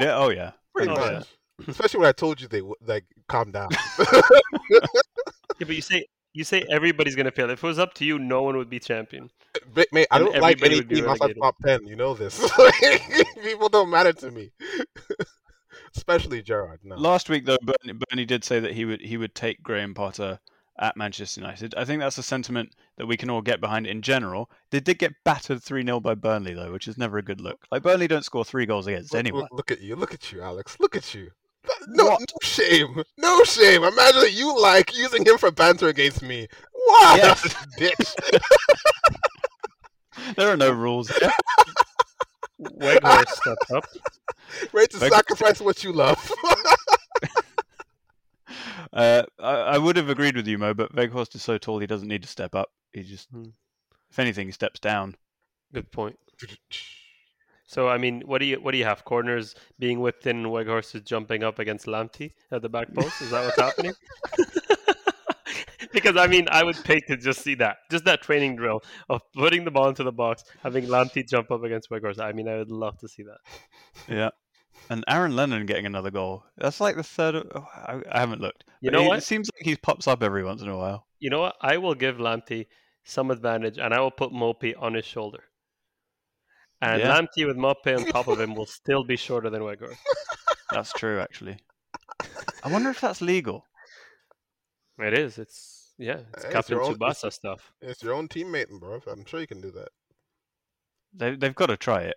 Yeah. 0.00 0.16
Oh 0.16 0.30
yeah. 0.30 0.52
Pretty 0.74 0.90
Oh, 0.90 0.94
much. 0.96 1.12
yeah. 1.12 1.22
Especially 1.66 2.00
when 2.00 2.08
I 2.08 2.12
told 2.12 2.40
you 2.40 2.48
they 2.48 2.62
would 2.62 2.78
like 2.86 3.04
calm 3.28 3.50
down. 3.52 3.68
Yeah, 5.58 5.64
but 5.66 5.74
you 5.76 5.80
say 5.82 6.04
you 6.34 6.44
say 6.44 6.66
everybody's 6.70 7.16
gonna 7.16 7.30
fail. 7.30 7.48
If 7.48 7.64
it 7.64 7.66
was 7.66 7.78
up 7.78 7.94
to 7.94 8.04
you, 8.04 8.18
no 8.18 8.42
one 8.42 8.58
would 8.58 8.68
be 8.68 8.78
champion. 8.78 9.30
But, 9.72 9.88
mate, 9.90 10.06
I 10.10 10.18
And 10.18 10.26
don't 10.26 10.40
like 10.42 10.58
everybody 10.62 10.76
any 10.76 10.94
team 11.00 11.08
outside 11.08 11.20
relegated. 11.34 11.42
top 11.42 11.56
ten. 11.64 11.86
You 11.86 11.96
know 11.96 12.12
this. 12.12 12.38
People 13.42 13.70
don't 13.70 13.88
matter 13.88 14.12
to 14.12 14.30
me. 14.30 14.50
Especially 15.96 16.42
Gerrard. 16.42 16.80
No. 16.84 16.96
Last 16.96 17.30
week 17.30 17.46
though, 17.46 17.56
Bernie, 17.62 17.98
Bernie 18.10 18.26
did 18.26 18.44
say 18.44 18.60
that 18.60 18.72
he 18.74 18.84
would 18.84 19.00
he 19.00 19.16
would 19.16 19.34
take 19.34 19.62
Graham 19.62 19.94
Potter 19.94 20.38
at 20.78 20.94
Manchester 20.94 21.40
United. 21.40 21.74
I 21.74 21.86
think 21.86 22.00
that's 22.00 22.18
a 22.18 22.22
sentiment 22.22 22.74
that 22.98 23.06
we 23.06 23.16
can 23.16 23.30
all 23.30 23.40
get 23.40 23.62
behind 23.62 23.86
in 23.86 24.02
general. 24.02 24.50
They 24.70 24.80
did 24.80 24.98
get 24.98 25.14
battered 25.24 25.62
3 25.62 25.84
0 25.84 26.00
by 26.00 26.14
Burnley, 26.14 26.52
though, 26.52 26.70
which 26.70 26.86
is 26.86 26.98
never 26.98 27.16
a 27.16 27.22
good 27.22 27.40
look. 27.40 27.64
Like, 27.70 27.82
Burnley 27.82 28.08
don't 28.08 28.26
score 28.26 28.44
three 28.44 28.66
goals 28.66 28.86
against 28.86 29.14
Look, 29.14 29.18
anyone. 29.20 29.42
look, 29.44 29.52
look 29.52 29.70
at 29.70 29.80
you. 29.80 29.96
Look 29.96 30.12
at 30.12 30.30
you, 30.32 30.42
Alex. 30.42 30.76
Look 30.78 30.94
at 30.96 31.14
you. 31.14 31.30
No, 31.88 32.04
What? 32.06 32.20
no 32.20 32.26
shame. 32.42 33.02
No 33.18 33.44
shame. 33.44 33.82
Imagine 33.84 34.20
that 34.22 34.32
you 34.32 34.60
like 34.60 34.96
using 34.96 35.24
him 35.24 35.38
for 35.38 35.50
banter 35.50 35.88
against 35.88 36.22
me. 36.22 36.48
What? 36.72 37.18
Yes. 37.18 37.54
Bitch. 37.78 38.40
There 40.36 40.50
are 40.50 40.56
no 40.56 40.72
rules. 40.72 41.08
there. 41.20 41.30
Weghorst 42.60 43.28
stepped 43.28 43.70
up. 43.72 43.84
Ready 44.72 44.88
to 44.88 44.98
Like- 44.98 45.12
sacrifice 45.12 45.60
what 45.60 45.84
you 45.84 45.92
love. 45.92 46.32
Uh, 48.92 49.24
I, 49.40 49.50
I 49.52 49.78
would 49.78 49.96
have 49.96 50.08
agreed 50.08 50.36
with 50.36 50.46
you, 50.46 50.56
Mo, 50.56 50.72
but 50.72 50.94
Weghorst 50.94 51.34
is 51.34 51.42
so 51.42 51.58
tall 51.58 51.80
he 51.80 51.86
doesn't 51.86 52.08
need 52.08 52.22
to 52.22 52.28
step 52.28 52.54
up. 52.54 52.70
He 52.92 53.02
just, 53.02 53.28
Hmm. 53.30 53.48
if 54.10 54.18
anything, 54.18 54.46
he 54.46 54.52
steps 54.52 54.80
down. 54.80 55.16
Good 55.74 55.90
point. 55.90 56.16
So 57.66 57.88
I 57.88 57.98
mean, 57.98 58.22
what 58.24 58.38
do 58.38 58.46
you 58.46 58.56
what 58.56 58.72
do 58.72 58.78
you 58.78 58.84
have? 58.84 59.04
Corners 59.04 59.54
being 59.78 60.00
whipped 60.00 60.26
in, 60.26 60.38
and 60.38 60.46
Weghorst 60.46 60.94
is 60.94 61.02
jumping 61.02 61.42
up 61.42 61.58
against 61.58 61.86
Lamptey 61.86 62.32
at 62.52 62.62
the 62.62 62.68
back 62.68 62.92
post. 62.94 63.20
Is 63.20 63.30
that 63.30 63.44
what's 63.44 63.60
happening? 63.60 63.92
because 65.92 66.16
I 66.16 66.26
mean, 66.26 66.46
I 66.50 66.62
would 66.62 66.76
pay 66.84 67.00
to 67.00 67.16
just 67.16 67.42
see 67.42 67.54
that, 67.56 67.78
just 67.90 68.04
that 68.04 68.22
training 68.22 68.56
drill 68.56 68.82
of 69.08 69.22
putting 69.34 69.64
the 69.64 69.70
ball 69.70 69.88
into 69.88 70.04
the 70.04 70.12
box, 70.12 70.44
having 70.62 70.86
Lamptey 70.86 71.26
jump 71.26 71.50
up 71.50 71.64
against 71.64 71.90
Weghorst. 71.90 72.20
I 72.20 72.32
mean, 72.32 72.48
I 72.48 72.56
would 72.56 72.70
love 72.70 72.98
to 72.98 73.08
see 73.08 73.24
that. 73.24 73.38
Yeah. 74.08 74.30
And 74.88 75.02
Aaron 75.08 75.34
Lennon 75.34 75.66
getting 75.66 75.86
another 75.86 76.10
goal. 76.10 76.44
That's 76.58 76.80
like 76.80 76.96
the 76.96 77.02
third. 77.02 77.34
Oh, 77.54 77.66
I, 77.74 78.00
I 78.12 78.20
haven't 78.20 78.40
looked. 78.40 78.64
You 78.80 78.90
know 78.90 79.02
he- 79.02 79.08
what? 79.08 79.18
It 79.18 79.24
seems 79.24 79.50
like 79.56 79.66
he 79.66 79.74
pops 79.74 80.06
up 80.06 80.22
every 80.22 80.44
once 80.44 80.62
in 80.62 80.68
a 80.68 80.76
while. 80.76 81.06
You 81.18 81.30
know 81.30 81.40
what? 81.40 81.56
I 81.60 81.78
will 81.78 81.94
give 81.94 82.16
Lamptey 82.16 82.66
some 83.02 83.30
advantage, 83.30 83.78
and 83.78 83.92
I 83.94 84.00
will 84.00 84.10
put 84.10 84.32
Mopey 84.32 84.74
on 84.78 84.94
his 84.94 85.04
shoulder. 85.04 85.44
And 86.82 87.00
Yeah. 87.00 87.18
Lamptey 87.18 87.46
with 87.46 87.56
Mopey 87.56 87.96
on 87.96 88.04
top 88.06 88.28
of 88.28 88.40
him 88.40 88.54
will 88.54 88.66
still 88.80 89.04
be 89.04 89.16
shorter 89.16 89.50
than 89.50 89.62
Weghorst. 89.62 89.96
That's 90.70 90.92
true, 90.92 91.20
actually. 91.20 91.58
I 92.62 92.68
wonder 92.68 92.90
if 92.90 93.00
that's 93.00 93.20
legal. 93.20 93.64
It 94.98 95.14
is. 95.16 95.38
It's 95.38 95.94
yeah. 95.98 96.20
It's 96.34 96.42
Hey, 96.42 96.48
it's 96.48 96.52
Captain 96.52 96.76
your 96.76 96.84
own- 96.84 96.96
Tsubasa 96.96 97.32
stuff. 97.32 97.72
it's 97.80 98.02
your 98.02 98.14
own 98.14 98.28
teammate, 98.28 98.68
bro. 98.80 99.00
I'm 99.06 99.24
sure 99.24 99.40
you 99.40 99.46
can 99.46 99.60
do 99.60 99.70
that. 99.72 99.88
They, 101.14 101.36
they've 101.36 101.54
got 101.54 101.66
to 101.66 101.76
try 101.76 102.02
it. 102.02 102.16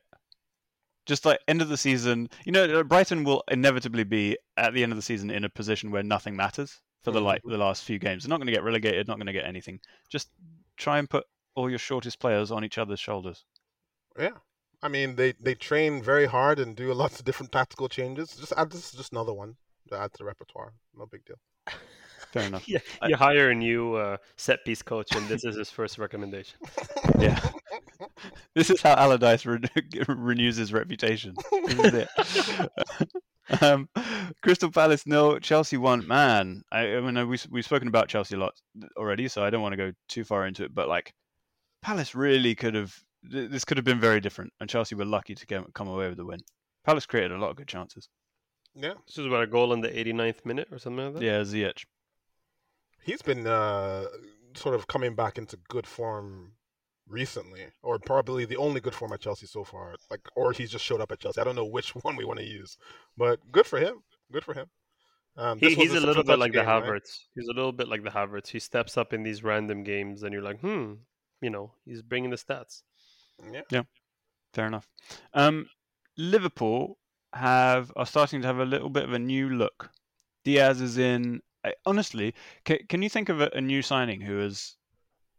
Just 1.06 1.26
like 1.26 1.40
end 1.48 1.62
of 1.62 1.70
the 1.70 1.78
season, 1.78 2.30
you 2.46 2.52
know, 2.52 2.84
Brighton 2.84 3.24
will 3.24 3.44
inevitably 3.50 4.04
be 4.04 4.38
at 4.58 4.74
the 4.74 4.84
end 4.84 4.92
of 4.92 4.98
the 4.98 5.04
season 5.04 5.30
in 5.30 5.44
a 5.44 5.50
position 5.50 5.92
where 5.92 6.04
nothing 6.04 6.36
matters 6.36 6.82
for 7.04 7.12
the 7.12 7.20
mm. 7.20 7.26
like 7.26 7.42
the 7.46 7.58
last 7.58 7.84
few 7.84 8.00
games. 8.00 8.24
They're 8.24 8.30
not 8.30 8.38
going 8.38 8.48
to 8.48 8.54
get 8.54 8.64
relegated, 8.64 9.08
not 9.08 9.18
going 9.18 9.28
to 9.28 9.34
get 9.34 9.46
anything. 9.46 9.80
Just 10.10 10.30
try 10.78 11.00
and 11.00 11.10
put 11.10 11.26
all 11.56 11.70
your 11.70 11.80
shortest 11.80 12.20
players 12.20 12.52
on 12.52 12.64
each 12.64 12.78
other's 12.78 13.00
shoulders. 13.00 13.46
Yeah. 14.20 14.32
I 14.82 14.88
mean, 14.88 15.16
they, 15.16 15.34
they 15.40 15.56
train 15.56 16.02
very 16.02 16.26
hard 16.26 16.60
and 16.60 16.76
do 16.76 16.94
lots 16.94 17.20
of 17.20 17.26
different 17.26 17.52
tactical 17.52 17.90
changes. 17.90 18.36
Just 18.36 18.54
add 18.56 18.72
this 18.72 18.86
is 18.86 18.98
just 18.98 19.12
another 19.12 19.34
one 19.34 19.56
to 19.90 19.98
add 19.98 20.12
to 20.14 20.18
the 20.20 20.26
repertoire. 20.26 20.74
No 20.96 21.06
big 21.06 21.26
deal. 21.26 21.36
Fair 22.32 22.44
enough. 22.44 22.64
Yeah, 22.68 22.80
I- 23.02 23.08
you 23.10 23.16
hire 23.16 23.50
a 23.50 23.56
new 23.56 23.96
uh, 23.96 24.18
set 24.38 24.64
piece 24.66 24.82
coach, 24.82 25.14
and 25.16 25.28
this 25.28 25.44
is 25.44 25.56
his 25.58 25.70
first 25.70 25.98
recommendation. 25.98 26.60
Yeah. 27.20 27.38
This 28.56 28.70
is 28.70 28.82
how 28.82 28.94
Allardyce 28.94 29.46
re- 29.46 29.60
renews 30.08 30.56
his 30.56 30.72
reputation. 30.72 31.36
This 31.52 31.80
is 31.94 31.94
it. 32.08 33.62
um, 33.62 33.90
Crystal 34.42 34.72
Palace 34.72 35.06
no, 35.06 35.38
Chelsea 35.40 35.76
one. 35.76 36.08
Man, 36.08 36.62
I, 36.72 36.96
I 36.96 37.02
mean, 37.02 37.28
we 37.28 37.38
we've 37.50 37.66
spoken 37.66 37.90
about 37.90 38.08
Chelsea 38.08 38.36
a 38.36 38.40
lot 38.40 38.54
already, 38.96 39.28
so 39.28 39.44
I 39.44 39.50
don't 39.50 39.62
want 39.62 39.74
to 39.74 39.78
go 39.78 39.92
too 40.08 40.24
far 40.24 40.46
into 40.48 40.64
it. 40.64 40.74
But 40.74 40.88
like, 40.88 41.12
Palace 41.82 42.16
really 42.16 42.56
could 42.56 42.76
have. 42.76 42.96
Th- 43.32 43.50
This 43.50 43.66
could 43.66 43.78
have 43.78 43.86
been 43.86 44.00
very 44.00 44.20
different, 44.20 44.54
and 44.60 44.70
Chelsea 44.70 44.96
were 44.96 45.06
lucky 45.06 45.36
to 45.36 45.46
get, 45.46 45.74
come 45.74 45.88
away 45.88 46.08
with 46.10 46.18
the 46.18 46.26
win. 46.26 46.40
Palace 46.86 47.06
created 47.06 47.32
a 47.32 47.38
lot 47.38 47.50
of 47.52 47.56
good 47.56 47.68
chances. 47.68 48.10
Yeah. 48.76 48.94
This 49.08 49.18
is 49.18 49.28
what 49.28 49.42
a 49.42 49.48
goal 49.48 49.74
in 49.74 49.82
the 49.82 49.90
89th 49.90 50.46
minute 50.46 50.68
or 50.72 50.78
something 50.80 51.06
like 51.06 51.14
that. 51.16 51.24
Yeah, 51.24 51.40
Ziyech. 51.42 51.86
He's 53.04 53.22
been 53.22 53.48
uh, 53.48 54.06
sort 54.54 54.76
of 54.76 54.88
coming 54.88 55.16
back 55.16 55.38
into 55.38 55.58
good 55.70 55.88
form 55.88 56.54
recently, 57.08 57.62
or 57.82 57.98
probably 58.00 58.46
the 58.46 58.58
only 58.58 58.80
good 58.80 58.94
form 58.94 59.12
at 59.14 59.20
Chelsea 59.20 59.48
so 59.48 59.64
far. 59.64 59.96
Like, 60.12 60.22
or 60.36 60.52
he's 60.52 60.70
just 60.72 60.86
showed 60.86 61.02
up 61.02 61.12
at 61.12 61.20
Chelsea. 61.20 61.42
I 61.42 61.44
don't 61.44 61.56
know 61.56 61.66
which 61.66 61.90
one 62.04 62.16
we 62.16 62.26
want 62.26 62.40
to 62.40 62.46
use, 62.46 62.78
but 63.18 63.40
good 63.52 63.66
for 63.66 63.80
him. 63.80 64.04
Good 64.32 64.44
for 64.44 64.54
him. 64.54 64.68
Um, 65.38 65.58
He, 65.60 65.74
he's 65.74 65.92
a 65.92 65.94
simple 65.96 66.08
little 66.08 66.24
bit 66.24 66.28
touch 66.34 66.40
like 66.40 66.52
the 66.54 66.60
game, 66.60 66.68
right? 66.68 66.84
Havertz. 66.84 67.20
He's 67.34 67.48
a 67.48 67.54
little 67.54 67.72
bit 67.72 67.88
like 67.88 68.04
the 68.04 68.10
Havertz. 68.12 68.48
He 68.50 68.60
steps 68.60 68.98
up 68.98 69.14
in 69.14 69.24
these 69.24 69.44
random 69.44 69.84
games, 69.84 70.24
and 70.24 70.34
you're 70.34 70.44
like, 70.44 70.60
hmm, 70.60 70.94
you 71.42 71.50
know, 71.50 71.74
he's 71.86 72.02
bringing 72.02 72.30
the 72.30 72.36
stats. 72.38 72.84
Yeah. 73.72 73.84
Fair 74.54 74.68
enough. 74.68 74.88
Um, 75.34 75.68
Liverpool 76.18 76.98
have 77.34 77.92
are 77.96 78.06
starting 78.06 78.42
to 78.42 78.48
have 78.48 78.60
a 78.60 78.66
little 78.66 78.90
bit 78.90 79.04
of 79.04 79.14
a 79.14 79.20
new 79.20 79.50
look. 79.50 79.90
Diaz 80.44 80.82
is 80.82 80.98
in. 80.98 81.42
I, 81.64 81.74
honestly, 81.86 82.34
can, 82.64 82.80
can 82.88 83.02
you 83.02 83.10
think 83.10 83.30
of 83.30 83.42
a, 83.42 83.50
a 83.54 83.62
new 83.62 83.82
signing 83.82 84.22
who 84.22 84.40
is? 84.40 84.78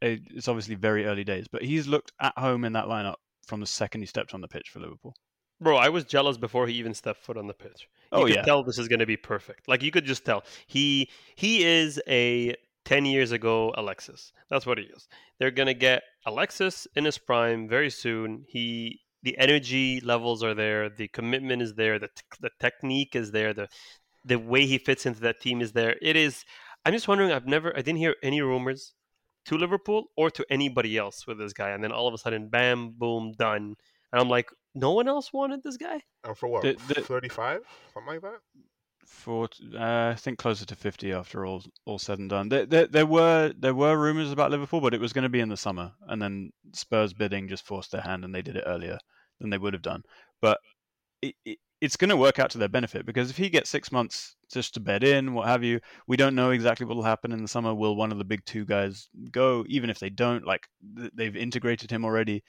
A, 0.03 0.19
it's 0.31 0.49
obviously 0.49 0.77
very 0.77 1.05
early 1.07 1.25
days, 1.25 1.47
but 1.49 1.63
he's 1.63 1.87
looked 1.87 2.13
at 2.21 2.39
home 2.39 2.65
in 2.65 2.73
that 2.73 2.87
lineup 2.87 3.17
from 3.47 3.61
the 3.61 3.67
second 3.67 4.01
he 4.01 4.07
stepped 4.07 4.33
on 4.33 4.41
the 4.41 4.49
pitch 4.49 4.71
for 4.71 4.81
Liverpool. 4.81 5.15
Bro, 5.61 5.77
I 5.77 5.91
was 5.91 6.05
jealous 6.05 6.39
before 6.39 6.67
he 6.67 6.75
even 6.75 6.95
stepped 6.95 7.21
foot 7.21 7.37
on 7.37 7.47
the 7.47 7.53
pitch. 7.53 7.89
You 8.13 8.21
Oh 8.21 8.25
could 8.25 8.37
yeah, 8.37 8.43
tell 8.43 8.63
this 8.63 8.79
is 8.79 8.89
going 8.89 9.01
to 9.01 9.07
be 9.07 9.19
perfect. 9.19 9.69
Like 9.69 9.83
you 9.83 9.91
could 9.91 10.07
just 10.07 10.25
tell 10.25 10.45
he 10.67 11.11
he 11.35 11.65
is 11.65 12.01
a 12.09 12.55
ten 12.91 13.05
years 13.05 13.31
ago 13.39 13.73
Alexis. 13.77 14.33
That's 14.51 14.67
what 14.67 14.79
he 14.79 14.85
is. 14.85 15.09
They're 15.39 15.57
going 15.61 15.73
to 15.75 15.81
get 15.89 16.03
Alexis 16.27 16.87
in 16.97 17.05
his 17.05 17.19
prime 17.19 17.69
very 17.69 17.91
soon. 17.91 18.45
He 18.49 19.01
the 19.23 19.37
energy 19.39 20.01
levels 20.01 20.43
are 20.43 20.55
there. 20.55 20.89
The 20.89 21.09
commitment 21.09 21.63
is 21.63 21.75
there. 21.75 21.99
The 21.99 22.09
t- 22.09 22.41
the 22.41 22.51
technique 22.59 23.15
is 23.15 23.31
there. 23.31 23.53
The 23.55 23.69
the 24.25 24.39
way 24.53 24.67
he 24.67 24.79
fits 24.79 25.07
into 25.07 25.21
that 25.21 25.41
team 25.41 25.61
is 25.61 25.73
there. 25.73 25.95
It 26.03 26.17
is. 26.17 26.45
I'm 26.85 26.93
just 26.93 27.09
wondering. 27.09 27.31
I've 27.33 27.47
never. 27.47 27.69
I 27.79 27.83
didn't 27.83 28.03
hear 28.05 28.17
any 28.23 28.41
rumors 28.41 28.95
to 29.47 29.57
Liverpool 29.57 30.03
or 30.17 30.31
to 30.31 30.45
anybody 30.51 30.97
else 30.97 31.27
with 31.27 31.39
this 31.39 31.53
guy, 31.53 31.71
and 31.71 31.83
then 31.85 31.93
all 31.93 32.09
of 32.09 32.15
a 32.15 32.19
sudden, 32.19 32.49
bam, 32.49 32.91
boom, 32.99 33.33
done. 33.39 33.75
And 34.13 34.21
I'm 34.21 34.29
like, 34.29 34.49
no 34.75 34.93
one 34.93 35.09
else 35.09 35.33
wanted 35.33 35.63
this 35.63 35.77
guy. 35.77 36.01
And 36.25 36.37
for 36.37 36.49
what? 36.49 36.63
The- 36.63 36.77
the- 36.89 37.01
35? 37.01 37.61
Something 37.95 38.13
like 38.15 38.23
that? 38.23 38.41
For 39.07 39.49
uh, 39.75 40.09
I 40.11 40.15
think 40.15 40.39
closer 40.39 40.65
to 40.67 40.77
fifty 40.77 41.13
after 41.13 41.45
all 41.45 41.63
all 41.85 41.99
said 41.99 42.19
and 42.19 42.31
done. 42.31 42.49
There, 42.49 42.67
there, 42.67 42.87
there 42.87 43.07
were 43.07 43.53
there 43.59 43.75
were 43.75 43.97
rumors 43.97 44.33
about 44.33 44.51
Liverpool, 44.51 44.81
but 44.81 44.95
it 44.95 45.01
was 45.01 45.13
going 45.13 45.25
to 45.25 45.29
be 45.29 45.41
in 45.41 45.49
the 45.49 45.57
summer, 45.57 45.93
and 46.09 46.21
then 46.21 46.53
Spurs 46.73 47.13
bidding 47.13 47.49
just 47.49 47.67
forced 47.67 47.93
their 47.93 48.01
hand, 48.01 48.25
and 48.25 48.35
they 48.35 48.43
did 48.43 48.57
it 48.57 48.65
earlier 48.67 48.99
than 49.41 49.51
they 49.51 49.59
would 49.59 49.73
have 49.73 49.83
done. 49.83 50.03
But 50.41 50.59
it, 51.23 51.35
it, 51.45 51.59
it's 51.81 51.97
going 51.97 52.11
to 52.11 52.17
work 52.17 52.39
out 52.39 52.51
to 52.51 52.59
their 52.59 52.69
benefit 52.69 53.07
because 53.07 53.31
if 53.31 53.37
he 53.37 53.49
gets 53.49 53.71
six 53.71 53.91
months 53.91 54.37
just 54.53 54.75
to 54.75 54.81
bed 54.81 55.03
in, 55.03 55.33
what 55.33 55.49
have 55.49 55.65
you, 55.65 55.81
we 56.07 56.17
don't 56.17 56.35
know 56.35 56.51
exactly 56.51 56.85
what 56.85 56.97
will 56.97 57.03
happen 57.03 57.33
in 57.33 57.41
the 57.41 57.49
summer. 57.49 57.75
Will 57.75 57.97
one 57.97 58.13
of 58.13 58.19
the 58.19 58.25
big 58.25 58.45
two 58.45 58.65
guys 58.65 59.09
go? 59.31 59.65
Even 59.69 59.89
if 59.89 59.99
they 59.99 60.11
don't, 60.11 60.47
like 60.47 60.69
they've 61.15 61.37
integrated 61.37 61.91
him 61.91 62.05
already, 62.05 62.43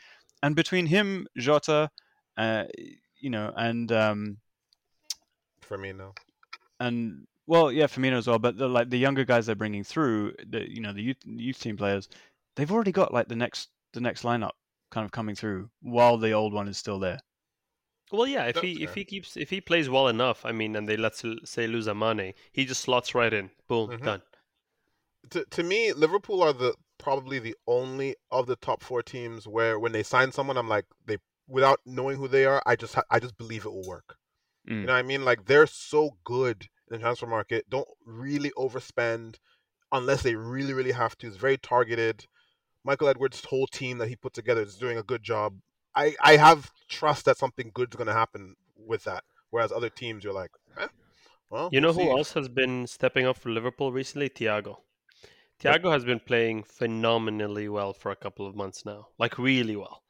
and 0.43 0.55
between 0.55 0.85
him, 0.85 1.27
Jota, 1.37 1.89
uh, 2.37 2.65
you 3.19 3.29
know, 3.29 3.53
and 3.55 3.91
um, 3.91 4.37
For 5.61 5.77
me, 5.77 5.93
no. 5.93 6.13
And 6.81 7.27
well, 7.47 7.71
yeah, 7.71 7.85
Firmino 7.85 8.17
as 8.17 8.27
well. 8.27 8.39
But 8.39 8.57
the, 8.57 8.67
like 8.67 8.89
the 8.89 8.97
younger 8.97 9.25
guys 9.25 9.45
they're 9.45 9.55
bringing 9.55 9.83
through, 9.83 10.33
the 10.47 10.69
you 10.69 10.81
know 10.81 10.93
the 10.93 11.01
youth 11.01 11.17
youth 11.25 11.59
team 11.59 11.77
players, 11.77 12.09
they've 12.55 12.71
already 12.71 12.91
got 12.91 13.13
like 13.13 13.27
the 13.27 13.35
next 13.35 13.69
the 13.93 14.01
next 14.01 14.23
lineup 14.23 14.51
kind 14.89 15.05
of 15.05 15.11
coming 15.11 15.35
through 15.35 15.69
while 15.81 16.17
the 16.17 16.31
old 16.31 16.53
one 16.53 16.67
is 16.67 16.77
still 16.77 16.99
there. 16.99 17.19
Well, 18.11 18.27
yeah. 18.27 18.45
If 18.45 18.55
That's 18.55 18.65
he 18.67 18.83
if 18.83 18.95
he 18.95 19.05
keeps 19.05 19.37
if 19.37 19.49
he 19.49 19.61
plays 19.61 19.89
well 19.89 20.07
enough, 20.07 20.45
I 20.45 20.51
mean, 20.51 20.75
and 20.75 20.87
they 20.87 20.97
let's 20.97 21.23
say 21.45 21.67
lose 21.67 21.87
a 21.87 21.95
Mane, 21.95 22.33
he 22.51 22.65
just 22.65 22.81
slots 22.81 23.15
right 23.15 23.33
in. 23.33 23.51
Boom, 23.67 23.89
Mhm. 23.89 24.03
done. 24.03 24.21
To, 25.29 25.45
to 25.45 25.63
me, 25.63 25.93
Liverpool 25.93 26.41
are 26.41 26.53
the 26.53 26.75
probably 26.97 27.39
the 27.39 27.55
only 27.67 28.15
of 28.31 28.47
the 28.47 28.55
top 28.55 28.83
four 28.83 29.01
teams 29.01 29.47
where 29.47 29.79
when 29.79 29.91
they 29.91 30.03
sign 30.03 30.31
someone, 30.31 30.57
I'm 30.57 30.67
like 30.67 30.85
they 31.05 31.17
without 31.47 31.79
knowing 31.85 32.17
who 32.17 32.27
they 32.27 32.45
are, 32.45 32.61
I 32.65 32.75
just 32.75 32.97
I 33.09 33.19
just 33.19 33.37
believe 33.37 33.65
it 33.65 33.71
will 33.71 33.87
work. 33.87 34.17
Mm. 34.69 34.81
You 34.81 34.85
know 34.87 34.93
what 34.93 34.99
I 34.99 35.03
mean? 35.03 35.25
Like 35.25 35.45
they're 35.45 35.67
so 35.67 36.17
good 36.23 36.67
in 36.89 36.97
the 36.97 36.99
transfer 36.99 37.27
market. 37.27 37.69
Don't 37.69 37.87
really 38.05 38.51
overspend 38.57 39.37
unless 39.91 40.23
they 40.23 40.35
really 40.35 40.73
really 40.73 40.91
have 40.91 41.17
to. 41.19 41.27
It's 41.27 41.37
very 41.37 41.57
targeted. 41.57 42.25
Michael 42.83 43.09
Edwards' 43.09 43.45
whole 43.45 43.67
team 43.67 43.97
that 43.99 44.07
he 44.07 44.15
put 44.15 44.33
together 44.33 44.61
is 44.61 44.75
doing 44.77 44.97
a 44.97 45.03
good 45.03 45.23
job. 45.23 45.59
I 45.95 46.15
I 46.21 46.37
have 46.37 46.71
trust 46.89 47.25
that 47.25 47.37
something 47.37 47.71
good's 47.73 47.95
going 47.95 48.07
to 48.07 48.13
happen 48.13 48.55
with 48.75 49.03
that. 49.05 49.23
Whereas 49.49 49.71
other 49.71 49.89
teams, 49.89 50.23
you're 50.23 50.33
like, 50.33 50.51
eh, 50.77 50.87
well, 51.49 51.69
You 51.71 51.81
know 51.81 51.89
we'll 51.89 52.05
who 52.05 52.11
see. 52.11 52.17
else 52.17 52.33
has 52.33 52.47
been 52.49 52.87
stepping 52.87 53.25
up 53.25 53.37
for 53.37 53.49
Liverpool 53.49 53.91
recently? 53.91 54.29
Thiago. 54.29 54.77
Thiago 55.59 55.91
has 55.91 56.03
been 56.05 56.19
playing 56.19 56.63
phenomenally 56.63 57.69
well 57.69 57.93
for 57.93 58.11
a 58.11 58.15
couple 58.15 58.47
of 58.47 58.55
months 58.55 58.85
now, 58.85 59.09
like 59.19 59.37
really 59.37 59.75
well. 59.75 60.01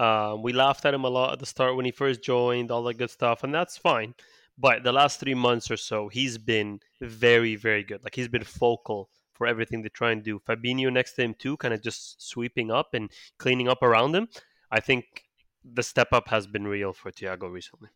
Um, 0.00 0.42
we 0.42 0.52
laughed 0.52 0.84
at 0.86 0.94
him 0.94 1.04
a 1.04 1.08
lot 1.10 1.32
at 1.34 1.38
the 1.40 1.46
start 1.46 1.76
when 1.76 1.84
he 1.84 1.90
first 1.92 2.22
joined, 2.22 2.70
all 2.70 2.82
that 2.84 2.94
good 2.98 3.10
stuff, 3.10 3.44
and 3.44 3.52
that's 3.54 3.76
fine. 3.76 4.14
But 4.56 4.82
the 4.82 4.92
last 4.92 5.20
three 5.20 5.34
months 5.34 5.70
or 5.70 5.76
so, 5.76 6.08
he's 6.08 6.38
been 6.38 6.80
very, 7.00 7.56
very 7.56 7.82
good. 7.84 8.02
Like 8.02 8.14
he's 8.14 8.28
been 8.28 8.44
focal 8.44 9.10
for 9.34 9.46
everything 9.46 9.82
they 9.82 9.88
try 9.90 10.10
and 10.12 10.22
do. 10.22 10.38
Fabinho 10.38 10.92
next 10.92 11.14
to 11.14 11.22
him 11.22 11.34
too, 11.34 11.56
kind 11.56 11.74
of 11.74 11.82
just 11.82 12.20
sweeping 12.30 12.70
up 12.70 12.94
and 12.94 13.10
cleaning 13.38 13.68
up 13.68 13.82
around 13.82 14.14
him. 14.14 14.28
I 14.70 14.80
think 14.80 15.04
the 15.64 15.82
step 15.82 16.08
up 16.12 16.28
has 16.28 16.46
been 16.46 16.66
real 16.66 16.92
for 16.92 17.10
Thiago 17.10 17.50
recently. 17.50 17.90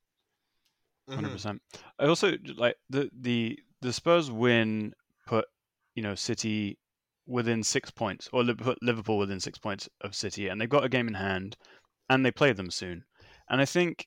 Hundred 1.09 1.29
Mhm. 1.29 1.33
percent. 1.33 1.63
I 1.99 2.07
also 2.07 2.37
like 2.57 2.77
the 2.89 3.11
the 3.13 3.59
the 3.83 3.93
Spurs 3.93 4.31
win 4.31 4.95
put 5.27 5.47
you 5.95 6.03
know 6.03 6.15
City 6.15 6.79
within 7.27 7.63
six 7.63 7.91
points, 7.91 8.29
or 8.33 8.45
put 8.55 8.83
Liverpool 8.83 9.19
within 9.19 9.41
six 9.41 9.59
points 9.59 9.89
of 10.01 10.15
City, 10.15 10.49
and 10.49 10.61
they've 10.61 10.69
got 10.69 10.85
a 10.85 10.89
game 10.89 11.09
in 11.09 11.15
hand, 11.15 11.57
and 12.09 12.25
they 12.25 12.31
play 12.31 12.53
them 12.53 12.71
soon. 12.71 13.05
And 13.49 13.61
I 13.61 13.65
think 13.65 14.07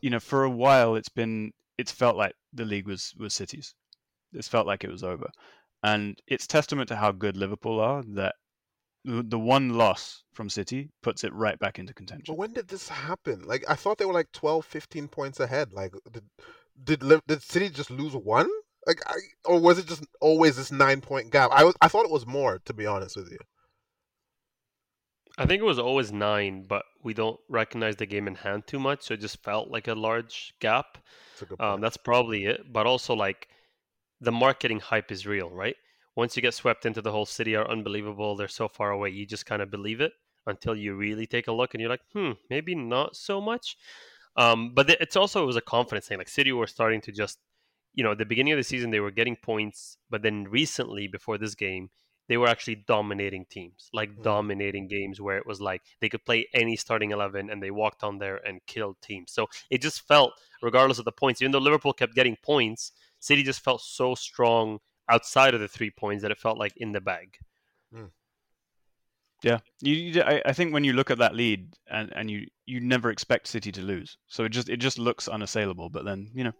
you 0.00 0.10
know 0.10 0.20
for 0.20 0.44
a 0.44 0.50
while 0.50 0.94
it's 0.94 1.08
been 1.08 1.52
it's 1.76 1.92
felt 1.92 2.16
like 2.16 2.34
the 2.52 2.64
league 2.64 2.86
was 2.86 3.14
was 3.18 3.34
City's. 3.34 3.74
It's 4.32 4.48
felt 4.48 4.66
like 4.66 4.84
it 4.84 4.90
was 4.90 5.02
over, 5.02 5.30
and 5.82 6.20
it's 6.26 6.46
testament 6.46 6.88
to 6.88 6.96
how 6.96 7.12
good 7.12 7.36
Liverpool 7.36 7.80
are 7.80 8.02
that 8.14 8.34
the 9.04 9.22
the 9.22 9.38
one 9.38 9.70
loss 9.70 10.22
from 10.32 10.50
City 10.50 10.90
puts 11.02 11.24
it 11.24 11.32
right 11.32 11.58
back 11.58 11.78
into 11.78 11.94
contention. 11.94 12.24
But 12.26 12.38
when 12.38 12.52
did 12.52 12.68
this 12.68 12.88
happen? 12.88 13.42
Like 13.46 13.64
I 13.68 13.74
thought 13.74 13.98
they 13.98 14.04
were 14.04 14.12
like 14.12 14.30
12, 14.32 14.64
15 14.64 15.08
points 15.08 15.40
ahead. 15.40 15.72
Like 15.72 15.94
did 16.12 16.24
did, 16.84 17.20
did 17.26 17.42
City 17.42 17.70
just 17.70 17.90
lose 17.90 18.14
one? 18.14 18.48
Like 18.86 19.00
I, 19.06 19.14
or 19.44 19.60
was 19.60 19.78
it 19.78 19.86
just 19.86 20.04
always 20.20 20.56
this 20.56 20.72
nine 20.72 21.00
point 21.00 21.30
gap? 21.30 21.50
I 21.52 21.64
was 21.64 21.74
I 21.80 21.88
thought 21.88 22.04
it 22.04 22.10
was 22.10 22.26
more 22.26 22.60
to 22.64 22.74
be 22.74 22.86
honest 22.86 23.16
with 23.16 23.30
you. 23.30 23.38
I 25.38 25.46
think 25.46 25.60
it 25.62 25.64
was 25.64 25.78
always 25.78 26.10
nine, 26.12 26.64
but 26.68 26.84
we 27.04 27.14
don't 27.14 27.38
recognize 27.48 27.96
the 27.96 28.06
game 28.06 28.26
in 28.26 28.34
hand 28.34 28.66
too 28.66 28.80
much, 28.80 29.02
so 29.02 29.14
it 29.14 29.20
just 29.20 29.42
felt 29.42 29.70
like 29.70 29.86
a 29.86 29.94
large 29.94 30.52
gap. 30.60 30.98
It's 31.32 31.50
a 31.50 31.64
Um, 31.64 31.80
that's 31.80 31.96
probably 31.96 32.46
it. 32.46 32.72
But 32.72 32.86
also, 32.86 33.14
like, 33.14 33.48
the 34.20 34.32
marketing 34.32 34.80
hype 34.80 35.12
is 35.12 35.26
real, 35.26 35.48
right? 35.50 35.76
Once 36.16 36.34
you 36.34 36.42
get 36.42 36.54
swept 36.54 36.84
into 36.84 37.00
the 37.00 37.12
whole 37.12 37.24
city 37.24 37.54
are 37.54 37.70
unbelievable, 37.70 38.34
they're 38.34 38.48
so 38.48 38.66
far 38.66 38.90
away, 38.90 39.10
you 39.10 39.24
just 39.24 39.46
kind 39.46 39.62
of 39.62 39.70
believe 39.70 40.00
it 40.00 40.12
until 40.48 40.74
you 40.74 40.96
really 40.96 41.26
take 41.26 41.46
a 41.46 41.52
look 41.52 41.72
and 41.72 41.80
you're 41.80 41.90
like, 41.90 42.02
hmm, 42.12 42.32
maybe 42.50 42.74
not 42.74 43.14
so 43.14 43.40
much. 43.40 43.76
Um, 44.36 44.72
but 44.74 44.90
it's 44.90 45.16
also 45.16 45.42
it 45.44 45.46
was 45.46 45.56
a 45.56 45.60
confidence 45.60 46.08
thing. 46.08 46.18
Like 46.18 46.28
City 46.28 46.52
were 46.52 46.66
starting 46.66 47.00
to 47.02 47.12
just, 47.12 47.38
you 47.94 48.02
know, 48.02 48.12
at 48.12 48.18
the 48.18 48.24
beginning 48.24 48.52
of 48.52 48.56
the 48.56 48.64
season 48.64 48.90
they 48.90 49.00
were 49.00 49.12
getting 49.12 49.36
points, 49.36 49.98
but 50.10 50.22
then 50.22 50.44
recently 50.44 51.06
before 51.06 51.38
this 51.38 51.54
game, 51.54 51.90
they 52.28 52.36
were 52.36 52.46
actually 52.46 52.76
dominating 52.76 53.44
teams, 53.46 53.88
like 53.92 54.10
Mhm. 54.10 54.22
dominating 54.22 54.86
games 54.88 55.20
where 55.20 55.38
it 55.38 55.46
was 55.46 55.60
like 55.60 55.82
they 56.00 56.08
could 56.08 56.24
play 56.24 56.46
any 56.54 56.76
starting 56.76 57.10
eleven 57.10 57.50
and 57.50 57.62
they 57.62 57.70
walked 57.70 58.04
on 58.04 58.18
there 58.18 58.36
and 58.46 58.64
killed 58.66 58.96
teams. 59.02 59.32
So 59.32 59.48
it 59.70 59.82
just 59.82 60.06
felt, 60.06 60.32
regardless 60.62 60.98
of 60.98 61.04
the 61.04 61.12
points, 61.12 61.42
even 61.42 61.52
though 61.52 61.58
Liverpool 61.58 61.92
kept 61.92 62.14
getting 62.14 62.36
points, 62.36 62.92
City 63.18 63.42
just 63.42 63.60
felt 63.60 63.80
so 63.80 64.14
strong 64.14 64.78
outside 65.08 65.54
of 65.54 65.60
the 65.60 65.68
three 65.68 65.90
points 65.90 66.22
that 66.22 66.30
it 66.30 66.38
felt 66.38 66.58
like 66.58 66.76
in 66.76 66.92
the 66.92 67.00
bag. 67.00 67.38
Yeah, 69.42 69.58
you, 69.80 69.94
you 69.94 70.22
I, 70.22 70.42
I 70.46 70.52
think 70.52 70.72
when 70.72 70.84
you 70.84 70.92
look 70.92 71.10
at 71.10 71.18
that 71.18 71.34
lead 71.34 71.74
and, 71.90 72.12
and 72.16 72.30
you 72.30 72.46
you 72.66 72.80
never 72.80 73.10
expect 73.10 73.46
City 73.46 73.70
to 73.72 73.82
lose, 73.82 74.18
so 74.26 74.44
it 74.44 74.48
just 74.48 74.68
it 74.68 74.78
just 74.78 74.98
looks 74.98 75.28
unassailable. 75.28 75.90
But 75.90 76.04
then 76.04 76.30
you 76.34 76.44
know, 76.44 76.52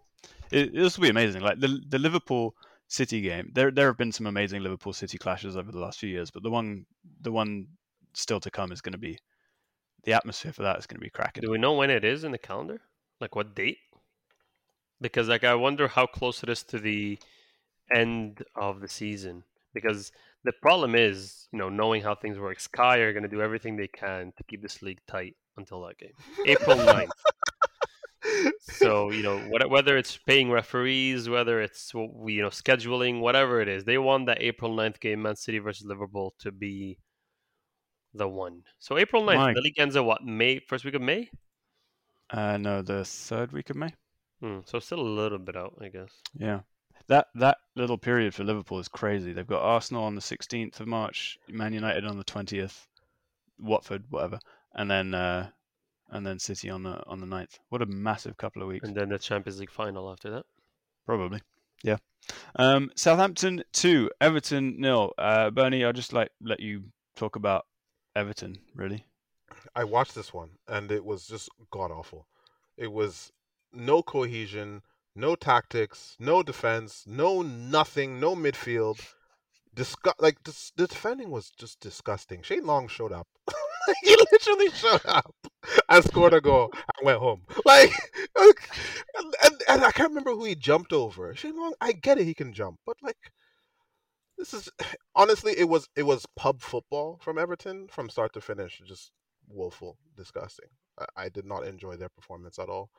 it 0.52 0.72
this 0.74 0.96
will 0.96 1.02
be 1.02 1.10
amazing. 1.10 1.42
Like 1.42 1.58
the 1.58 1.80
the 1.88 1.98
Liverpool 1.98 2.54
City 2.88 3.20
game, 3.20 3.50
there 3.54 3.70
there 3.70 3.86
have 3.86 3.98
been 3.98 4.12
some 4.12 4.26
amazing 4.26 4.62
Liverpool 4.62 4.92
City 4.94 5.18
clashes 5.18 5.56
over 5.56 5.70
the 5.70 5.78
last 5.78 5.98
few 5.98 6.08
years, 6.08 6.30
but 6.30 6.42
the 6.42 6.50
one 6.50 6.86
the 7.20 7.30
one 7.30 7.66
still 8.14 8.40
to 8.40 8.50
come 8.50 8.72
is 8.72 8.80
going 8.80 8.92
to 8.92 8.98
be 8.98 9.18
the 10.04 10.14
atmosphere 10.14 10.52
for 10.52 10.62
that 10.62 10.78
is 10.78 10.86
going 10.86 10.98
to 10.98 11.04
be 11.04 11.10
cracking. 11.10 11.42
Do 11.42 11.50
we 11.50 11.58
know 11.58 11.74
when 11.74 11.90
it 11.90 12.04
is 12.04 12.24
in 12.24 12.32
the 12.32 12.38
calendar? 12.38 12.80
Like 13.20 13.36
what 13.36 13.54
date? 13.54 13.78
Because 15.00 15.28
like 15.28 15.44
I 15.44 15.54
wonder 15.54 15.86
how 15.88 16.06
close 16.06 16.42
it 16.42 16.48
is 16.48 16.62
to 16.64 16.78
the 16.78 17.18
end 17.94 18.42
of 18.56 18.80
the 18.80 18.88
season. 18.88 19.44
Because 19.74 20.10
the 20.44 20.52
problem 20.52 20.94
is, 20.94 21.48
you 21.52 21.58
know, 21.58 21.68
knowing 21.68 22.02
how 22.02 22.14
things 22.14 22.38
work, 22.38 22.58
Sky 22.58 22.98
are 22.98 23.12
going 23.12 23.22
to 23.22 23.28
do 23.28 23.42
everything 23.42 23.76
they 23.76 23.86
can 23.86 24.32
to 24.36 24.44
keep 24.44 24.62
this 24.62 24.80
league 24.82 25.00
tight 25.06 25.36
until 25.56 25.82
that 25.86 25.98
game, 25.98 26.12
April 26.46 26.76
9th. 26.76 27.10
So 28.60 29.10
you 29.10 29.22
know, 29.22 29.38
what, 29.38 29.68
whether 29.70 29.96
it's 29.96 30.16
paying 30.16 30.50
referees, 30.50 31.28
whether 31.28 31.60
it's 31.60 31.92
you 31.94 32.42
know 32.42 32.48
scheduling, 32.48 33.20
whatever 33.20 33.60
it 33.60 33.68
is, 33.68 33.84
they 33.84 33.98
want 33.98 34.26
that 34.26 34.42
April 34.42 34.74
9th 34.74 35.00
game, 35.00 35.22
Man 35.22 35.36
City 35.36 35.58
versus 35.58 35.86
Liverpool, 35.86 36.34
to 36.40 36.52
be 36.52 36.98
the 38.14 38.28
one. 38.28 38.62
So 38.78 38.98
April 38.98 39.22
9th, 39.22 39.36
Mike. 39.36 39.54
the 39.54 39.62
league 39.62 39.78
ends 39.78 39.96
at 39.96 40.04
what 40.04 40.24
May 40.24 40.58
first 40.58 40.84
week 40.84 40.94
of 40.94 41.02
May. 41.02 41.30
Uh, 42.30 42.56
no, 42.58 42.82
the 42.82 43.04
third 43.04 43.52
week 43.52 43.70
of 43.70 43.76
May. 43.76 43.94
Hmm, 44.40 44.58
so 44.64 44.78
still 44.78 45.00
a 45.00 45.02
little 45.02 45.38
bit 45.38 45.56
out, 45.56 45.74
I 45.80 45.88
guess. 45.88 46.10
Yeah, 46.38 46.60
that 47.08 47.28
that 47.34 47.58
little 47.74 47.98
period 47.98 48.34
for 48.34 48.44
Liverpool 48.44 48.78
is 48.78 48.88
crazy. 48.88 49.32
They've 49.32 49.46
got 49.46 49.62
Arsenal 49.62 50.04
on 50.04 50.14
the 50.14 50.20
16th 50.20 50.80
of 50.80 50.86
March, 50.86 51.38
Man 51.48 51.72
United 51.72 52.04
on 52.04 52.18
the 52.18 52.24
20th, 52.24 52.86
Watford, 53.58 54.04
whatever, 54.10 54.38
and 54.74 54.90
then 54.90 55.14
uh, 55.14 55.50
and 56.10 56.26
then 56.26 56.38
City 56.38 56.70
on 56.70 56.82
the 56.82 57.02
on 57.06 57.20
the 57.20 57.26
ninth. 57.26 57.58
What 57.68 57.82
a 57.82 57.86
massive 57.86 58.36
couple 58.36 58.62
of 58.62 58.68
weeks. 58.68 58.86
And 58.86 58.96
then 58.96 59.10
the 59.10 59.18
Champions 59.18 59.60
League 59.60 59.70
final 59.70 60.10
after 60.10 60.30
that. 60.30 60.46
Probably. 61.06 61.40
Yeah. 61.82 61.96
Um, 62.56 62.90
Southampton 62.96 63.62
two, 63.72 64.10
Everton 64.20 64.80
nil. 64.80 65.12
Uh, 65.18 65.50
Bernie, 65.50 65.84
I'll 65.84 65.92
just 65.92 66.12
like 66.12 66.30
let 66.40 66.60
you 66.60 66.84
talk 67.16 67.36
about 67.36 67.66
Everton. 68.16 68.58
Really. 68.74 69.04
I 69.74 69.84
watched 69.84 70.14
this 70.14 70.32
one 70.32 70.50
and 70.66 70.90
it 70.90 71.04
was 71.04 71.26
just 71.26 71.48
god 71.70 71.90
awful. 71.90 72.26
It 72.76 72.92
was 72.92 73.32
no 73.72 74.02
cohesion, 74.02 74.82
no 75.14 75.34
tactics, 75.34 76.16
no 76.18 76.42
defense, 76.42 77.04
no 77.06 77.42
nothing, 77.42 78.20
no 78.20 78.34
midfield. 78.34 79.00
Disgu- 79.74 80.14
like 80.18 80.42
this, 80.44 80.72
the 80.76 80.86
defending 80.86 81.30
was 81.30 81.50
just 81.50 81.80
disgusting. 81.80 82.42
Shane 82.42 82.66
Long 82.66 82.88
showed 82.88 83.12
up. 83.12 83.28
he 84.02 84.16
literally 84.32 84.70
showed 84.70 85.06
up 85.06 85.34
and 85.88 86.04
scored 86.04 86.34
a 86.34 86.40
goal 86.40 86.70
and 86.72 87.06
went 87.06 87.18
home. 87.18 87.42
Like, 87.64 87.92
and, 88.38 89.62
and, 89.68 89.84
I 89.84 89.90
can't 89.92 90.10
remember 90.10 90.32
who 90.32 90.44
he 90.44 90.54
jumped 90.54 90.92
over. 90.92 91.34
Long, 91.44 91.74
I 91.80 91.92
get 91.92 92.18
it, 92.18 92.24
he 92.24 92.34
can 92.34 92.52
jump, 92.52 92.78
but 92.86 92.96
like, 93.02 93.16
this 94.36 94.54
is 94.54 94.70
honestly, 95.14 95.54
it 95.58 95.68
was 95.68 95.88
it 95.96 96.04
was 96.04 96.26
pub 96.36 96.60
football 96.60 97.18
from 97.20 97.38
Everton 97.38 97.88
from 97.88 98.08
start 98.08 98.32
to 98.34 98.40
finish. 98.40 98.80
Just 98.86 99.12
woeful, 99.48 99.98
disgusting. 100.16 100.68
I, 100.98 101.24
I 101.24 101.28
did 101.28 101.44
not 101.44 101.66
enjoy 101.66 101.96
their 101.96 102.08
performance 102.08 102.58
at 102.58 102.68
all. 102.68 102.90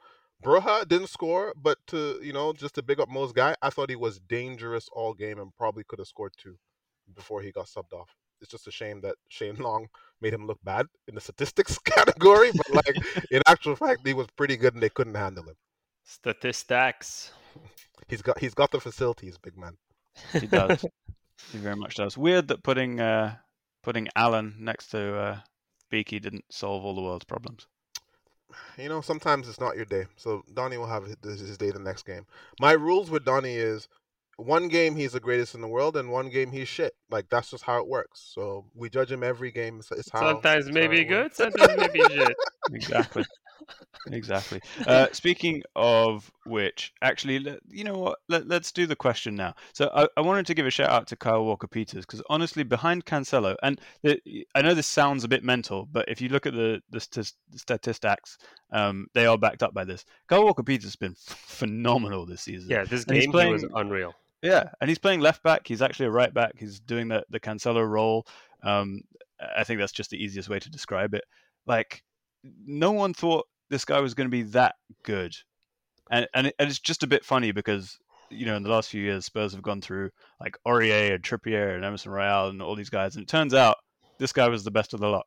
Broja 0.44 0.88
didn't 0.88 1.08
score, 1.08 1.54
but 1.56 1.78
to 1.88 2.20
you 2.22 2.34
know, 2.34 2.54
just 2.54 2.76
to 2.76 2.84
big 2.84 3.00
up 3.00 3.10
Mo's 3.10 3.34
guy, 3.34 3.56
I 3.62 3.70
thought 3.70 3.90
he 3.90 3.96
was 3.96 4.20
dangerous 4.20 4.90
all 4.94 5.14
game 5.14 5.40
and 5.40 5.56
probably 5.56 5.84
could 5.84 6.00
have 6.00 6.08
scored 6.08 6.34
two 6.38 6.58
before 7.16 7.42
he 7.42 7.52
got 7.52 7.66
subbed 7.66 7.94
off. 7.94 8.16
It's 8.42 8.52
just 8.52 8.68
a 8.68 8.72
shame 8.72 9.02
that 9.02 9.16
Shane 9.30 9.56
Long 9.56 9.88
made 10.22 10.34
him 10.34 10.48
look 10.48 10.60
bad 10.64 10.88
in 11.08 11.16
the 11.16 11.22
statistics 11.22 11.78
category, 11.86 12.52
but 12.56 12.70
like 12.74 13.26
in 13.32 13.42
actual 13.48 13.76
fact, 13.76 14.06
he 14.06 14.14
was 14.14 14.28
pretty 14.36 14.58
good 14.58 14.74
and 14.74 14.84
they 14.84 14.90
couldn't 14.90 15.16
handle 15.16 15.44
him. 15.44 15.56
Statistics. 16.04 17.32
He's 18.08 18.22
got 18.22 18.40
he's 18.40 18.54
got 18.54 18.72
the 18.72 18.80
facilities, 18.80 19.38
big 19.38 19.58
man. 19.58 19.78
He 20.34 20.48
does. 20.48 20.84
he 21.52 21.58
very 21.60 21.76
much 21.76 21.96
does. 21.96 22.18
Weird 22.18 22.48
that 22.48 22.64
putting 22.64 23.00
uh, 23.00 23.36
putting 23.84 24.08
Allen 24.16 24.56
next 24.60 24.88
to 24.88 25.16
uh, 25.16 25.38
Beaky 25.90 26.20
didn't 26.20 26.46
solve 26.50 26.84
all 26.84 26.96
the 26.96 27.02
world's 27.02 27.26
problems. 27.26 27.68
You 28.78 28.90
know, 28.90 29.02
sometimes 29.02 29.48
it's 29.48 29.60
not 29.60 29.76
your 29.76 29.86
day. 29.86 30.06
So 30.16 30.44
Donnie 30.54 30.78
will 30.78 30.88
have 30.88 31.06
his, 31.06 31.40
his 31.40 31.58
day 31.58 31.70
the 31.72 31.80
next 31.80 32.06
game. 32.06 32.26
My 32.60 32.72
rules 32.72 33.12
with 33.12 33.26
Donnie 33.26 33.56
is 33.56 33.88
one 34.40 34.68
game 34.68 34.96
he's 34.96 35.12
the 35.14 35.20
greatest 35.20 35.56
in 35.56 35.62
the 35.62 35.68
world, 35.68 35.98
and 35.98 36.12
one 36.12 36.30
game 36.30 36.52
he's 36.52 36.68
shit. 36.68 36.94
Like 37.10 37.30
that's 37.30 37.52
just 37.52 37.64
how 37.64 37.80
it 37.80 37.88
works. 37.88 38.32
So 38.34 38.66
we 38.74 38.90
judge 38.90 39.12
him 39.12 39.24
every 39.24 39.52
game. 39.52 39.80
It's, 39.80 39.92
it's 39.92 40.10
how 40.10 40.22
Sometimes 40.22 40.68
it's 40.68 40.74
maybe 40.74 41.04
how 41.04 41.10
good, 41.10 41.24
works. 41.26 41.38
sometimes 41.38 41.78
maybe 41.78 42.00
shit. 42.14 42.36
Exactly. 42.72 43.26
exactly. 44.12 44.62
Uh, 44.88 45.08
speaking 45.12 45.62
of 45.76 46.32
which, 46.46 46.94
actually, 47.02 47.58
you 47.70 47.84
know 47.84 47.98
what? 47.98 48.20
Let, 48.30 48.48
let's 48.48 48.72
do 48.72 48.88
the 48.88 48.96
question 48.96 49.36
now. 49.36 49.54
So 49.74 49.92
I, 49.94 50.08
I 50.18 50.22
wanted 50.22 50.46
to 50.48 50.54
give 50.54 50.66
a 50.66 50.72
shout 50.72 50.90
out 50.90 51.06
to 51.08 51.16
Kyle 51.16 51.44
Walker 51.46 51.68
Peters 51.68 52.06
because 52.06 52.24
honestly, 52.30 52.64
behind 52.64 53.06
Cancelo, 53.06 53.56
and 53.62 53.80
the, 54.02 54.20
I 54.56 54.62
know 54.62 54.74
this 54.74 54.88
sounds 54.88 55.24
a 55.24 55.28
bit 55.28 55.44
mental, 55.44 55.88
but 55.92 56.06
if 56.08 56.22
you 56.22 56.30
look 56.30 56.46
at 56.48 56.54
the 56.54 56.82
the 56.90 57.00
st- 57.00 57.34
statistics, 57.56 58.38
um, 58.72 59.08
they 59.14 59.26
are 59.26 59.38
backed 59.38 59.62
up 59.62 59.74
by 59.74 59.84
this. 59.84 60.06
Kyle 60.28 60.44
Walker 60.46 60.64
Peters 60.64 60.86
has 60.86 60.96
been 60.96 61.12
f- 61.30 61.36
phenomenal 61.38 62.26
this 62.26 62.42
season. 62.42 62.70
Yeah, 62.70 62.86
this 62.86 63.04
And 63.04 63.16
he's 63.18 63.28
game 63.28 63.48
he 63.48 63.54
was 63.54 63.66
unreal. 63.76 64.16
Yeah, 64.42 64.70
and 64.80 64.90
he's 64.90 65.00
playing 65.00 65.20
left 65.20 65.44
back. 65.44 65.68
He's 65.68 65.82
actually 65.82 66.08
a 66.08 66.12
right 66.12 66.34
back. 66.34 66.54
He's 66.58 66.80
doing 66.80 67.10
the 67.10 67.26
the 67.30 67.40
Cancelo 67.40 67.88
role. 67.88 68.26
Um, 68.64 69.02
I 69.56 69.64
think 69.64 69.80
that's 69.80 69.92
just 69.92 70.10
the 70.10 70.22
easiest 70.22 70.50
way 70.50 70.60
to 70.60 70.70
describe 70.70 71.14
it. 71.14 71.24
Like, 71.66 72.04
no 72.66 72.92
one 72.92 73.14
thought 73.14 73.48
this 73.70 73.86
guy 73.86 74.00
was 74.00 74.14
going 74.14 74.28
to 74.28 74.32
be 74.32 74.44
that 74.44 74.76
good, 75.04 75.36
and 76.10 76.28
and, 76.34 76.48
it, 76.48 76.56
and 76.58 76.70
it's 76.70 76.80
just 76.80 77.04
a 77.04 77.08
bit 77.08 77.26
funny 77.26 77.52
because 77.52 77.98
you 78.30 78.46
know 78.46 78.56
in 78.56 78.64
the 78.64 78.70
last 78.70 78.90
few 78.90 79.02
years 79.02 79.26
Spurs 79.26 79.54
have 79.54 79.62
gone 79.62 79.82
through 79.82 80.10
like 80.40 80.58
Aurier 80.66 81.16
and 81.16 81.24
Trippier 81.24 81.76
and 81.76 81.84
Emerson 81.84 82.12
Royal 82.12 82.50
and 82.50 82.62
all 82.62 82.76
these 82.76 82.90
guys, 82.90 83.16
and 83.16 83.24
it 83.24 83.30
turns 83.30 83.54
out 83.54 83.78
this 84.20 84.34
guy 84.34 84.48
was 84.48 84.64
the 84.64 84.72
best 84.72 84.94
of 84.94 85.02
the 85.02 85.08
lot. 85.08 85.26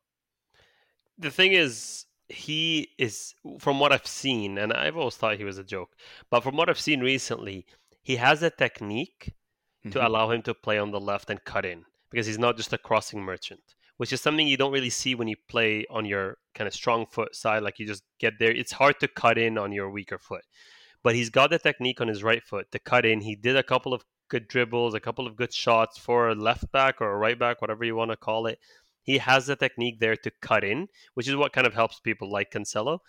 The 1.19 1.29
thing 1.29 1.51
is, 1.51 2.05
he 2.29 2.89
is 2.97 3.35
from 3.59 3.79
what 3.79 3.91
I've 3.91 4.07
seen, 4.07 4.57
and 4.57 4.73
I've 4.73 4.97
always 4.97 5.15
thought 5.15 5.37
he 5.37 5.43
was 5.43 5.59
a 5.59 5.63
joke, 5.63 5.91
but 6.31 6.41
from 6.41 6.55
what 6.55 6.69
I've 6.69 6.79
seen 6.79 7.01
recently, 7.01 7.67
he 8.03 8.17
has 8.17 8.43
a 8.43 8.49
technique 8.49 9.33
to 9.91 9.99
Mhm. 9.99 10.05
allow 10.05 10.29
him 10.31 10.41
to 10.43 10.53
play 10.53 10.77
on 10.77 10.91
the 10.91 10.99
left 10.99 11.29
and 11.29 11.43
cut 11.43 11.65
in 11.65 11.85
because 12.09 12.27
he's 12.27 12.37
not 12.39 12.57
just 12.57 12.71
a 12.73 12.77
crossing 12.77 13.21
merchant, 13.21 13.75
which 13.97 14.13
is 14.13 14.21
something 14.21 14.47
you 14.47 14.57
don't 14.57 14.71
really 14.71 14.89
see 14.89 15.15
when 15.15 15.27
you 15.27 15.35
play 15.47 15.85
on 15.89 16.05
your 16.05 16.37
kind 16.53 16.67
of 16.67 16.73
strong 16.73 17.05
foot 17.05 17.35
side. 17.35 17.63
Like 17.63 17.79
you 17.79 17.87
just 17.87 18.03
get 18.19 18.33
there. 18.39 18.51
It's 18.51 18.73
hard 18.73 18.99
to 18.99 19.07
cut 19.07 19.37
in 19.37 19.57
on 19.57 19.71
your 19.71 19.89
weaker 19.89 20.17
foot, 20.19 20.45
but 21.01 21.15
he's 21.15 21.29
got 21.29 21.49
the 21.49 21.59
technique 21.59 21.99
on 22.01 22.07
his 22.07 22.23
right 22.23 22.43
foot 22.43 22.71
to 22.71 22.79
cut 22.79 23.05
in. 23.05 23.21
He 23.21 23.35
did 23.35 23.55
a 23.57 23.63
couple 23.63 23.93
of 23.93 24.05
good 24.29 24.47
dribbles, 24.47 24.93
a 24.93 24.99
couple 24.99 25.27
of 25.27 25.35
good 25.35 25.53
shots 25.53 25.97
for 25.97 26.29
a 26.29 26.35
left 26.35 26.71
back 26.71 27.01
or 27.01 27.11
a 27.11 27.17
right 27.17 27.37
back, 27.39 27.61
whatever 27.61 27.83
you 27.83 27.95
want 27.95 28.11
to 28.11 28.17
call 28.17 28.47
it. 28.47 28.59
He 29.01 29.17
has 29.17 29.47
the 29.47 29.55
technique 29.55 29.99
there 29.99 30.15
to 30.15 30.31
cut 30.41 30.63
in, 30.63 30.87
which 31.13 31.27
is 31.27 31.35
what 31.35 31.51
kind 31.53 31.67
of 31.67 31.73
helps 31.73 31.99
people 31.99 32.31
like 32.31 32.51
Cancelo, 32.51 32.99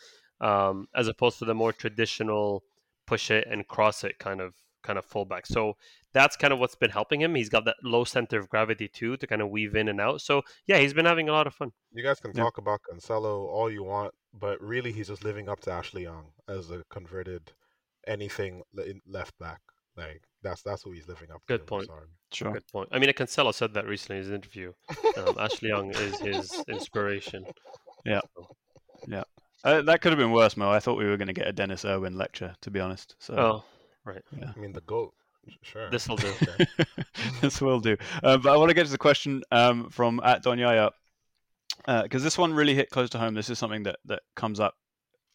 um, 0.41 0.89
as 0.95 1.07
opposed 1.09 1.39
to 1.39 1.45
the 1.45 1.55
more 1.55 1.73
traditional 1.73 2.65
push 3.07 3.31
it 3.31 3.47
and 3.49 3.69
cross 3.69 4.03
it 4.03 4.19
kind 4.19 4.41
of 4.41 4.55
kind 4.85 4.99
of 4.99 5.05
fullback. 5.05 5.47
So 5.47 5.77
that's 6.13 6.37
kind 6.37 6.53
of 6.53 6.61
what's 6.61 6.77
been 6.77 6.91
helping 6.91 7.21
him. 7.21 7.35
He's 7.35 7.49
got 7.49 7.65
that 7.65 7.77
low 7.83 8.05
center 8.05 8.39
of 8.39 8.49
gravity 8.49 8.87
too 8.87 9.17
to 9.17 9.27
kind 9.27 9.43
of 9.43 9.51
weave 9.51 9.75
in 9.75 9.89
and 9.89 10.01
out. 10.01 10.21
So 10.21 10.43
yeah, 10.67 10.79
he's 10.79 10.95
been 10.95 11.07
having 11.07 11.29
a 11.29 11.33
lot 11.33 11.49
of 11.49 11.55
fun. 11.55 11.73
You 11.93 12.05
guys 12.05 12.21
can 12.21 12.31
Yeah. 12.35 12.45
talk 12.45 12.59
about 12.59 12.81
Cancelo 12.89 13.49
all 13.49 13.69
you 13.71 13.83
want, 13.83 14.15
but 14.33 14.61
really 14.61 14.93
he's 14.93 15.09
just 15.09 15.25
living 15.25 15.49
up 15.49 15.59
to 15.63 15.73
Ashley 15.73 16.03
Young 16.05 16.27
as 16.49 16.71
a 16.71 16.85
converted 16.91 17.51
anything 18.07 18.63
left 19.07 19.37
back. 19.39 19.61
Like 19.97 20.23
that's 20.43 20.63
that's 20.63 20.83
who 20.83 20.93
he's 20.93 21.09
living 21.09 21.31
up 21.31 21.41
to. 21.47 21.55
Good 21.55 21.61
I'm 21.63 21.67
point. 21.67 21.89
Sure. 22.33 22.53
Good 22.53 22.67
point. 22.73 22.89
I 22.93 22.99
mean, 22.99 23.11
Cancelo 23.11 23.53
said 23.55 23.75
that 23.75 23.87
recently 23.87 24.17
in 24.19 24.23
his 24.25 24.33
interview. 24.33 24.73
Um, 25.17 25.39
Ashley 25.39 25.69
Young 25.69 25.91
is 25.91 26.19
his 26.19 26.63
inspiration. 26.69 27.45
Yeah. 28.05 28.21
So- 28.37 28.49
Uh, 29.65 29.81
that 29.83 30.03
could 30.03 30.13
have 30.13 30.19
been 30.19 30.33
worse, 30.33 30.57
Mo. 30.59 30.71
I 30.71 30.79
thought 30.79 30.99
we 30.99 31.07
were 31.07 31.17
going 31.17 31.29
to 31.29 31.33
get 31.33 31.47
a 31.49 31.53
Denis 31.53 31.87
Irwin 31.87 32.19
lecture, 32.19 32.55
to 32.61 32.71
be 32.71 32.81
honest. 32.81 33.15
So 33.19 33.35
Oh, 33.35 33.65
I 34.07 34.59
mean 34.59 34.73
the 34.73 34.81
goat. 34.83 35.15
Sure. 35.63 35.91
this 35.91 36.09
will 36.09 36.17
do. 36.17 36.33
This 37.41 37.61
will 37.61 37.81
do. 37.81 37.97
Uh, 38.23 38.39
but 38.39 38.53
I 38.53 38.57
want 38.57 38.71
to 38.71 38.75
get 38.75 38.87
to 38.87 38.93
the 38.93 38.99
question 38.99 39.43
um, 39.51 39.91
from 39.91 40.21
at 40.25 40.43
Donyaya 40.43 40.91
because 41.87 42.23
this 42.23 42.39
one 42.39 42.53
really 42.55 42.75
hit 42.75 42.91
close 42.91 43.11
to 43.11 43.19
home. 43.19 43.35
This 43.35 43.51
is 43.51 43.59
something 43.59 43.83
that 43.85 43.97
that 44.07 44.23
comes 44.37 44.61
up 44.61 44.75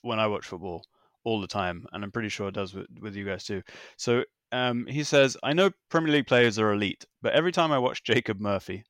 when 0.01 0.20
I 0.20 0.28
watch 0.28 0.45
football 0.47 0.84
all 1.24 1.41
the 1.41 1.47
time, 1.47 1.86
and 1.91 2.03
I'm 2.03 2.11
pretty 2.11 2.30
sure 2.30 2.47
it 2.47 2.55
does 2.55 2.74
with, 2.74 2.88
with 2.99 3.15
you 3.15 3.26
guys 3.26 3.43
too. 3.43 3.61
So 3.97 4.24
um, 4.51 4.86
he 4.88 5.03
says, 5.03 5.38
"I 5.43 5.53
know 5.53 5.70
Premier 5.89 6.11
League 6.13 6.28
players 6.28 6.57
are 6.57 6.72
elite, 6.74 7.05
but 7.22 7.34
every 7.34 7.51
time 7.51 7.72
I 7.72 7.78
watch 7.80 8.03
Jacob 8.03 8.39
Murphy." 8.39 8.84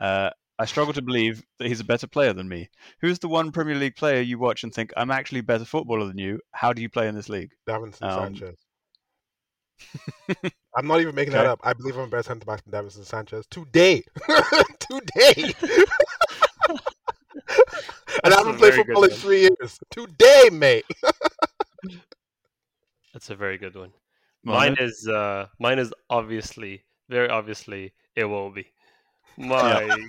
Uh, 0.00 0.30
I 0.56 0.66
struggle 0.66 0.94
to 0.94 1.02
believe 1.02 1.42
that 1.58 1.66
he's 1.66 1.80
a 1.80 1.84
better 1.84 2.06
player 2.06 2.32
than 2.32 2.48
me. 2.48 2.68
Who's 3.00 3.18
the 3.18 3.28
one 3.28 3.50
Premier 3.50 3.74
League 3.74 3.96
player 3.96 4.20
you 4.20 4.38
watch 4.38 4.62
and 4.62 4.72
think, 4.72 4.92
I'm 4.96 5.10
actually 5.10 5.40
a 5.40 5.44
better 5.44 5.64
footballer 5.64 6.06
than 6.06 6.18
you? 6.18 6.38
How 6.52 6.72
do 6.72 6.80
you 6.80 6.88
play 6.88 7.08
in 7.08 7.16
this 7.16 7.28
league? 7.28 7.50
Davinson 7.68 8.02
Um, 8.02 8.36
Sanchez. 8.36 8.63
I'm 10.76 10.86
not 10.86 11.00
even 11.00 11.14
making 11.14 11.34
that 11.34 11.46
up. 11.46 11.60
I 11.62 11.72
believe 11.72 11.96
I'm 11.96 12.04
a 12.04 12.08
better 12.08 12.22
centre 12.22 12.44
back 12.44 12.64
than 12.64 12.72
Davinson 12.72 13.04
Sanchez 13.04 13.46
today. 13.50 14.02
today. 14.80 15.54
And 18.22 18.32
I 18.32 18.38
haven't 18.38 18.56
played 18.56 18.74
football 18.74 19.04
in 19.04 19.10
one. 19.10 19.18
three 19.18 19.42
years. 19.42 19.78
Today, 19.90 20.48
mate. 20.50 20.86
That's 23.12 23.28
a 23.30 23.34
very 23.34 23.58
good 23.58 23.76
one. 23.76 23.92
Mohammed? 24.44 24.78
Mine 24.78 24.88
is 24.88 25.08
uh 25.08 25.46
mine 25.58 25.78
is 25.78 25.92
obviously 26.08 26.84
very 27.08 27.28
obviously 27.28 27.92
it 28.16 28.24
won't 28.24 28.54
be. 28.54 28.66
My 29.36 30.06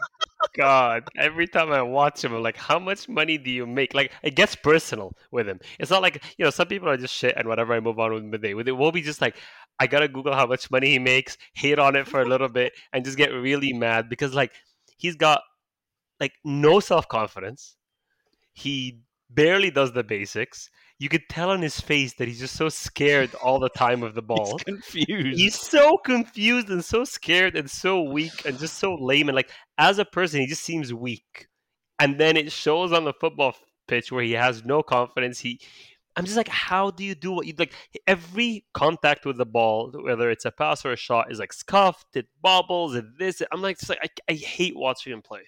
God. 0.56 1.08
Every 1.18 1.48
time 1.48 1.72
I 1.72 1.82
watch 1.82 2.24
him, 2.24 2.34
I'm 2.34 2.44
like, 2.44 2.58
how 2.58 2.80
much 2.80 3.10
money 3.10 3.38
do 3.38 3.50
you 3.50 3.66
make? 3.66 3.94
Like 3.94 4.12
it 4.24 4.36
gets 4.36 4.56
personal 4.56 5.14
with 5.32 5.48
him. 5.48 5.60
It's 5.80 5.92
not 5.92 6.02
like 6.02 6.24
you 6.38 6.46
know, 6.46 6.52
some 6.52 6.68
people 6.68 6.90
are 6.90 6.98
just 6.98 7.14
shit 7.14 7.36
and 7.38 7.48
whatever 7.48 7.74
I 7.74 7.80
move 7.80 8.00
on 8.00 8.14
with 8.14 8.24
him 8.24 8.42
day. 8.42 8.54
With 8.54 8.68
it 8.68 8.74
will 8.74 8.92
be 8.92 9.02
just 9.02 9.22
like 9.22 9.38
I 9.80 9.88
gotta 9.88 10.08
Google 10.08 10.34
how 10.34 10.48
much 10.48 10.72
money 10.72 10.92
he 10.92 11.00
makes, 11.00 11.38
hate 11.54 11.80
on 11.80 11.96
it 11.96 12.08
for 12.08 12.22
a 12.22 12.26
little 12.26 12.50
bit, 12.50 12.74
and 12.94 13.04
just 13.04 13.18
get 13.18 13.30
really 13.32 13.74
mad 13.74 14.10
because 14.10 14.34
like 14.34 14.52
he's 14.98 15.16
got 15.16 15.42
like 16.20 16.34
no 16.44 16.80
self 16.80 17.08
confidence. 17.08 17.76
He 18.54 19.02
barely 19.30 19.72
does 19.72 19.92
the 19.94 20.04
basics. 20.04 20.70
You 20.98 21.10
could 21.10 21.28
tell 21.30 21.50
on 21.50 21.62
his 21.62 21.80
face 21.80 22.14
that 22.14 22.28
he's 22.28 22.40
just 22.40 22.56
so 22.56 22.70
scared 22.70 23.34
all 23.36 23.60
the 23.60 23.70
time 23.70 24.02
of 24.04 24.16
the 24.16 24.22
ball. 24.22 24.58
He's 24.58 24.64
confused. 24.64 25.40
He's 25.40 25.60
so 25.60 25.98
confused 25.98 26.70
and 26.70 26.84
so 26.84 27.04
scared 27.04 27.56
and 27.58 27.70
so 27.70 28.02
weak 28.02 28.46
and 28.46 28.58
just 28.58 28.78
so 28.78 28.96
lame. 28.96 29.28
And 29.28 29.36
like 29.36 29.50
as 29.78 30.00
a 30.00 30.06
person, 30.06 30.40
he 30.42 30.48
just 30.48 30.64
seems 30.64 30.94
weak. 30.94 31.48
And 32.00 32.20
then 32.20 32.38
it 32.38 32.52
shows 32.52 32.92
on 32.92 33.04
the 33.06 33.14
football 33.14 33.56
pitch 33.88 34.12
where 34.12 34.24
he 34.24 34.34
has 34.34 34.66
no 34.66 34.84
confidence. 34.84 35.40
He, 35.40 35.60
I'm 36.16 36.26
just 36.26 36.38
like, 36.38 36.48
how 36.48 36.92
do 36.92 37.04
you 37.04 37.16
do 37.16 37.32
what 37.32 37.46
you 37.46 37.54
like? 37.58 37.74
Every 38.08 38.66
contact 38.74 39.26
with 39.26 39.38
the 39.38 39.46
ball, 39.46 39.92
whether 39.94 40.30
it's 40.30 40.46
a 40.46 40.52
pass 40.52 40.86
or 40.86 40.94
a 40.94 40.98
shot, 40.98 41.32
is 41.32 41.40
like 41.40 41.52
scuffed. 41.52 42.16
It 42.16 42.28
bobbles. 42.42 42.96
It 42.96 43.06
this. 43.20 43.42
I'm 43.52 43.62
like, 43.62 43.80
just 43.80 43.90
like 43.90 44.00
I, 44.02 44.32
I 44.32 44.36
hate 44.36 44.78
watching 44.78 45.12
him 45.14 45.22
play. 45.22 45.42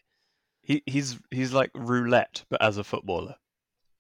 he, 0.62 0.84
he's 0.86 1.18
he's 1.32 1.54
like 1.54 1.72
roulette, 1.74 2.44
but 2.50 2.62
as 2.62 2.78
a 2.78 2.84
footballer. 2.84 3.36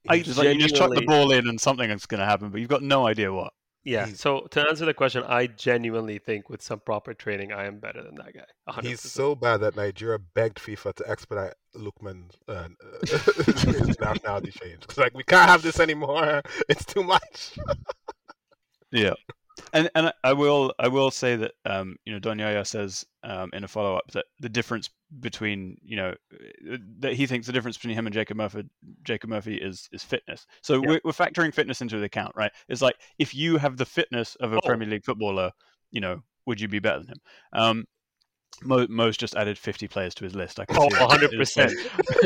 I 0.09 0.19
Just 0.19 0.37
like 0.37 0.53
you 0.55 0.59
just 0.61 0.75
chuck 0.75 0.93
the 0.93 1.01
ball 1.05 1.31
in 1.31 1.47
and 1.47 1.59
something 1.59 1.89
is 1.89 2.05
going 2.05 2.19
to 2.19 2.25
happen, 2.25 2.49
but 2.49 2.59
you've 2.59 2.69
got 2.69 2.83
no 2.83 3.07
idea 3.07 3.31
what. 3.33 3.53
Yeah. 3.83 4.05
He's- 4.07 4.19
So 4.19 4.41
to 4.51 4.61
answer 4.67 4.85
the 4.85 4.93
question, 4.93 5.23
I 5.23 5.47
genuinely 5.47 6.19
think 6.19 6.49
with 6.49 6.61
some 6.61 6.79
proper 6.81 7.13
training, 7.13 7.53
I 7.53 7.65
am 7.67 7.79
better 7.79 8.03
than 8.03 8.15
that 8.15 8.33
guy. 8.33 8.45
100%. 8.69 8.83
He's 8.85 9.01
so 9.01 9.33
bad 9.35 9.57
that 9.61 9.75
Nigeria 9.77 10.19
begged 10.19 10.57
FIFA 10.57 10.93
to 10.95 11.09
expedite 11.09 11.53
Lookman's 11.75 12.35
uh, 12.49 12.67
nationality 14.01 14.51
change. 14.51 14.83
It's 14.83 14.97
like 14.97 15.13
we 15.13 15.23
can't 15.23 15.49
have 15.49 15.61
this 15.61 15.79
anymore. 15.79 16.41
It's 16.69 16.85
too 16.85 17.03
much. 17.03 17.57
Yeah, 18.89 19.15
and 19.73 19.89
and 19.95 20.11
I 20.23 20.33
will 20.33 20.73
I 20.79 20.87
will 20.87 21.11
say 21.11 21.35
that 21.35 21.51
um, 21.65 21.97
you 22.05 22.13
know 22.13 22.19
Don 22.19 22.39
Yaya 22.39 22.63
says 22.65 23.05
um, 23.23 23.49
in 23.53 23.63
a 23.63 23.67
follow 23.67 23.95
up 23.95 24.11
that 24.11 24.25
the 24.39 24.49
difference 24.49 24.89
between 25.19 25.77
you 25.83 25.95
know 25.95 26.13
uh, 26.71 26.77
that 26.99 27.13
he 27.13 27.25
thinks 27.25 27.47
the 27.47 27.53
difference 27.53 27.77
between 27.77 27.95
him 27.95 28.05
and 28.07 28.13
Jacob 28.13 28.37
Murphy 28.37 28.63
Jacob 29.03 29.29
Murphy 29.29 29.55
is 29.55 29.87
is 29.91 30.03
fitness. 30.03 30.45
So 30.61 30.81
Yeah. 30.81 30.89
we're, 30.89 31.01
we're 31.05 31.11
factoring 31.11 31.53
fitness 31.53 31.81
into 31.81 31.97
the 31.97 32.05
account, 32.05 32.33
right? 32.35 32.51
It's 32.69 32.81
like 32.81 32.95
if 33.19 33.33
you 33.33 33.57
have 33.57 33.77
the 33.77 33.85
fitness 33.85 34.35
of 34.35 34.53
a 34.53 34.57
Oh. 34.57 34.67
Premier 34.67 34.87
League 34.87 35.05
footballer, 35.05 35.51
you 35.91 36.01
know, 36.01 36.21
would 36.45 36.59
you 36.61 36.67
be 36.67 36.79
better 36.79 36.99
than 36.99 37.07
him? 37.09 37.21
Um, 37.53 37.85
Mo, 38.63 38.87
Mo's 38.89 39.17
just 39.17 39.35
added 39.35 39.55
50 39.57 39.87
players 39.87 40.15
to 40.15 40.23
his 40.23 40.33
list. 40.33 40.59
I 40.59 40.65
can 40.65 40.77
Oh, 40.79 40.89
see 40.89 40.95
100 40.95 41.31
percent. 41.37 41.73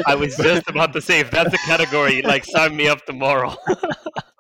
I 0.06 0.16
was 0.16 0.34
just 0.38 0.64
about 0.70 0.94
to 0.94 1.02
say 1.02 1.20
if 1.20 1.30
that's 1.30 1.54
a 1.54 1.58
category, 1.58 2.22
like 2.22 2.46
sign 2.46 2.76
me 2.76 2.88
up 2.88 3.06
tomorrow. 3.06 3.54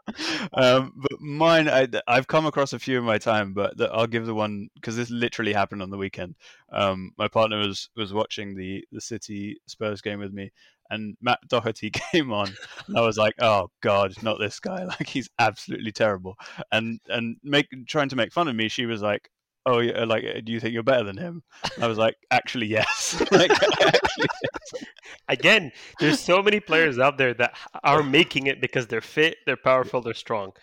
um, 0.54 0.94
but 0.96 1.20
mine, 1.20 1.70
I, 1.70 1.88
I've 2.08 2.28
come 2.28 2.46
across 2.46 2.74
a 2.74 2.80
few 2.80 2.98
in 2.98 3.04
my 3.04 3.18
time, 3.18 3.54
but 3.54 3.78
the, 3.78 3.90
I'll 3.92 4.08
give 4.08 4.26
the 4.26 4.34
one 4.34 4.70
because 4.76 4.96
this 4.96 5.10
literally 5.10 5.54
happened 5.54 5.82
on 5.82 5.90
the 5.90 5.98
weekend. 5.98 6.36
Um, 6.72 7.12
my 7.18 7.28
partner 7.28 7.58
was 7.60 7.90
was 7.96 8.14
watching 8.14 8.56
the 8.56 8.84
the 8.92 9.02
City 9.02 9.58
Spurs 9.68 10.02
game 10.02 10.20
with 10.20 10.34
me, 10.34 10.52
and 10.90 11.18
Matt 11.22 11.40
Doherty 11.48 11.90
came 12.12 12.32
on, 12.32 12.54
and 12.88 12.98
I 12.98 13.02
was 13.02 13.18
like, 13.18 13.36
"Oh 13.40 13.70
God, 13.82 14.14
not 14.22 14.40
this 14.40 14.60
guy! 14.60 14.86
Like 14.92 15.08
he's 15.08 15.30
absolutely 15.40 15.92
terrible." 15.92 16.36
And 16.72 17.00
and 17.08 17.38
make 17.44 17.68
trying 17.88 18.10
to 18.10 18.16
make 18.16 18.32
fun 18.34 18.48
of 18.48 18.56
me, 18.56 18.70
she 18.70 18.86
was 18.86 19.02
like. 19.02 19.30
Oh, 19.66 19.80
yeah, 19.80 19.92
uh, 19.94 20.06
like, 20.08 20.24
uh, 20.24 20.42
do 20.44 20.52
you 20.52 20.60
think 20.60 20.74
you're 20.74 20.82
better 20.84 21.04
than 21.04 21.18
him? 21.18 21.44
I 21.80 21.88
was 21.88 21.98
like, 21.98 22.16
actually, 22.32 22.68
yes. 22.68 23.22
like, 23.32 23.52
actually, 23.52 24.28
Again, 25.28 25.72
there's 26.00 26.20
so 26.20 26.42
many 26.42 26.60
players 26.60 27.00
out 27.00 27.18
there 27.18 27.34
that 27.36 27.56
are 27.84 28.04
making 28.04 28.48
it 28.48 28.60
because 28.60 28.88
they're 28.88 29.02
fit, 29.02 29.38
they're 29.46 29.58
powerful, 29.58 30.02
they're 30.02 30.14
strong. 30.14 30.54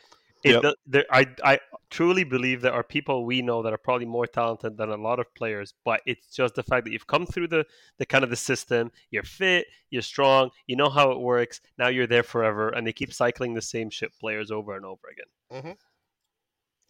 It, 0.44 0.52
Yep. 0.52 0.62
do- 0.62 0.74
there, 0.86 1.04
I, 1.10 1.26
I 1.42 1.58
truly 1.90 2.22
believe 2.24 2.60
there 2.60 2.72
are 2.72 2.84
people 2.84 3.24
we 3.24 3.42
know 3.42 3.62
that 3.62 3.72
are 3.72 3.78
probably 3.78 4.06
more 4.06 4.26
talented 4.26 4.76
than 4.76 4.90
a 4.90 4.96
lot 4.96 5.18
of 5.18 5.32
players, 5.34 5.74
but 5.84 6.00
it's 6.06 6.28
just 6.34 6.54
the 6.54 6.62
fact 6.62 6.84
that 6.84 6.92
you've 6.92 7.06
come 7.06 7.26
through 7.26 7.48
the, 7.48 7.66
the 7.98 8.06
kind 8.06 8.22
of 8.22 8.30
the 8.30 8.36
system, 8.36 8.92
you're 9.10 9.24
fit, 9.24 9.66
you're 9.90 10.02
strong, 10.02 10.50
you 10.66 10.76
know 10.76 10.90
how 10.90 11.10
it 11.10 11.18
works, 11.18 11.60
now 11.76 11.88
you're 11.88 12.06
there 12.06 12.22
forever, 12.22 12.68
and 12.68 12.86
they 12.86 12.92
keep 12.92 13.12
cycling 13.12 13.54
the 13.54 13.62
same 13.62 13.90
shit 13.90 14.12
players 14.20 14.50
over 14.50 14.76
and 14.76 14.84
over 14.84 15.00
again. 15.10 15.62
Mm-hmm. 15.62 15.72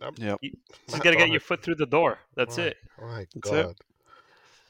Yep. 0.01 0.41
Just 0.89 1.03
gotta 1.03 1.17
get 1.17 1.31
your 1.31 1.41
foot 1.41 1.63
through 1.63 1.77
the 1.77 1.87
door. 1.87 2.19
That's 2.37 2.59
Right. 2.59 2.69
it. 2.69 2.77
Oh 3.01 3.07
my 3.07 3.27
That's 3.35 3.51
it. 3.51 3.77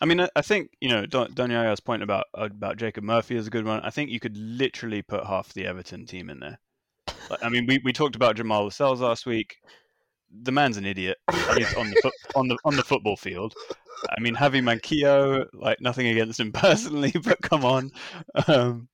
I 0.00 0.06
mean, 0.06 0.20
I, 0.20 0.28
I 0.36 0.42
think 0.42 0.70
you 0.80 0.88
know 0.88 1.06
Don, 1.06 1.32
Don 1.34 1.50
Yaya's 1.50 1.80
point 1.80 2.02
about 2.02 2.26
about 2.34 2.76
Jacob 2.76 3.04
Murphy 3.04 3.36
is 3.36 3.46
a 3.46 3.50
good 3.50 3.64
one. 3.64 3.80
I 3.80 3.90
think 3.90 4.10
you 4.10 4.20
could 4.20 4.36
literally 4.36 5.02
put 5.02 5.26
half 5.26 5.52
the 5.52 5.66
Everton 5.66 6.06
team 6.06 6.30
in 6.30 6.40
there. 6.40 6.58
Like, 7.30 7.44
I 7.44 7.48
mean, 7.48 7.66
we, 7.66 7.80
we 7.84 7.92
talked 7.92 8.16
about 8.16 8.36
Jamal 8.36 8.64
Lascelles 8.64 9.00
last 9.00 9.26
week. 9.26 9.56
The 10.42 10.52
man's 10.52 10.76
an 10.76 10.86
idiot. 10.86 11.18
At 11.28 11.56
least 11.56 11.76
on 11.76 11.90
the 11.90 11.96
foot, 11.96 12.14
on 12.34 12.48
the 12.48 12.58
on 12.64 12.76
the 12.76 12.82
football 12.82 13.16
field. 13.16 13.54
I 14.16 14.20
mean, 14.20 14.36
Javi 14.36 14.62
Manquillo, 14.62 15.46
like 15.52 15.80
nothing 15.80 16.06
against 16.06 16.38
him 16.38 16.52
personally, 16.52 17.12
but 17.24 17.40
come 17.42 17.64
on, 17.64 17.90
um, 18.46 18.88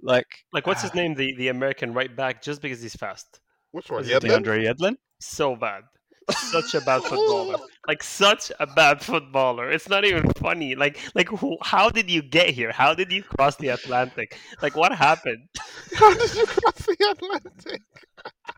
like 0.00 0.44
Like 0.52 0.66
what's 0.66 0.82
his 0.82 0.94
name? 0.94 1.14
The 1.14 1.34
the 1.36 1.48
American 1.48 1.92
right 1.94 2.14
back, 2.14 2.42
just 2.42 2.62
because 2.62 2.80
he's 2.80 2.94
fast. 2.94 3.40
Which 3.72 3.90
one? 3.90 4.02
Is 4.02 4.08
Yeah, 4.08 4.16
it 4.16 4.22
DeAndre 4.22 4.64
Yedlin. 4.64 4.96
So 5.20 5.56
bad. 5.56 5.84
Such 6.30 6.74
a 6.74 6.80
bad 6.80 7.02
footballer. 7.02 7.56
Like 7.86 8.02
such 8.02 8.50
a 8.58 8.66
bad 8.66 9.02
footballer. 9.02 9.70
It's 9.70 9.90
not 9.90 10.06
even 10.06 10.30
funny. 10.38 10.74
Like 10.74 10.98
like 11.14 11.28
who, 11.28 11.58
how 11.60 11.90
did 11.90 12.10
you 12.10 12.22
get 12.22 12.48
here? 12.48 12.72
How 12.72 12.94
did 12.94 13.12
you 13.12 13.22
cross 13.22 13.56
the 13.56 13.68
Atlantic? 13.68 14.38
Like 14.62 14.74
what 14.74 14.92
happened? 14.94 15.46
How 15.94 16.14
did 16.14 16.34
you 16.34 16.46
cross 16.46 16.86
the 16.86 16.96
Atlantic? 17.10 17.82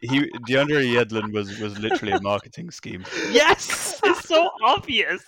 He 0.00 0.30
DeAndre 0.46 0.86
Yedlin 0.94 1.32
was 1.32 1.58
was 1.58 1.76
literally 1.80 2.12
a 2.12 2.20
marketing 2.20 2.70
scheme. 2.70 3.04
Yes, 3.32 3.98
it's 4.04 4.28
so 4.28 4.48
obvious. 4.62 5.24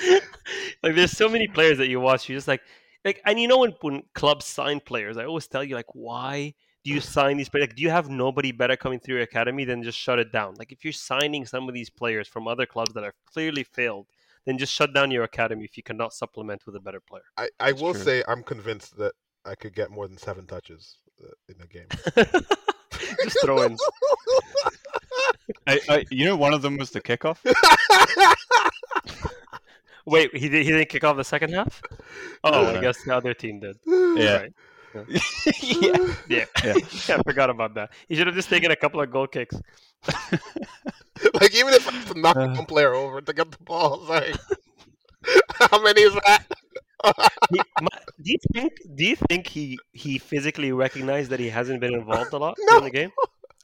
like 0.82 0.94
there's 0.94 1.12
so 1.12 1.28
many 1.28 1.48
players 1.48 1.76
that 1.76 1.88
you 1.88 2.00
watch. 2.00 2.30
You're 2.30 2.38
just 2.38 2.48
like 2.48 2.62
like 3.04 3.20
and 3.26 3.38
you 3.38 3.46
know 3.46 3.58
when 3.58 3.74
when 3.82 4.04
clubs 4.14 4.46
sign 4.46 4.80
players, 4.80 5.18
I 5.18 5.26
always 5.26 5.46
tell 5.46 5.62
you 5.62 5.74
like 5.74 5.94
why 5.94 6.54
do 6.88 6.94
you 6.94 7.00
sign 7.00 7.36
these 7.36 7.48
players? 7.50 7.68
Like, 7.68 7.76
do 7.76 7.82
you 7.82 7.90
have 7.90 8.08
nobody 8.08 8.50
better 8.50 8.76
coming 8.76 8.98
through 8.98 9.16
your 9.16 9.22
academy 9.24 9.64
than 9.66 9.82
just 9.82 9.98
shut 9.98 10.18
it 10.18 10.32
down? 10.32 10.54
Like 10.58 10.72
if 10.72 10.84
you're 10.84 10.92
signing 10.92 11.44
some 11.44 11.68
of 11.68 11.74
these 11.74 11.90
players 11.90 12.26
from 12.26 12.48
other 12.48 12.64
clubs 12.64 12.94
that 12.94 13.04
are 13.04 13.14
clearly 13.26 13.62
failed, 13.62 14.06
then 14.46 14.56
just 14.56 14.72
shut 14.72 14.94
down 14.94 15.10
your 15.10 15.24
academy 15.24 15.64
if 15.64 15.76
you 15.76 15.82
cannot 15.82 16.14
supplement 16.14 16.64
with 16.64 16.76
a 16.76 16.80
better 16.80 17.00
player. 17.00 17.24
I, 17.36 17.48
I 17.60 17.72
That's 17.72 17.82
will 17.82 17.92
true. 17.92 18.02
say 18.02 18.24
I'm 18.26 18.42
convinced 18.42 18.96
that 18.96 19.12
I 19.44 19.54
could 19.54 19.74
get 19.74 19.90
more 19.90 20.08
than 20.08 20.16
seven 20.16 20.46
touches 20.46 20.96
uh, 21.22 21.28
in 21.50 21.56
a 21.60 21.66
game. 21.66 21.88
just 23.22 23.40
throw 23.44 23.62
in. 23.62 23.76
I, 25.66 25.80
I, 25.90 26.06
you 26.10 26.24
know, 26.24 26.36
one 26.36 26.54
of 26.54 26.62
them 26.62 26.78
was 26.78 26.90
the 26.90 27.02
kickoff. 27.02 27.38
Wait, 30.06 30.34
he 30.34 30.48
did, 30.48 30.64
he 30.64 30.72
didn't 30.72 30.88
kick 30.88 31.04
off 31.04 31.18
the 31.18 31.24
second 31.24 31.52
half. 31.52 31.82
Oh, 32.44 32.66
I 32.66 32.74
No. 32.74 32.80
guess 32.80 32.96
the 33.04 33.14
other 33.14 33.34
team 33.34 33.60
did. 33.60 33.76
Yeah. 34.16 34.36
Right. 34.38 34.52
yeah. 35.08 36.14
Yeah. 36.28 36.44
Yeah. 36.64 36.74
yeah, 37.08 37.16
I 37.18 37.22
forgot 37.24 37.50
about 37.50 37.74
that. 37.74 37.90
He 38.08 38.14
should 38.16 38.26
have 38.26 38.36
just 38.36 38.48
taken 38.48 38.70
a 38.70 38.76
couple 38.76 39.00
of 39.00 39.10
goal 39.10 39.26
kicks. 39.26 39.54
like 41.34 41.54
even 41.54 41.74
if 41.74 41.88
I 41.88 41.92
have 41.92 42.12
to 42.12 42.20
knock 42.20 42.36
Uh. 42.36 42.48
one 42.48 42.66
player 42.66 42.94
over 42.94 43.20
to 43.20 43.32
get 43.32 43.50
the 43.50 43.58
ball, 43.64 44.00
it's 44.00 44.08
like 44.08 44.36
how 45.70 45.82
many 45.82 46.02
is 46.02 46.14
that? 46.14 46.44
Do 48.22 48.32
you 48.32 48.38
think? 48.54 48.72
Do 48.94 49.04
you 49.04 49.16
think 49.28 49.46
he 49.46 49.78
he 49.92 50.18
physically 50.18 50.72
recognized 50.72 51.30
that 51.30 51.40
he 51.40 51.48
hasn't 51.48 51.80
been 51.80 51.94
involved 51.94 52.32
a 52.32 52.38
lot 52.38 52.56
No. 52.70 52.78
in 52.78 52.84
the 52.84 52.90
game? 52.90 53.10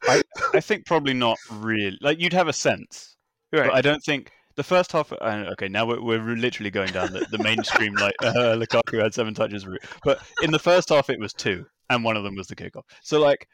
I 0.08 0.60
think 0.60 0.86
probably 0.86 1.14
not 1.14 1.38
really. 1.50 1.98
Like 2.00 2.20
you'd 2.20 2.32
have 2.34 2.48
a 2.48 2.52
sense, 2.52 3.16
Right. 3.52 3.66
but 3.66 3.74
I 3.74 3.80
don't 3.80 4.02
think 4.02 4.30
the 4.56 4.62
first 4.62 4.92
half. 4.92 5.12
Uh, 5.12 5.44
okay, 5.52 5.68
now 5.68 5.86
we're, 5.86 6.00
we're 6.02 6.36
literally 6.36 6.70
going 6.70 6.92
down 6.92 7.12
the, 7.12 7.26
the 7.30 7.38
mainstream. 7.38 7.94
like 7.94 8.14
uh, 8.22 8.56
Lukaku 8.56 9.02
had 9.02 9.14
seven 9.14 9.34
touches 9.34 9.66
route, 9.66 9.82
but 10.04 10.20
in 10.42 10.50
the 10.50 10.58
first 10.58 10.88
half 10.88 11.10
it 11.10 11.18
was 11.18 11.32
two, 11.32 11.66
and 11.90 12.04
one 12.04 12.16
of 12.16 12.24
them 12.24 12.34
was 12.36 12.46
the 12.46 12.56
kickoff. 12.56 12.84
So 13.02 13.20
like, 13.20 13.48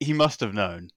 he 0.00 0.12
must 0.12 0.40
have 0.40 0.54
known. 0.54 0.88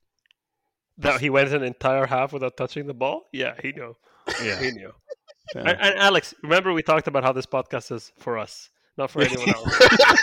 that 0.98 1.22
he 1.22 1.30
went 1.30 1.54
an 1.54 1.64
entire 1.64 2.06
half 2.06 2.34
without 2.34 2.58
touching 2.58 2.88
the 2.88 2.94
ball. 2.94 3.24
Yeah, 3.32 3.54
he 3.62 3.72
knew. 3.72 3.96
Yeah. 4.44 4.60
He 4.60 4.72
knew. 4.72 4.92
Yeah. 5.56 5.62
And, 5.62 5.82
and 5.82 6.00
Alex, 6.00 6.34
remember 6.44 6.74
we 6.74 6.84
talked 6.84 7.08
about 7.08 7.24
how 7.24 7.32
this 7.32 7.46
podcast 7.46 7.92
is 7.92 8.12
for 8.20 8.38
us, 8.38 8.70
not 8.98 9.10
for 9.10 9.22
anyone 9.22 9.50
else. 9.50 9.80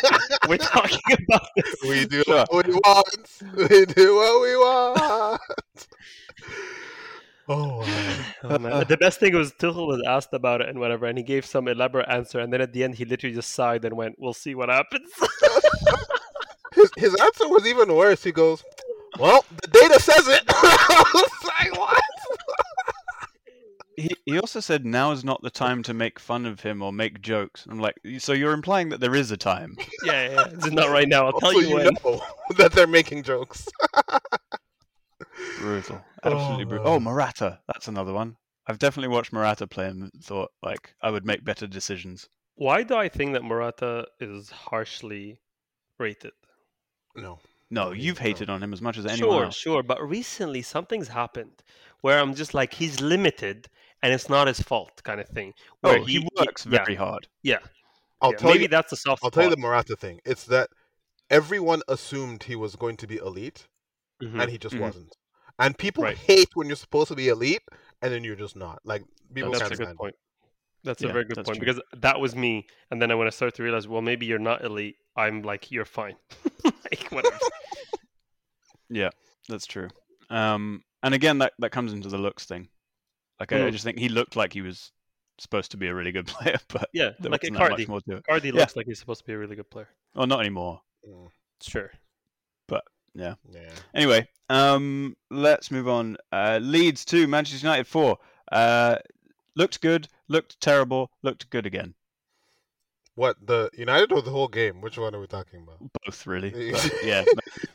We're 0.48 0.58
talking 0.58 1.00
about 1.28 1.48
this. 1.56 1.74
we 1.82 2.06
do 2.06 2.22
what 2.26 2.48
we 2.52 2.72
want. 2.74 3.28
We 3.56 3.86
do 3.86 4.14
what 4.16 4.42
we 4.42 4.56
want. 4.56 5.40
Oh, 7.48 7.78
wow. 7.78 8.16
Oh, 8.44 8.58
man. 8.58 8.72
Oh, 8.72 8.76
uh, 8.78 8.84
the 8.84 8.96
best 8.96 9.20
thing 9.20 9.34
was 9.34 9.52
Tuchel 9.52 9.86
was 9.86 10.02
asked 10.06 10.32
about 10.32 10.60
it 10.60 10.68
and 10.68 10.78
whatever, 10.78 11.06
and 11.06 11.16
he 11.18 11.24
gave 11.24 11.44
some 11.46 11.68
elaborate 11.68 12.08
answer, 12.08 12.40
and 12.40 12.52
then 12.52 12.60
at 12.60 12.72
the 12.72 12.82
end 12.84 12.94
he 12.96 13.04
literally 13.04 13.34
just 13.34 13.52
sighed 13.52 13.84
and 13.84 13.96
went, 13.96 14.16
"We'll 14.18 14.34
see 14.34 14.54
what 14.54 14.68
happens." 14.68 15.10
his 16.74 16.90
his 16.96 17.14
answer 17.20 17.48
was 17.48 17.66
even 17.66 17.94
worse. 17.94 18.22
He 18.24 18.32
goes, 18.32 18.62
"Well, 19.18 19.44
the 19.62 19.68
data 19.68 20.00
says 20.00 20.26
it." 20.28 20.42
I 20.48 21.04
was 21.14 21.30
like, 21.44 21.78
"What?" 21.78 22.02
He 23.96 24.10
he 24.26 24.38
also 24.38 24.60
said 24.60 24.84
now 24.84 25.12
is 25.12 25.24
not 25.24 25.40
the 25.42 25.50
time 25.50 25.82
to 25.84 25.94
make 25.94 26.18
fun 26.18 26.44
of 26.44 26.60
him 26.60 26.82
or 26.82 26.92
make 26.92 27.22
jokes. 27.22 27.64
I'm 27.68 27.78
like, 27.80 27.94
so 28.18 28.32
you're 28.34 28.52
implying 28.52 28.90
that 28.90 29.00
there 29.00 29.14
is 29.14 29.30
a 29.30 29.36
time. 29.38 29.76
yeah, 30.04 30.28
yeah, 30.28 30.44
it's 30.52 30.70
not 30.70 30.90
right 30.90 31.08
now. 31.08 31.26
I'll 31.26 31.40
tell 31.40 31.48
Also, 31.48 31.60
you 31.60 31.68
you 31.68 31.74
when. 31.76 31.96
know 32.04 32.20
that 32.58 32.72
they're 32.72 32.86
making 32.86 33.22
jokes. 33.22 33.66
Brutal, 35.58 36.02
absolutely 36.32 36.64
Oh, 36.64 36.66
brutal. 36.66 36.88
Oh, 36.88 37.00
man. 37.00 37.00
Morata, 37.00 37.62
that's 37.66 37.88
another 37.88 38.12
one. 38.12 38.36
I've 38.66 38.78
definitely 38.78 39.08
watched 39.08 39.32
Morata 39.32 39.66
play 39.66 39.88
and 39.88 40.10
thought 40.22 40.52
like 40.62 40.94
I 41.00 41.10
would 41.10 41.24
make 41.24 41.44
better 41.44 41.66
decisions. 41.66 42.28
Why 42.56 42.82
do 42.82 42.96
I 42.96 43.08
think 43.08 43.34
that 43.34 43.44
Morata 43.44 44.08
is 44.18 44.50
harshly 44.50 45.38
rated? 45.98 46.32
no, 47.16 47.40
No, 47.70 47.92
you've 47.92 48.18
no. 48.18 48.18
hated 48.18 48.50
on 48.50 48.60
him 48.60 48.72
as 48.72 48.82
much 48.82 48.98
as 48.98 49.06
anyone 49.06 49.38
Sure, 49.38 49.40
else. 49.40 49.54
sure, 49.54 49.82
but 49.82 50.02
recently 50.06 50.62
something's 50.62 51.08
happened 51.08 51.62
where 52.02 52.18
I'm 52.20 52.34
just 52.34 52.54
like 52.54 52.74
he's 52.74 53.00
limited 53.00 53.68
and 54.02 54.12
it's 54.12 54.28
not 54.28 54.46
his 54.48 54.60
fault, 54.60 55.02
kind 55.02 55.20
of 55.20 55.28
thing. 55.28 55.54
Where 55.80 55.98
Oh, 55.98 56.04
he, 56.04 56.28
works 56.36 56.64
yeah, 56.68 56.86
very 56.86 56.94
hard. 56.96 57.28
Yeah, 57.42 57.60
I'll 58.20 58.32
yeah, 58.32 58.34
tell 58.34 58.54
maybe 58.54 58.56
you. 58.56 58.68
that's 58.68 58.92
a 58.92 58.96
soft 58.96 59.22
I'll 59.22 59.30
tell 59.30 59.44
you 59.44 59.50
the 59.50 59.56
spot. 59.56 59.58
Morata 59.58 59.96
thing. 59.96 60.20
It's 60.24 60.44
that 60.46 60.70
everyone 61.30 61.82
assumed 61.88 62.44
he 62.44 62.56
was 62.56 62.76
going 62.76 62.96
to 62.98 63.06
be 63.08 63.16
elite, 63.18 63.68
Mhm. 64.22 64.42
and 64.42 64.50
he 64.50 64.58
just 64.58 64.78
mhm. 64.78 64.78
wasn't. 64.78 65.16
And 65.58 65.76
people 65.78 66.04
Right. 66.04 66.16
hate 66.16 66.48
when 66.54 66.66
you're 66.66 66.76
supposed 66.76 67.08
to 67.08 67.14
be 67.16 67.28
elite, 67.28 67.62
and 68.02 68.12
then 68.12 68.24
you're 68.24 68.36
just 68.36 68.56
not. 68.56 68.80
Like 68.84 69.02
people 69.34 69.50
That's 69.50 69.64
a 69.64 69.68
good 69.70 69.84
stand 69.84 69.96
point. 69.96 70.14
That's 70.84 71.02
Yeah, 71.02 71.08
a 71.08 71.12
very 71.12 71.24
good 71.24 71.36
point 71.44 71.58
true. 71.58 71.66
because 71.66 71.80
that 71.96 72.20
was 72.20 72.36
me, 72.36 72.66
and 72.90 73.00
then 73.00 73.10
I 73.10 73.14
when 73.14 73.26
I 73.26 73.30
started 73.30 73.54
to 73.56 73.62
realize, 73.62 73.88
well, 73.88 74.02
maybe 74.02 74.26
you're 74.26 74.38
not 74.38 74.64
elite. 74.64 74.96
I'm 75.16 75.42
like, 75.42 75.70
you're 75.72 75.84
fine. 75.86 76.16
like 76.64 77.06
whatever. 77.10 77.38
Yeah, 78.88 79.10
that's 79.48 79.66
true. 79.66 79.88
Um, 80.30 80.82
and 81.02 81.14
again, 81.14 81.38
that, 81.38 81.54
that 81.58 81.70
comes 81.70 81.92
into 81.92 82.08
the 82.08 82.18
looks 82.18 82.44
thing. 82.44 82.68
Like 83.40 83.52
I, 83.52 83.56
I 83.66 83.70
Mhm. 83.70 83.72
just 83.72 83.84
think 83.84 83.98
he 83.98 84.08
looked 84.08 84.36
like 84.36 84.52
he 84.52 84.62
was 84.62 84.92
supposed 85.38 85.70
to 85.72 85.76
be 85.76 85.88
a 85.88 85.94
really 85.94 86.12
good 86.12 86.26
player, 86.26 86.58
but 86.68 86.88
Yeah, 86.92 87.10
like 87.20 87.42
a 87.44 87.50
wasn't 87.50 87.52
much 87.52 87.68
Cardi. 87.68 87.86
more 87.86 88.00
to 88.02 88.16
it. 88.16 88.24
Cardi 88.26 88.48
Yeah. 88.48 88.54
looks 88.54 88.76
like 88.76 88.86
he's 88.86 88.98
supposed 89.00 89.20
to 89.20 89.26
be 89.26 89.32
a 89.32 89.38
really 89.38 89.56
good 89.56 89.70
player. 89.70 89.88
Well, 90.14 90.26
not 90.26 90.40
anymore. 90.40 90.80
Mm, 91.08 91.30
Sure. 91.62 91.90
Yeah. 93.16 93.34
Anyway, 93.94 94.28
um, 94.48 95.16
let's 95.30 95.70
move 95.70 95.88
on. 95.88 96.16
Uh, 96.32 96.58
Leeds 96.62 97.04
two, 97.04 97.26
Manchester 97.26 97.66
United 97.66 97.86
four. 97.86 98.18
Uh, 98.52 98.96
looked 99.56 99.80
good, 99.80 100.08
looked 100.28 100.60
terrible, 100.60 101.10
looked 101.22 101.50
good 101.50 101.66
again. 101.66 101.94
What 103.14 103.36
the 103.44 103.70
United 103.72 104.12
or 104.12 104.20
the 104.20 104.30
whole 104.30 104.48
game? 104.48 104.80
Which 104.82 104.98
one 104.98 105.14
are 105.14 105.20
we 105.20 105.26
talking 105.26 105.62
about? 105.62 105.78
Both 106.04 106.26
really. 106.26 106.50
But, 106.72 106.92
yeah, 107.02 107.24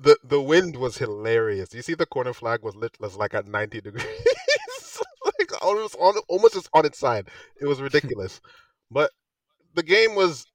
the 0.00 0.16
the 0.24 0.40
wind 0.40 0.76
was 0.76 0.96
hilarious. 0.96 1.74
You 1.74 1.82
see, 1.82 1.94
the 1.94 2.06
corner 2.06 2.32
flag 2.32 2.62
was 2.62 2.74
lit 2.74 2.96
was 2.98 3.16
like 3.16 3.34
at 3.34 3.46
ninety 3.46 3.80
degrees, 3.80 4.06
like 5.24 5.62
almost 5.62 5.94
on 6.00 6.16
almost 6.28 6.54
just 6.54 6.70
on 6.72 6.86
its 6.86 6.98
side. 6.98 7.28
It 7.60 7.66
was 7.66 7.80
ridiculous, 7.80 8.40
but 8.90 9.10
the 9.74 9.82
game 9.82 10.14
was. 10.14 10.46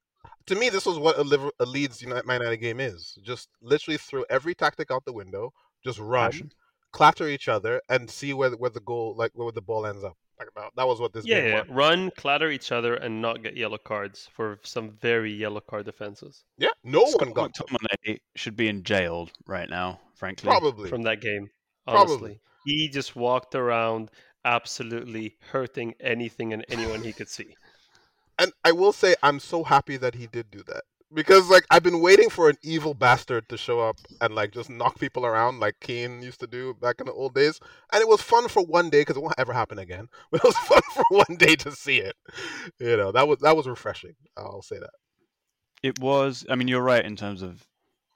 To 0.48 0.56
me, 0.56 0.70
this 0.70 0.86
was 0.86 1.00
what 1.00 1.18
a, 1.18 1.22
Liver- 1.24 1.52
a 1.60 1.66
Leeds 1.66 2.02
United 2.02 2.26
Man 2.26 2.42
United 2.42 2.58
game 2.58 2.80
is. 2.80 3.18
Just 3.24 3.50
literally 3.62 3.98
throw 3.98 4.24
every 4.30 4.54
tactic 4.56 4.92
out 4.92 5.06
the 5.06 5.14
window, 5.14 5.54
just 5.84 6.00
run, 6.00 6.32
mm-hmm. 6.32 6.38
Passion. 6.40 6.52
clatter 6.92 7.28
each 7.28 7.48
other, 7.48 7.82
and 7.90 8.10
see 8.10 8.34
where 8.34 8.52
where 8.52 8.70
the 8.70 8.82
goal, 8.82 9.16
like 9.18 9.32
where 9.34 9.52
the 9.52 9.62
ball 9.62 9.86
ends 9.86 10.04
up. 10.04 10.18
Like 10.40 10.50
that, 10.56 10.72
that 10.76 10.88
was 10.88 11.00
what 11.00 11.14
this 11.14 11.26
Yeah, 11.26 11.42
game 11.42 11.50
yeah. 11.50 11.60
was. 11.62 11.70
Run, 11.70 12.12
clatter 12.18 12.50
each 12.50 12.72
other, 12.72 12.96
and 12.96 13.22
not 13.22 13.44
get 13.44 13.56
yellow 13.56 13.78
cards 13.78 14.28
for 14.34 14.60
some 14.64 14.92
very 15.00 15.32
yellow 15.32 15.62
card 15.62 15.86
defenses 15.86 16.44
Yeah, 16.58 16.70
no 16.84 17.06
Scott 17.06 17.22
one 17.22 17.34
got 17.34 17.54
McTominay 17.54 18.20
should 18.36 18.56
be 18.56 18.68
in 18.68 18.84
jail 18.84 19.30
right 19.46 19.70
now, 19.70 20.00
frankly. 20.16 20.48
probably. 20.48 20.90
from 20.90 21.04
that 21.04 21.22
game. 21.22 21.50
Probably. 21.88 22.14
Honestly, 22.14 22.42
he 22.66 22.90
just 22.90 23.16
walked 23.16 23.56
around 23.56 24.10
absolutely 24.44 25.38
hurting 25.52 25.94
anything 26.00 26.52
and 26.52 26.66
anyone 26.70 27.02
he 27.04 27.14
could 27.14 27.30
see. 27.30 27.56
And 28.40 28.52
I 28.64 28.72
will 28.72 28.94
say 28.94 29.16
I'm 29.24 29.40
so 29.40 29.64
happy 29.64 29.98
that 29.98 30.16
he 30.16 30.28
did 30.28 30.52
do 30.52 30.64
that 30.68 30.84
because 31.14 31.50
like 31.50 31.66
I've 31.70 31.84
been 31.84 32.02
waiting 32.02 32.30
for 32.30 32.50
an 32.50 32.58
evil 32.64 32.94
bastard 32.94 33.48
to 33.50 33.58
show 33.58 33.80
up 33.80 33.98
and 34.22 34.34
like 34.34 34.52
just 34.52 34.70
knock 34.70 35.00
people 35.00 35.26
around 35.26 35.60
like 35.60 35.76
Keane 35.82 36.22
used 36.22 36.40
to 36.40 36.48
do 36.48 36.74
back 36.76 36.96
in 37.00 37.06
the 37.06 37.14
old 37.14 37.34
days, 37.34 37.60
and 37.92 38.02
it 38.02 38.08
was 38.08 38.22
fun 38.22 38.48
for 38.48 38.64
one 38.64 38.90
day 38.90 39.02
because 39.02 39.18
it 39.18 39.22
won't 39.22 39.36
ever 39.38 39.54
happen 39.54 39.80
again. 39.80 40.08
But 40.32 40.44
it 40.44 40.48
was 40.48 40.58
fun 40.58 40.82
for 40.94 41.04
one 41.10 41.38
day 41.38 41.56
to 41.56 41.72
see 41.72 41.98
it. 41.98 42.16
You 42.80 42.98
know 42.98 43.12
that 43.12 43.28
was 43.28 43.40
that 43.40 43.56
was 43.56 43.68
refreshing. 43.68 44.16
I'll 44.38 44.62
say 44.62 44.80
that. 44.80 44.92
It 45.84 46.00
was. 46.00 46.46
I 46.50 46.56
mean, 46.56 46.68
you're 46.68 46.82
right 46.82 47.06
in 47.06 47.16
terms 47.16 47.42
of 47.42 47.66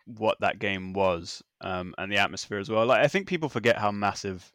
what 0.05 0.38
that 0.39 0.57
game 0.57 0.93
was 0.93 1.43
um, 1.59 1.93
and 1.97 2.11
the 2.11 2.18
atmosphere 2.18 2.59
as 2.59 2.70
well. 2.70 2.86
Like, 2.86 3.01
I 3.01 3.09
think 3.09 3.28
people 3.28 3.49
forget 3.49 3.78
how 3.78 3.91
massive 3.91 4.53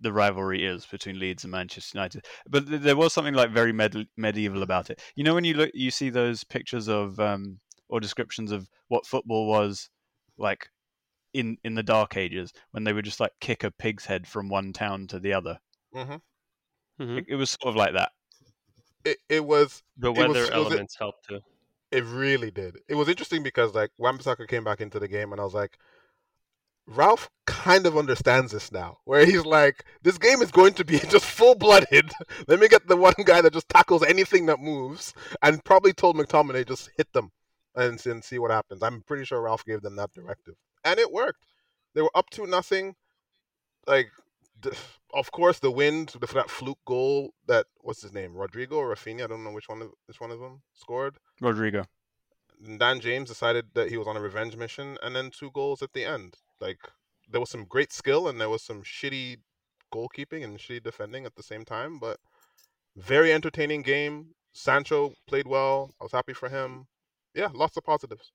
the 0.00 0.12
rivalry 0.12 0.64
is 0.64 0.84
between 0.86 1.18
Leeds 1.18 1.44
and 1.44 1.50
Manchester 1.52 1.96
United. 1.98 2.24
But 2.48 2.66
th- 2.68 2.82
there 2.82 2.96
was 2.96 3.12
something 3.12 3.34
like 3.34 3.50
very 3.50 3.72
med- 3.72 4.08
medieval 4.16 4.62
about 4.62 4.90
it. 4.90 5.00
You 5.14 5.24
know, 5.24 5.34
when 5.34 5.44
you 5.44 5.54
look, 5.54 5.70
you 5.74 5.90
see 5.90 6.10
those 6.10 6.44
pictures 6.44 6.88
of 6.88 7.18
um, 7.20 7.60
or 7.88 8.00
descriptions 8.00 8.50
of 8.52 8.68
what 8.88 9.06
football 9.06 9.46
was 9.46 9.88
like 10.36 10.68
in 11.32 11.56
in 11.64 11.74
the 11.74 11.82
Dark 11.82 12.16
Ages 12.16 12.52
when 12.72 12.84
they 12.84 12.92
would 12.92 13.04
just 13.04 13.20
like 13.20 13.32
kick 13.40 13.64
a 13.64 13.70
pig's 13.70 14.04
head 14.06 14.26
from 14.26 14.48
one 14.48 14.72
town 14.72 15.06
to 15.08 15.18
the 15.18 15.32
other. 15.32 15.58
hmm 15.92 16.16
Mhm. 17.00 17.18
It, 17.18 17.24
it 17.28 17.34
was 17.34 17.50
sort 17.50 17.70
of 17.70 17.76
like 17.76 17.94
that. 17.94 18.12
It 19.04 19.18
it 19.28 19.44
was 19.44 19.82
The 19.96 20.10
was- 20.12 20.18
weather 20.18 20.40
was 20.40 20.48
it- 20.48 20.54
elements 20.54 20.96
helped 20.98 21.26
too. 21.28 21.40
It 21.90 22.04
really 22.04 22.50
did. 22.50 22.76
It 22.88 22.94
was 22.96 23.08
interesting 23.08 23.42
because 23.44 23.72
like 23.74 23.90
Wan-Bissaka 23.98 24.48
came 24.48 24.64
back 24.64 24.80
into 24.80 24.98
the 24.98 25.06
game, 25.08 25.30
and 25.32 25.40
I 25.40 25.44
was 25.44 25.54
like, 25.54 25.78
Ralf 26.86 27.30
kind 27.46 27.86
of 27.86 27.96
understands 27.96 28.52
this 28.52 28.70
now, 28.70 28.98
where 29.04 29.24
he's 29.24 29.44
like, 29.44 29.84
this 30.02 30.18
game 30.18 30.42
is 30.42 30.50
going 30.50 30.74
to 30.74 30.84
be 30.84 30.98
just 31.08 31.24
full-blooded. 31.24 32.10
Let 32.48 32.60
me 32.60 32.68
get 32.68 32.86
the 32.86 32.96
one 32.96 33.14
guy 33.24 33.40
that 33.40 33.52
just 33.52 33.68
tackles 33.68 34.02
anything 34.02 34.46
that 34.46 34.60
moves, 34.60 35.14
and 35.42 35.64
probably 35.64 35.92
told 35.92 36.16
McTominay 36.16 36.66
just 36.66 36.90
hit 36.96 37.12
them 37.12 37.30
and, 37.74 38.04
and 38.06 38.22
see 38.22 38.38
what 38.38 38.50
happens. 38.50 38.82
I'm 38.82 39.02
pretty 39.02 39.24
sure 39.24 39.40
Ralf 39.40 39.64
gave 39.64 39.80
them 39.82 39.96
that 39.96 40.12
directive, 40.12 40.54
and 40.84 40.98
it 40.98 41.10
worked. 41.10 41.46
They 41.94 42.02
were 42.02 42.10
up 42.14 42.28
to 42.30 42.46
nothing. 42.46 42.96
Like, 43.86 44.10
of 45.12 45.30
course, 45.30 45.58
the 45.58 45.70
wind, 45.70 46.14
the, 46.20 46.26
that 46.26 46.50
fluke 46.50 46.78
goal 46.86 47.30
that 47.46 47.66
what's 47.80 48.02
his 48.02 48.12
name, 48.12 48.34
Rodrigo 48.34 48.76
or 48.76 48.94
Rafinha? 48.94 49.24
I 49.24 49.26
don't 49.26 49.44
know 49.44 49.52
which 49.52 49.68
one. 49.68 49.82
Of, 49.82 49.90
which 50.06 50.20
one 50.20 50.30
of 50.30 50.40
them 50.40 50.62
scored. 50.74 51.18
Rodrigo. 51.40 51.84
Dan 52.78 53.00
James 53.00 53.28
decided 53.28 53.66
that 53.74 53.90
he 53.90 53.96
was 53.96 54.06
on 54.06 54.16
a 54.16 54.20
revenge 54.20 54.56
mission, 54.56 54.96
and 55.02 55.14
then 55.14 55.30
two 55.30 55.50
goals 55.50 55.82
at 55.82 55.92
the 55.92 56.04
end. 56.04 56.36
Like 56.60 56.78
there 57.30 57.40
was 57.40 57.50
some 57.50 57.64
great 57.64 57.92
skill, 57.92 58.28
and 58.28 58.40
there 58.40 58.48
was 58.50 58.62
some 58.62 58.82
shitty 58.82 59.38
goalkeeping 59.92 60.44
and 60.44 60.58
shitty 60.58 60.82
defending 60.82 61.24
at 61.26 61.34
the 61.34 61.42
same 61.42 61.64
time. 61.64 61.98
But 61.98 62.18
very 62.96 63.32
entertaining 63.32 63.82
game. 63.82 64.34
Sancho 64.52 65.14
played 65.26 65.46
well. 65.48 65.94
I 66.00 66.04
was 66.04 66.12
happy 66.12 66.32
for 66.32 66.48
him. 66.48 66.86
Yeah, 67.34 67.48
lots 67.52 67.76
of 67.76 67.84
positives. 67.84 68.30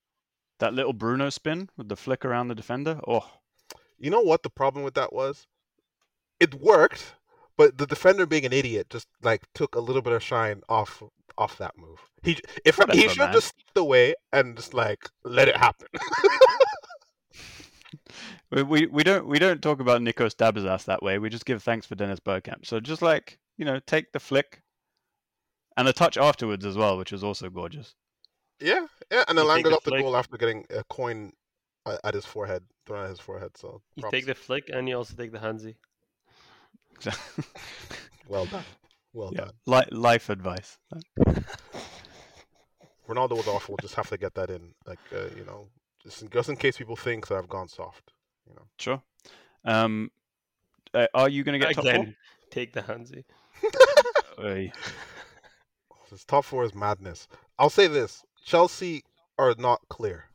That 0.59 0.73
little 0.73 0.91
Bruno 0.93 1.29
spin 1.29 1.69
with 1.77 1.87
the 1.87 1.95
flick 1.95 2.25
around 2.25 2.49
the 2.49 2.55
defender. 2.55 2.99
Oh, 3.07 3.25
You 3.97 4.09
know 4.09 4.19
what 4.21 4.43
the 4.43 4.49
problem 4.49 4.83
with 4.83 4.95
that 4.95 5.13
was? 5.13 5.47
It 6.41 6.55
worked, 6.55 7.15
but 7.57 7.77
the 7.77 7.85
defender 7.87 8.25
being 8.25 8.45
an 8.45 8.51
idiot 8.53 8.89
just 8.89 9.07
like 9.21 9.43
took 9.53 9.75
a 9.75 9.79
little 9.79 10.01
bit 10.01 10.13
of 10.13 10.21
shine 10.23 10.61
off 10.67 11.01
off 11.37 11.57
that 11.57 11.77
move. 11.77 11.99
He 12.23 12.37
if 12.65 12.77
he 12.91 13.01
should 13.07 13.17
have 13.17 13.17
man. 13.17 13.33
just 13.33 13.47
stepped 13.47 13.77
away 13.77 14.15
and 14.33 14.57
just 14.57 14.73
like 14.73 14.99
let 15.23 15.47
it 15.47 15.55
happen. 15.55 15.87
we, 18.51 18.63
we 18.63 18.85
we 18.87 19.03
don't 19.03 19.27
we 19.27 19.39
don't 19.39 19.61
talk 19.61 19.79
about 19.79 20.01
Nikos 20.01 20.35
Dabizas 20.35 20.85
that 20.85 21.01
way. 21.03 21.19
We 21.19 21.29
just 21.29 21.45
give 21.45 21.61
thanks 21.63 21.85
for 21.85 21.95
Dennis 21.95 22.19
Bergkamp. 22.19 22.65
So 22.65 22.79
just 22.79 23.01
like 23.01 23.39
you 23.57 23.65
know, 23.65 23.79
take 23.85 24.11
the 24.11 24.19
flick 24.19 24.61
and 25.77 25.87
the 25.87 25.93
touch 25.93 26.17
afterwards 26.17 26.65
as 26.65 26.75
well, 26.77 26.97
which 26.97 27.11
was 27.11 27.23
also 27.23 27.49
gorgeous. 27.49 27.95
Yeah, 28.61 28.85
yeah, 29.11 29.23
and 29.27 29.37
You 29.37 29.43
Alan 29.43 29.57
take 29.57 29.63
got 29.65 29.69
the 29.71 29.75
off 29.77 29.83
the 29.83 29.91
flick. 29.91 30.01
goal 30.03 30.17
after 30.17 30.37
getting 30.37 30.65
a 30.69 30.83
coin 30.85 31.31
uh, 31.85 31.97
at 32.03 32.13
his 32.13 32.25
forehead, 32.25 32.63
thrown 32.85 33.03
at 33.05 33.09
his 33.09 33.19
forehead. 33.19 33.51
So 33.57 33.81
You 33.95 34.01
props. 34.01 34.13
take 34.13 34.25
the 34.25 34.35
flick 34.35 34.69
and 34.73 34.87
you 34.89 34.97
also 34.97 35.15
take 35.15 35.31
the 35.31 35.39
handsy. 35.39 35.75
well 38.27 38.45
done, 38.47 38.63
well 39.13 39.31
yeah, 39.33 39.45
done. 39.45 39.51
li- 39.65 39.97
life 39.97 40.29
advice. 40.29 40.77
Ronaldo 43.07 43.37
was 43.37 43.47
awful. 43.47 43.73
We'll 43.73 43.77
just 43.81 43.95
have 43.95 44.09
to 44.09 44.17
get 44.17 44.35
that 44.35 44.49
in, 44.49 44.73
like 44.85 44.99
uh, 45.13 45.29
you 45.35 45.45
know, 45.45 45.67
just 46.03 46.21
in, 46.21 46.29
just 46.29 46.49
in 46.49 46.55
case 46.55 46.77
people 46.77 46.95
think 46.95 47.27
that 47.27 47.37
I've 47.37 47.49
gone 47.49 47.67
soft. 47.67 48.13
You 48.47 48.55
know, 48.55 48.63
Sure. 48.77 49.01
Um, 49.65 50.11
uh, 50.93 51.07
are 51.13 51.29
you 51.29 51.43
going 51.43 51.59
to 51.59 51.65
get 51.65 51.75
top 51.75 51.83
four? 51.83 51.93
Again, 51.93 52.15
take 52.51 52.73
the 52.73 52.81
handsy. 52.81 53.23
Oy. 54.39 54.71
this 56.09 56.23
top 56.25 56.45
four 56.45 56.63
is 56.63 56.73
madness. 56.73 57.27
I'll 57.57 57.69
say 57.69 57.87
this: 57.87 58.23
Chelsea 58.43 59.03
are 59.37 59.53
not 59.57 59.81
clear. 59.89 60.28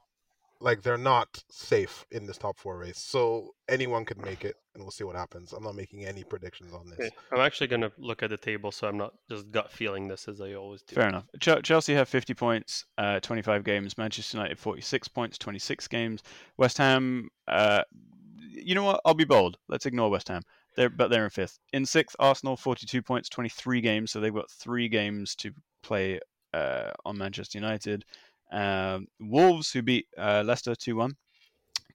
Like 0.60 0.82
they're 0.82 0.96
not 0.96 1.42
safe 1.50 2.06
in 2.10 2.26
this 2.26 2.38
top 2.38 2.58
four 2.58 2.78
race. 2.78 2.98
So 2.98 3.54
anyone 3.68 4.04
could 4.04 4.22
make 4.22 4.44
it, 4.44 4.56
and 4.74 4.82
we'll 4.82 4.90
see 4.90 5.04
what 5.04 5.16
happens. 5.16 5.52
I'm 5.52 5.64
not 5.64 5.74
making 5.74 6.04
any 6.04 6.24
predictions 6.24 6.72
on 6.72 6.88
this. 6.88 6.98
Okay. 6.98 7.10
I'm 7.32 7.40
actually 7.40 7.66
gonna 7.66 7.92
look 7.98 8.22
at 8.22 8.30
the 8.30 8.36
table, 8.36 8.72
so 8.72 8.88
I'm 8.88 8.96
not 8.96 9.14
just 9.28 9.50
gut 9.50 9.70
feeling 9.70 10.08
this 10.08 10.28
as 10.28 10.40
I 10.40 10.54
always 10.54 10.82
do. 10.82 10.94
Fair 10.94 11.08
enough. 11.08 11.26
Ch- 11.40 11.62
Chelsea 11.62 11.94
have 11.94 12.08
50 12.08 12.34
points, 12.34 12.86
uh, 12.98 13.20
25 13.20 13.64
games. 13.64 13.98
Manchester 13.98 14.38
United 14.38 14.58
46 14.58 15.08
points, 15.08 15.38
26 15.38 15.88
games. 15.88 16.22
West 16.56 16.78
Ham, 16.78 17.28
uh, 17.48 17.82
you 18.50 18.74
know 18.74 18.84
what? 18.84 19.00
I'll 19.04 19.14
be 19.14 19.24
bold. 19.24 19.58
Let's 19.68 19.86
ignore 19.86 20.10
West 20.10 20.28
Ham. 20.28 20.42
They're, 20.76 20.90
but 20.90 21.08
they're 21.10 21.24
in 21.24 21.30
fifth. 21.30 21.58
In 21.72 21.86
sixth, 21.86 22.16
Arsenal 22.18 22.56
42 22.56 23.02
points, 23.02 23.28
23 23.28 23.80
games. 23.80 24.10
So 24.10 24.20
they've 24.20 24.34
got 24.34 24.50
three 24.50 24.88
games 24.88 25.34
to 25.36 25.52
play 25.82 26.20
uh, 26.52 26.90
on 27.04 27.18
Manchester 27.18 27.58
United. 27.58 28.04
Um, 28.52 29.06
Wolves, 29.20 29.72
who 29.72 29.82
beat 29.82 30.06
uh, 30.16 30.42
Leicester 30.46 30.74
2 30.74 30.96
1, 30.96 31.14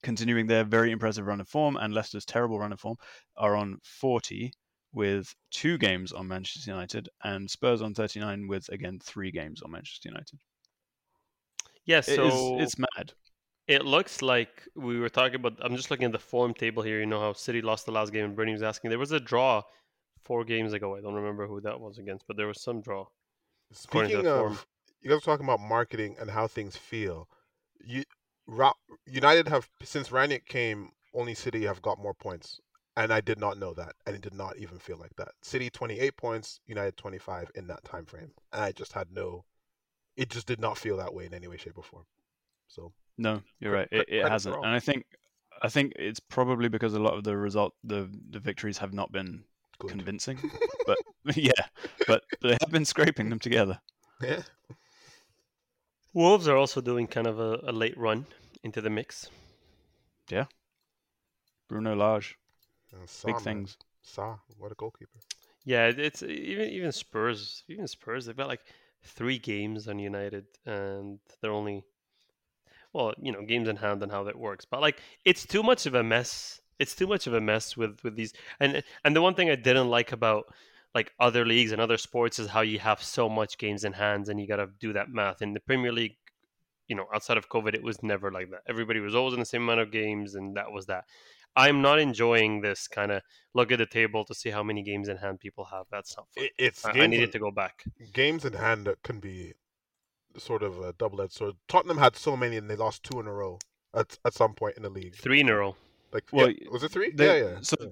continuing 0.03 0.47
their 0.47 0.63
very 0.63 0.91
impressive 0.91 1.25
run 1.25 1.41
of 1.41 1.47
form, 1.47 1.77
and 1.77 1.93
Leicester's 1.93 2.25
terrible 2.25 2.59
run 2.59 2.73
of 2.73 2.79
form, 2.79 2.97
are 3.37 3.55
on 3.55 3.77
40 3.83 4.51
with 4.93 5.33
two 5.51 5.77
games 5.77 6.11
on 6.11 6.27
Manchester 6.27 6.71
United, 6.71 7.09
and 7.23 7.49
Spurs 7.49 7.81
on 7.81 7.93
39 7.93 8.47
with, 8.47 8.67
again, 8.69 8.99
three 9.03 9.31
games 9.31 9.61
on 9.61 9.71
Manchester 9.71 10.09
United. 10.09 10.39
Yeah, 11.85 12.01
so 12.01 12.57
is, 12.57 12.63
it's 12.63 12.79
mad. 12.79 13.13
It 13.67 13.85
looks 13.85 14.21
like 14.21 14.67
we 14.75 14.99
were 14.99 15.09
talking 15.09 15.35
about. 15.35 15.57
I'm 15.61 15.75
just 15.75 15.91
looking 15.91 16.05
at 16.05 16.11
the 16.11 16.19
form 16.19 16.53
table 16.53 16.83
here. 16.83 16.99
You 16.99 17.05
know 17.05 17.19
how 17.19 17.33
City 17.33 17.61
lost 17.61 17.85
the 17.85 17.91
last 17.91 18.11
game, 18.11 18.25
and 18.25 18.35
Bernie 18.35 18.51
was 18.51 18.63
asking. 18.63 18.89
There 18.89 18.99
was 18.99 19.11
a 19.11 19.19
draw 19.19 19.61
four 20.23 20.43
games 20.43 20.73
ago. 20.73 20.95
I 20.95 21.01
don't 21.01 21.13
remember 21.13 21.47
who 21.47 21.61
that 21.61 21.79
was 21.79 21.97
against, 21.97 22.25
but 22.27 22.37
there 22.37 22.47
was 22.47 22.61
some 22.61 22.81
draw. 22.81 23.05
Speaking 23.71 24.17
of, 24.17 24.25
form. 24.25 24.59
You 25.01 25.09
guys 25.09 25.19
are 25.19 25.21
talking 25.21 25.45
about 25.45 25.61
marketing 25.61 26.15
and 26.19 26.29
how 26.29 26.47
things 26.47 26.75
feel. 26.75 27.27
You, 27.79 28.03
United 29.05 29.47
have 29.47 29.69
since 29.83 30.09
Rangnick 30.09 30.45
came, 30.45 30.91
only 31.13 31.33
City 31.33 31.63
have 31.65 31.81
got 31.81 31.99
more 31.99 32.13
points, 32.13 32.59
and 32.97 33.13
I 33.13 33.21
did 33.21 33.39
not 33.39 33.57
know 33.57 33.73
that, 33.75 33.95
and 34.05 34.15
it 34.15 34.21
did 34.21 34.33
not 34.33 34.57
even 34.57 34.77
feel 34.77 34.97
like 34.97 35.15
that. 35.17 35.29
City 35.41 35.69
28 35.69 36.17
points, 36.17 36.59
United 36.65 36.97
25 36.97 37.51
in 37.55 37.67
that 37.67 37.83
time 37.85 38.05
frame, 38.05 38.31
and 38.51 38.61
I 38.61 38.71
just 38.71 38.93
had 38.93 39.07
no. 39.11 39.45
It 40.17 40.29
just 40.29 40.47
did 40.47 40.59
not 40.59 40.77
feel 40.77 40.97
that 40.97 41.13
way 41.13 41.25
in 41.25 41.33
any 41.33 41.47
way, 41.47 41.55
shape, 41.55 41.77
or 41.77 41.83
form. 41.83 42.05
So 42.67 42.91
No, 43.17 43.41
you're 43.59 43.71
right. 43.71 43.87
It, 43.91 44.05
it 44.09 44.27
hasn't, 44.27 44.55
and 44.55 44.75
I 44.75 44.79
think 44.79 45.05
I 45.61 45.69
think 45.69 45.93
it's 45.95 46.19
probably 46.19 46.69
because 46.69 46.93
a 46.93 46.99
lot 46.99 47.13
of 47.13 47.23
the 47.23 47.37
result 47.37 47.73
the 47.83 48.09
the 48.29 48.39
victories 48.39 48.77
have 48.79 48.93
not 48.93 49.11
been 49.11 49.43
good. 49.77 49.91
convincing. 49.91 50.39
but 50.85 50.97
yeah, 51.37 51.51
but 52.07 52.23
they 52.41 52.57
have 52.59 52.71
been 52.71 52.85
scraping 52.85 53.29
them 53.29 53.39
together. 53.39 53.79
yeah. 54.21 54.41
Wolves 56.13 56.47
are 56.47 56.57
also 56.57 56.81
doing 56.81 57.07
kind 57.07 57.27
of 57.27 57.39
a, 57.39 57.59
a 57.63 57.71
late 57.71 57.97
run 57.97 58.25
into 58.63 58.81
the 58.81 58.89
mix. 58.89 59.29
Yeah. 60.29 60.45
Bruno 61.67 61.95
Lage, 61.95 62.37
And 62.93 63.07
Sa, 63.07 63.27
big 63.27 63.35
man. 63.35 63.43
things. 63.43 63.77
Sa, 64.01 64.37
what 64.57 64.71
a 64.71 64.75
goalkeeper. 64.75 65.19
Yeah, 65.65 65.91
it's 65.95 66.23
even 66.23 66.69
even 66.69 66.91
Spurs. 66.91 67.63
Even 67.67 67.87
Spurs, 67.87 68.25
they've 68.25 68.35
got 68.35 68.47
like 68.47 68.61
three 69.03 69.37
games 69.37 69.87
on 69.87 69.99
United, 69.99 70.45
and 70.65 71.19
they're 71.41 71.51
only 71.51 71.83
well, 72.93 73.13
you 73.21 73.31
know, 73.31 73.43
games 73.43 73.67
in 73.67 73.75
hand 73.75 74.01
and 74.01 74.11
how 74.11 74.23
that 74.23 74.35
works. 74.37 74.65
But 74.65 74.81
like, 74.81 74.99
it's 75.25 75.45
too 75.45 75.61
much 75.61 75.85
of 75.85 75.93
a 75.93 76.03
mess. 76.03 76.59
It's 76.79 76.95
too 76.95 77.05
much 77.07 77.27
of 77.27 77.33
a 77.33 77.41
mess 77.41 77.77
with 77.77 78.03
with 78.03 78.15
these. 78.15 78.33
And 78.59 78.81
and 79.03 79.15
the 79.15 79.21
one 79.21 79.35
thing 79.35 79.49
I 79.49 79.55
didn't 79.55 79.89
like 79.89 80.11
about 80.11 80.51
like 80.95 81.11
other 81.19 81.45
leagues 81.45 81.71
and 81.71 81.81
other 81.81 81.97
sports 81.97 82.39
is 82.39 82.47
how 82.47 82.61
you 82.61 82.79
have 82.79 83.01
so 83.03 83.29
much 83.29 83.57
games 83.57 83.83
in 83.83 83.93
hands, 83.93 84.29
and 84.29 84.39
you 84.39 84.47
got 84.47 84.57
to 84.57 84.67
do 84.79 84.93
that 84.93 85.09
math. 85.09 85.41
In 85.41 85.53
the 85.53 85.59
Premier 85.59 85.91
League, 85.91 86.17
you 86.87 86.95
know, 86.95 87.05
outside 87.13 87.37
of 87.37 87.47
COVID, 87.49 87.73
it 87.75 87.83
was 87.83 88.01
never 88.01 88.31
like 88.31 88.49
that. 88.51 88.61
Everybody 88.67 88.99
was 88.99 89.13
always 89.15 89.33
in 89.35 89.39
the 89.39 89.45
same 89.45 89.63
amount 89.63 89.81
of 89.81 89.91
games, 89.91 90.35
and 90.35 90.55
that 90.57 90.71
was 90.71 90.85
that. 90.87 91.03
I'm 91.55 91.81
not 91.81 91.99
enjoying 91.99 92.61
this 92.61 92.87
kind 92.87 93.11
of 93.11 93.21
look 93.53 93.71
at 93.71 93.79
the 93.79 93.85
table 93.85 94.23
to 94.25 94.33
see 94.35 94.49
how 94.49 94.63
many 94.63 94.81
games 94.83 95.09
in 95.09 95.17
hand 95.17 95.39
people 95.39 95.65
have. 95.65 95.85
That's 95.91 96.15
not 96.15 96.27
fun. 96.33 96.45
It, 96.45 96.51
it's 96.57 96.85
I, 96.85 96.91
I 96.91 97.07
needed 97.07 97.25
in- 97.25 97.31
to 97.31 97.39
go 97.39 97.51
back. 97.51 97.83
games 98.13 98.45
in 98.45 98.53
hand 98.53 98.87
can 99.03 99.19
be 99.19 99.53
sort 100.37 100.63
of 100.63 100.79
a 100.81 100.93
double-edged 100.93 101.33
sword. 101.33 101.55
Tottenham 101.67 101.97
had 101.97 102.15
so 102.15 102.37
many, 102.37 102.57
and 102.57 102.69
they 102.69 102.75
lost 102.75 103.03
two 103.03 103.19
in 103.19 103.27
a 103.27 103.33
row 103.33 103.59
at 103.93 104.17
at 104.25 104.33
some 104.33 104.53
point 104.53 104.77
in 104.77 104.83
the 104.83 104.89
league. 104.89 105.15
Three 105.15 105.41
in 105.41 105.49
a 105.49 105.55
row. 105.55 105.75
Like, 106.13 106.25
Well, 106.31 106.49
yeah, 106.49 106.69
was 106.71 106.81
it 106.83 106.91
three? 106.91 107.11
They- 107.11 107.39
yeah, 107.41 107.49
yeah. 107.53 107.57
So 107.61 107.75
yeah. 107.79 107.87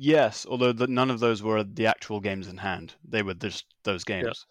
Yes, 0.00 0.46
although 0.48 0.72
the, 0.72 0.86
none 0.86 1.10
of 1.10 1.20
those 1.20 1.42
were 1.42 1.62
the 1.62 1.86
actual 1.86 2.20
games 2.20 2.48
in 2.48 2.56
hand. 2.56 2.94
They 3.04 3.22
were 3.22 3.34
just 3.34 3.66
those 3.84 4.02
games. 4.04 4.46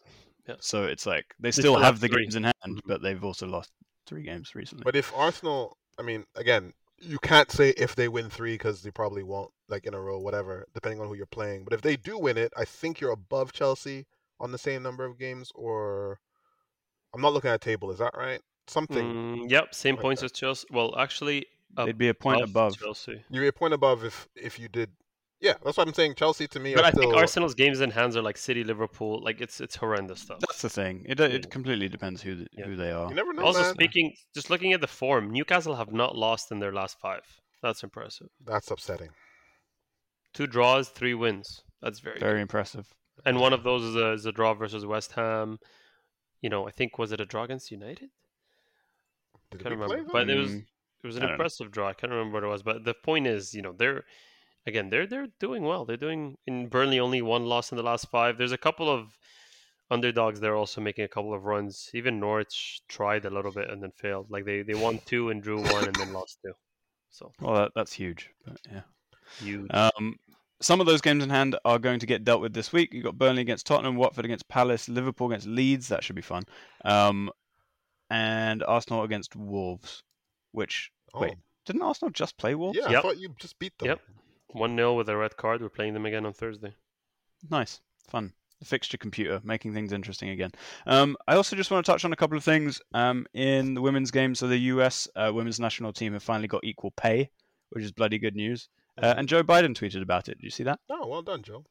Yeah. 0.48 0.56
So 0.60 0.86
it's 0.86 1.06
like 1.06 1.26
they 1.40 1.48
They 1.48 1.52
still 1.52 1.64
still 1.64 1.76
have 1.76 1.86
have 1.96 2.00
the 2.00 2.08
three. 2.08 2.24
games 2.24 2.36
in 2.36 2.44
hand, 2.44 2.56
Mhm. 2.68 2.80
but 2.86 3.02
they've 3.02 3.24
also 3.24 3.48
lost 3.48 3.72
three 4.08 4.24
games 4.24 4.56
recently. 4.56 4.84
But 4.84 4.96
if 4.96 5.14
Arsenal, 5.16 5.78
I 6.00 6.02
mean, 6.04 6.26
again, 6.36 6.74
you 7.02 7.20
can't 7.20 7.52
say 7.52 7.70
if 7.78 7.96
they 7.96 8.08
win 8.08 8.30
three 8.30 8.54
because 8.56 8.82
they 8.82 8.92
probably 8.92 9.24
won't, 9.24 9.52
like 9.68 9.86
in 9.86 9.94
a 9.94 10.00
row, 10.02 10.20
whatever, 10.20 10.66
depending 10.74 11.00
on 11.02 11.08
who 11.08 11.14
you're 11.16 11.26
playing. 11.28 11.64
But 11.64 11.74
if 11.74 11.82
they 11.82 11.96
do 11.96 12.18
win 12.18 12.38
it, 12.38 12.52
I 12.58 12.66
think 12.66 13.00
you're 13.00 13.12
above 13.12 13.54
Chelsea 13.54 14.06
on 14.40 14.52
the 14.52 14.58
same 14.58 14.82
number 14.84 15.06
of 15.06 15.18
games. 15.20 15.52
Or 15.56 16.20
I'm 17.14 17.22
not 17.22 17.34
looking 17.34 17.50
at 17.52 17.56
a 17.56 17.60
table. 17.60 17.92
Is 17.92 18.00
that 18.00 18.16
right? 18.18 18.42
Something. 18.68 19.06
Mm, 19.14 19.50
yep, 19.52 19.74
same 19.74 19.96
like 19.96 20.02
points 20.02 20.22
that. 20.22 20.26
as 20.26 20.32
Chelsea. 20.32 20.68
Well, 20.72 20.98
actually, 20.98 21.46
it'd 21.78 21.98
be 21.98 22.10
a 22.10 22.14
point 22.14 22.42
above. 22.42 22.78
Chelsea. 22.78 23.24
You're 23.30 23.48
a 23.48 23.54
point 23.54 23.74
above 23.74 24.04
if 24.04 24.28
if 24.36 24.60
you 24.60 24.68
did. 24.68 24.90
Yeah, 25.42 25.54
that's 25.64 25.78
what 25.78 25.88
I'm 25.88 25.94
saying. 25.94 26.16
Chelsea 26.16 26.48
to 26.50 26.60
me 26.60 26.76
But 26.76 26.84
are 26.84 26.88
I 26.88 26.92
still. 26.92 27.02
think 27.04 27.16
Arsenal's 27.16 27.56
games 27.56 27.80
in 27.80 27.92
hands 27.92 28.18
are 28.18 28.22
like 28.22 28.38
City, 28.38 28.64
Liverpool. 28.64 29.22
Like 29.24 29.40
it's 29.40 29.62
it's 29.62 29.76
horrendous 29.78 30.20
stuff. 30.22 30.40
That's 30.42 30.62
the 30.62 30.70
thing. 30.70 31.06
It 31.08 31.20
it 31.20 31.50
completely 31.50 31.88
depends 31.88 32.22
who 32.22 32.36
th- 32.36 32.48
Yeah. 32.52 32.66
who 32.66 32.76
they 32.76 32.92
are. 32.92 33.08
You 33.10 33.16
never 33.16 33.32
know, 33.34 33.44
Also 33.44 33.62
man. 33.62 33.74
speaking, 33.74 34.14
just 34.34 34.50
looking 34.50 34.74
at 34.74 34.82
the 34.82 34.88
form, 34.88 35.32
Newcastle 35.32 35.76
have 35.76 35.94
not 35.94 36.16
lost 36.18 36.52
in 36.52 36.60
their 36.60 36.74
last 36.74 37.00
five. 37.00 37.22
That's 37.62 37.84
impressive. 37.84 38.28
That's 38.46 38.70
upsetting. 38.70 39.10
Two 40.34 40.46
draws, 40.48 40.90
three 40.90 41.14
wins. 41.14 41.64
That's 41.82 42.00
very, 42.00 42.20
Very 42.20 42.36
good. 42.40 42.42
impressive. 42.42 42.88
And 43.26 43.40
one 43.40 43.54
of 43.54 43.64
those 43.64 43.84
is 43.84 43.96
a, 43.96 44.12
is 44.14 44.26
a 44.26 44.32
draw 44.32 44.54
versus 44.54 44.86
West 44.86 45.14
Ham. 45.14 45.58
You 46.42 46.50
know, 46.50 46.68
I 46.68 46.72
think 46.72 46.98
was 46.98 47.12
it 47.12 47.20
a 47.22 47.26
draw 47.26 47.44
against 47.44 47.72
United? 47.72 48.10
Did 49.52 49.62
Can't 49.64 49.80
we 49.80 49.86
play 49.86 49.96
remember, 49.98 50.04
them? 50.04 50.12
but 50.12 50.30
it 50.30 50.38
was 50.38 50.52
Mm, 50.52 50.66
it 51.04 51.08
was 51.08 51.16
an 51.16 51.22
don't 51.22 51.30
know. 51.30 51.34
impressive 51.36 51.72
draw. 51.72 51.88
I 51.90 51.94
can't 51.94 52.12
remember 52.12 52.36
what 52.36 52.44
it 52.44 52.48
was, 52.48 52.64
but 52.64 52.84
the 52.84 52.94
point 52.94 53.26
is, 53.28 53.54
you 53.54 53.62
know, 53.62 53.74
they're 53.74 54.04
again 54.70 54.90
they're 54.90 55.08
they're 55.08 55.28
doing 55.40 55.64
well. 55.64 55.84
They're 55.86 55.98
doing 55.98 56.38
in 56.48 56.68
Burnley 56.68 57.00
only 57.00 57.22
one 57.22 57.46
loss 57.46 57.72
in 57.72 57.78
the 57.78 57.84
last 57.84 58.10
five. 58.10 58.38
There's 58.38 58.54
a 58.54 58.58
couple 58.58 58.90
of 58.90 59.18
underdogs 59.92 60.40
they're 60.40 60.56
also 60.56 60.82
making 60.82 61.04
a 61.04 61.08
couple 61.08 61.34
of 61.34 61.44
runs. 61.44 61.90
Even 61.94 62.20
Norwich 62.20 62.82
tried 62.88 63.26
a 63.26 63.30
little 63.30 63.52
bit 63.52 63.70
and 63.70 63.82
then 63.84 63.92
failed. 63.92 64.28
Like 64.30 64.46
they 64.46 64.62
they 64.62 64.76
won 64.76 65.00
two 65.06 65.30
and 65.30 65.44
drew 65.44 65.62
one 65.62 65.86
and 65.86 65.96
then 65.96 66.14
lost 66.14 66.40
two. 66.46 66.54
So 67.10 67.32
Well, 67.42 67.56
that, 67.56 67.72
that's 67.76 67.94
huge. 67.94 68.30
But 68.46 68.58
yeah. 68.72 68.82
you 69.42 69.68
Um, 69.72 70.18
some 70.62 70.80
of 70.82 70.86
those 70.88 71.02
games 71.02 71.24
in 71.24 71.30
hand 71.30 71.58
are 71.66 71.80
going 71.80 72.00
to 72.00 72.06
get 72.06 72.24
dealt 72.24 72.42
with 72.42 72.54
this 72.54 72.72
week. 72.72 72.94
You've 72.94 73.06
got 73.06 73.18
Burnley 73.18 73.42
against 73.42 73.66
Tottenham, 73.66 73.96
Watford 73.96 74.26
against 74.26 74.48
Palace, 74.48 74.90
Liverpool 74.90 75.28
against 75.28 75.48
Leeds. 75.48 75.88
That 75.88 76.04
should 76.04 76.16
be 76.16 76.22
fun. 76.22 76.44
Um, 76.86 77.32
and 78.10 78.64
Arsenal 78.64 79.04
against 79.04 79.36
Wolves. 79.36 80.04
Which 80.52 80.92
Oh, 81.14 81.22
wait, 81.22 81.36
didn't 81.66 81.82
Arsenal 81.82 82.12
just 82.12 82.38
play 82.38 82.56
Wolves? 82.56 82.78
yeah, 82.78 83.00
I 83.00 83.02
thought 83.02 83.18
you 83.20 83.34
just 83.40 83.58
beat 83.60 83.78
them. 83.80 83.90
Yep. 83.90 84.02
One 84.50 84.76
0 84.76 84.96
with 84.96 85.10
a 85.10 85.18
red 85.18 85.38
card. 85.38 85.62
We're 85.62 85.70
playing 85.70 85.94
them 85.94 86.06
again 86.06 86.26
on 86.26 86.34
Thursday. 86.34 86.74
Nice, 87.50 87.82
fun. 88.08 88.34
The 88.60 88.66
fixture 88.66 88.98
computer 88.98 89.40
making 89.44 89.74
things 89.74 89.94
interesting 89.94 90.30
again. 90.30 90.52
Um, 90.86 91.16
I 91.28 91.36
also 91.36 91.56
just 91.56 91.72
want 91.72 91.86
to 91.86 91.92
touch 91.92 92.04
on 92.04 92.12
a 92.12 92.16
couple 92.18 92.38
of 92.38 92.44
things 92.44 92.82
um, 92.94 93.26
in 93.34 93.74
the 93.74 93.82
women's 93.82 94.12
game. 94.12 94.36
So 94.36 94.48
the 94.48 94.58
U.S. 94.58 95.08
Uh, 95.16 95.32
women's 95.34 95.60
national 95.62 95.94
team 95.94 96.12
have 96.14 96.24
finally 96.24 96.50
got 96.50 96.64
equal 96.66 96.92
pay, 96.92 97.30
which 97.70 97.86
is 97.86 97.94
bloody 97.94 98.18
good 98.20 98.36
news. 98.36 98.68
Uh, 99.02 99.14
and 99.18 99.30
Joe 99.30 99.44
Biden 99.44 99.74
tweeted 99.74 100.02
about 100.02 100.28
it. 100.28 100.40
Did 100.40 100.44
you 100.44 100.50
see 100.50 100.64
that? 100.64 100.80
Oh, 100.90 101.08
well 101.08 101.22
done, 101.22 101.42
Joe. 101.42 101.64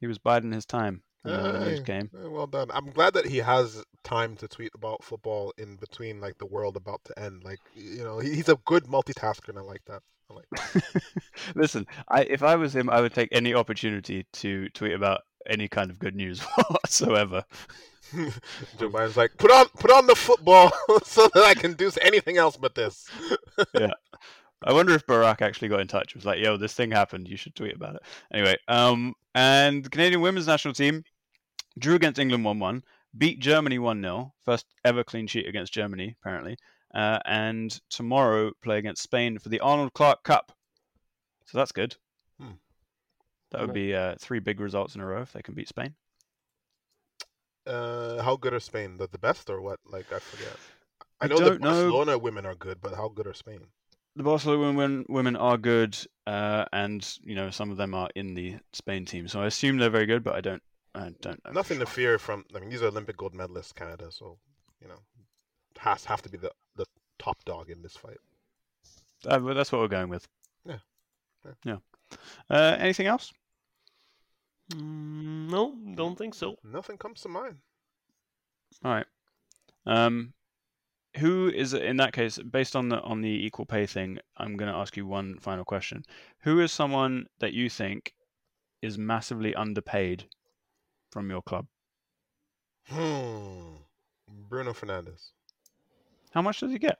He 0.00 0.06
was 0.06 0.18
biding 0.18 0.52
his 0.52 0.66
time 0.66 1.02
in 1.24 1.30
the 1.30 1.38
women's 1.38 1.78
Hey, 1.78 1.84
game. 1.84 2.10
eh, 2.14 2.26
well 2.28 2.46
done. 2.46 2.70
I'm 2.74 2.90
glad 2.90 3.14
that 3.14 3.24
he 3.24 3.38
has 3.38 3.82
time 4.04 4.36
to 4.36 4.48
tweet 4.48 4.72
about 4.74 5.02
football 5.02 5.54
in 5.56 5.76
between 5.76 6.20
like 6.20 6.36
the 6.36 6.44
world 6.46 6.76
about 6.76 7.00
to 7.04 7.18
end. 7.18 7.42
Like 7.42 7.60
you 7.74 8.04
know, 8.04 8.18
he's 8.18 8.50
a 8.50 8.56
good 8.66 8.84
multitasker, 8.84 9.48
and 9.48 9.58
I 9.58 9.62
like 9.62 9.84
that. 9.86 10.02
That. 10.34 11.02
Listen, 11.54 11.86
I, 12.08 12.22
if 12.22 12.42
I 12.42 12.56
was 12.56 12.74
him, 12.74 12.90
I 12.90 13.00
would 13.00 13.14
take 13.14 13.28
any 13.32 13.54
opportunity 13.54 14.26
to 14.34 14.68
tweet 14.70 14.92
about 14.92 15.22
any 15.48 15.68
kind 15.68 15.90
of 15.90 15.98
good 15.98 16.14
news 16.14 16.40
whatsoever. 16.68 17.44
Joe 18.12 18.90
Biden's 18.90 19.16
like, 19.16 19.36
put 19.38 19.50
on 19.50 19.66
put 19.78 19.90
on 19.90 20.06
the 20.06 20.14
football 20.14 20.70
so 21.04 21.28
that 21.34 21.44
I 21.44 21.54
can 21.54 21.72
do 21.74 21.90
anything 22.02 22.36
else 22.36 22.56
but 22.56 22.74
this. 22.74 23.08
Yeah. 23.74 23.92
I 24.64 24.72
wonder 24.72 24.94
if 24.94 25.06
Barack 25.06 25.42
actually 25.42 25.68
got 25.68 25.80
in 25.80 25.88
touch. 25.88 26.14
Was 26.14 26.24
like, 26.24 26.38
"Yo, 26.38 26.56
this 26.56 26.74
thing 26.74 26.90
happened. 26.90 27.26
You 27.26 27.36
should 27.36 27.54
tweet 27.54 27.74
about 27.74 27.96
it." 27.96 28.02
Anyway, 28.32 28.56
um, 28.68 29.14
and 29.34 29.84
the 29.84 29.90
Canadian 29.90 30.20
women's 30.20 30.46
national 30.46 30.74
team 30.74 31.04
drew 31.78 31.94
against 31.94 32.20
England 32.20 32.44
one-one, 32.44 32.84
beat 33.16 33.40
Germany 33.40 33.78
one-0, 33.78 34.30
first 34.44 34.66
ever 34.84 35.02
clean 35.02 35.26
sheet 35.26 35.48
against 35.48 35.72
Germany 35.72 36.14
apparently, 36.20 36.56
uh, 36.94 37.18
and 37.24 37.80
tomorrow 37.90 38.52
play 38.62 38.78
against 38.78 39.02
Spain 39.02 39.38
for 39.38 39.48
the 39.48 39.60
Arnold 39.60 39.92
Clark 39.94 40.22
Cup. 40.22 40.52
So 41.46 41.58
that's 41.58 41.72
good. 41.72 41.96
Hmm. 42.40 42.52
That 43.50 43.60
would 43.60 43.74
be 43.74 43.94
uh, 43.94 44.14
three 44.18 44.38
big 44.38 44.60
results 44.60 44.94
in 44.94 45.00
a 45.00 45.06
row 45.06 45.22
if 45.22 45.32
they 45.32 45.42
can 45.42 45.54
beat 45.54 45.68
Spain. 45.68 45.94
Uh, 47.66 48.22
how 48.22 48.36
good 48.36 48.54
are 48.54 48.60
Spain? 48.60 48.96
The, 48.96 49.08
the 49.08 49.18
best 49.18 49.50
or 49.50 49.60
what? 49.60 49.78
Like 49.84 50.12
I 50.12 50.18
forget. 50.18 50.56
I 51.20 51.28
know 51.28 51.36
the 51.36 51.50
don't 51.50 51.60
know. 51.60 51.68
Barcelona 51.68 52.18
women 52.18 52.46
are 52.46 52.54
good, 52.54 52.80
but 52.80 52.94
how 52.94 53.08
good 53.08 53.26
are 53.26 53.34
Spain? 53.34 53.60
The 54.16 54.22
Barcelona 54.22 54.60
women 54.60 55.06
women 55.08 55.36
are 55.36 55.56
good, 55.56 55.96
uh, 56.26 56.64
and 56.72 57.06
you 57.22 57.34
know 57.34 57.50
some 57.50 57.70
of 57.70 57.76
them 57.76 57.94
are 57.94 58.08
in 58.16 58.34
the 58.34 58.56
Spain 58.72 59.04
team. 59.04 59.28
So 59.28 59.40
I 59.40 59.46
assume 59.46 59.78
they're 59.78 59.90
very 59.90 60.06
good, 60.06 60.24
but 60.24 60.34
I 60.34 60.40
don't. 60.40 60.62
I 60.94 61.12
don't 61.22 61.40
Nothing 61.54 61.78
to 61.78 61.86
fear 61.86 62.18
from. 62.18 62.44
I 62.54 62.60
mean, 62.60 62.68
these 62.68 62.82
are 62.82 62.88
Olympic 62.88 63.16
gold 63.16 63.34
medalists, 63.34 63.74
Canada. 63.74 64.10
So, 64.10 64.38
you 64.80 64.88
know, 64.88 64.98
has 65.82 66.04
have 66.04 66.22
to 66.22 66.28
be 66.28 66.38
the 66.38 66.52
the 66.76 66.86
top 67.18 67.44
dog 67.44 67.70
in 67.70 67.82
this 67.82 67.96
fight. 67.96 68.18
Uh, 69.26 69.38
but 69.38 69.54
that's 69.54 69.72
what 69.72 69.80
we're 69.80 69.88
going 69.88 70.08
with. 70.08 70.26
Yeah. 70.64 70.78
Yeah. 71.44 71.52
Yeah. 71.64 72.16
Uh, 72.48 72.76
anything 72.78 73.06
else? 73.06 73.32
Mm, 74.72 75.50
no, 75.50 75.76
don't 75.94 76.16
think 76.16 76.34
so. 76.34 76.56
Nothing 76.64 76.98
comes 76.98 77.20
to 77.22 77.28
mind. 77.28 77.56
All 78.84 78.92
right. 78.92 79.06
Um, 79.86 80.34
who 81.16 81.48
is 81.48 81.74
in 81.74 81.96
that 81.96 82.12
case 82.12 82.38
based 82.38 82.76
on 82.76 82.88
the 82.88 83.00
on 83.00 83.20
the 83.20 83.46
equal 83.46 83.66
pay 83.66 83.86
thing? 83.86 84.18
I'm 84.36 84.56
going 84.56 84.72
to 84.72 84.78
ask 84.78 84.96
you 84.96 85.06
one 85.06 85.38
final 85.40 85.64
question. 85.64 86.04
Who 86.44 86.60
is 86.60 86.72
someone 86.72 87.26
that 87.40 87.52
you 87.52 87.68
think 87.68 88.14
is 88.80 88.98
massively 88.98 89.54
underpaid 89.54 90.24
from 91.10 91.28
your 91.28 91.42
club? 91.42 91.66
Hmm. 92.88 93.76
Bruno 94.48 94.72
Fernandes, 94.72 95.32
How 96.32 96.42
much 96.42 96.60
does 96.60 96.72
he 96.72 96.78
get? 96.78 96.98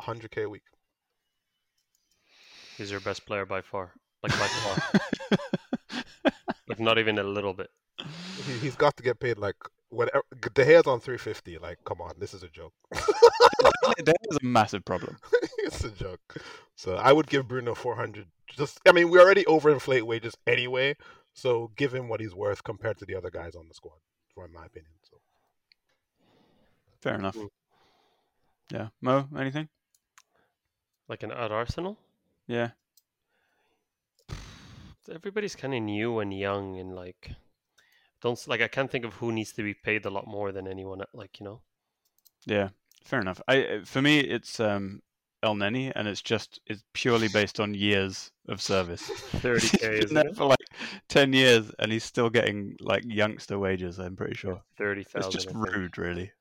100k 0.00 0.44
a 0.44 0.48
week. 0.48 0.62
He's 2.76 2.90
your 2.90 3.00
best 3.00 3.24
player 3.26 3.46
by 3.46 3.62
far. 3.62 3.92
Like 4.22 4.32
by 4.32 4.46
far. 4.46 5.00
like 6.68 6.80
not 6.80 6.98
even 6.98 7.18
a 7.18 7.22
little 7.22 7.54
bit. 7.54 7.70
He, 8.46 8.52
he's 8.58 8.76
got 8.76 8.96
to 8.96 9.02
get 9.02 9.20
paid 9.20 9.38
like 9.38 9.56
whatever. 9.88 10.24
De 10.40 10.64
Gea's 10.64 10.86
on 10.86 11.00
350. 11.00 11.58
Like, 11.58 11.78
come 11.84 12.00
on, 12.00 12.12
this 12.18 12.34
is 12.34 12.42
a 12.42 12.48
joke. 12.48 12.72
that 12.90 14.16
is 14.30 14.38
a 14.42 14.44
massive 14.44 14.84
problem. 14.84 15.16
it's 15.58 15.84
a 15.84 15.90
joke. 15.90 16.20
So 16.76 16.96
I 16.96 17.12
would 17.12 17.28
give 17.28 17.48
Bruno 17.48 17.74
400. 17.74 18.26
Just, 18.48 18.80
I 18.86 18.92
mean, 18.92 19.10
we 19.10 19.18
already 19.18 19.44
overinflate 19.44 20.02
wages 20.02 20.34
anyway. 20.46 20.96
So 21.32 21.70
give 21.76 21.94
him 21.94 22.08
what 22.08 22.20
he's 22.20 22.34
worth 22.34 22.62
compared 22.64 22.98
to 22.98 23.04
the 23.06 23.14
other 23.14 23.30
guys 23.30 23.54
on 23.54 23.68
the 23.68 23.74
squad, 23.74 23.98
for 24.34 24.46
my 24.48 24.66
opinion. 24.66 24.92
So 25.02 25.16
Fair 27.00 27.14
enough. 27.14 27.36
Mm. 27.36 27.48
Yeah, 28.72 28.88
Mo, 29.00 29.28
anything? 29.38 29.68
Like 31.08 31.22
an 31.22 31.32
at 31.32 31.52
Arsenal? 31.52 31.98
Yeah, 32.46 32.70
Everybody's 35.10 35.54
kind 35.54 35.74
of 35.74 35.82
new 35.82 36.18
and 36.20 36.32
young 36.32 36.78
and 36.78 36.94
like 36.94 37.32
don't 38.22 38.48
like 38.48 38.62
I 38.62 38.68
can't 38.68 38.90
think 38.90 39.04
of 39.04 39.14
who 39.14 39.32
needs 39.32 39.52
to 39.52 39.62
be 39.62 39.74
paid 39.74 40.06
a 40.06 40.10
lot 40.10 40.26
more 40.26 40.50
than 40.50 40.66
anyone 40.66 41.02
uh, 41.02 41.06
like, 41.12 41.40
you 41.40 41.44
know. 41.44 41.60
yeah, 42.46 42.70
fair 43.04 43.20
enough. 43.20 43.40
I 43.46 43.80
for 43.84 44.00
me, 44.00 44.20
it's 44.20 44.60
um, 44.60 45.02
Elneny, 45.44 45.92
and 45.94 46.08
it's 46.08 46.22
just 46.22 46.58
it's 46.66 46.82
purely 46.94 47.28
based 47.28 47.60
on 47.60 47.74
years 47.74 48.30
of 48.48 48.62
service. 48.62 49.02
30k, 49.42 49.92
isn't 50.04 50.14
there 50.14 50.32
for 50.34 50.46
like 50.46 50.66
ten 51.08 51.34
years, 51.34 51.70
and 51.78 51.92
he's 51.92 52.04
still 52.04 52.30
getting 52.30 52.74
like 52.80 53.04
youngster 53.06 53.58
wages. 53.58 53.98
I'm 53.98 54.16
pretty 54.16 54.36
sure. 54.36 54.62
30,000. 54.78 55.20
It's 55.20 55.44
just 55.44 55.54
rude, 55.54 55.98
really. 55.98 56.32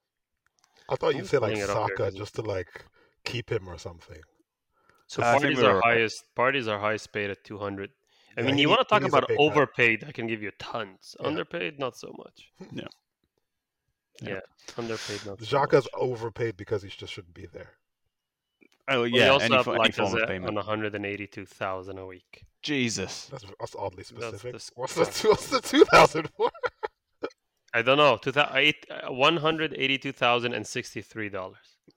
I 0.89 0.95
thought 0.95 1.15
you'd 1.15 1.27
say 1.27 1.37
like 1.37 1.53
pulling 1.53 1.63
it 1.63 1.69
up 1.69 1.77
here, 1.77 1.87
Saka 1.97 2.03
'cause 2.11 2.13
just 2.15 2.35
to 2.35 2.41
like 2.41 2.85
keep 3.23 3.51
him 3.51 3.67
or 3.69 3.77
something. 3.77 4.21
So 5.07 5.21
I 5.23 5.37
think 5.39 5.55
Partey's 5.57 5.63
are 5.63 5.75
right. 5.75 5.83
highest 5.83 6.23
Partey's 6.35 6.67
are 6.67 6.79
highest 6.79 7.11
paid 7.13 7.29
at 7.29 7.43
200. 7.43 7.89
I 8.35 8.41
Yeah, 8.41 8.45
mean, 8.47 8.55
he 8.55 8.61
you 8.61 8.67
need- 8.67 8.71
want 8.75 8.81
to 8.81 8.85
talk 8.93 9.03
about 9.03 9.27
pay 9.27 9.35
cut. 9.35 9.41
overpaid? 9.43 10.03
I 10.07 10.11
can 10.11 10.27
give 10.27 10.41
you 10.41 10.51
tons. 10.59 11.15
Yeah. 11.19 11.27
Underpaid, 11.27 11.79
not 11.79 11.95
so 11.97 12.13
much. 12.17 12.51
Yeah. 12.73 12.87
Yeah, 14.21 14.39
underpaid, 14.77 15.25
not 15.25 15.39
so 15.39 15.45
Xhaka's 15.45 15.85
much. 15.85 15.93
overpaid 15.95 16.55
because 16.55 16.83
he 16.83 16.89
just 16.89 17.11
shouldn't 17.11 17.33
be 17.33 17.47
there. 17.47 17.71
Oh 18.87 18.99
Well, 18.99 19.07
yeah, 19.07 19.25
you 19.25 19.31
also 19.31 19.45
any, 19.45 19.55
have 19.55 19.65
fo- 19.65 19.73
any 19.73 19.91
form 19.91 20.13
of 20.13 20.19
Lacazette 20.19 20.27
payment. 20.27 20.49
on 20.49 20.55
182,000 20.55 21.97
a 21.97 22.05
week. 22.05 22.43
Jesus. 22.61 23.25
That's, 23.25 23.43
that's 23.59 23.75
oddly 23.75 24.03
That's 24.03 24.09
specific. 24.09 24.53
What's 24.75 24.93
the 24.95 25.05
disgusting. 25.05 25.29
what's 25.31 25.47
the 25.49 25.61
2000 25.61 26.29
for? 26.37 26.51
I 27.73 27.81
don't 27.81 27.97
know. 27.97 28.17
Two 28.17 28.31
thou- 28.31 28.51
eight, 28.53 28.85
uh, 28.89 29.09
$182,063. 29.09 31.53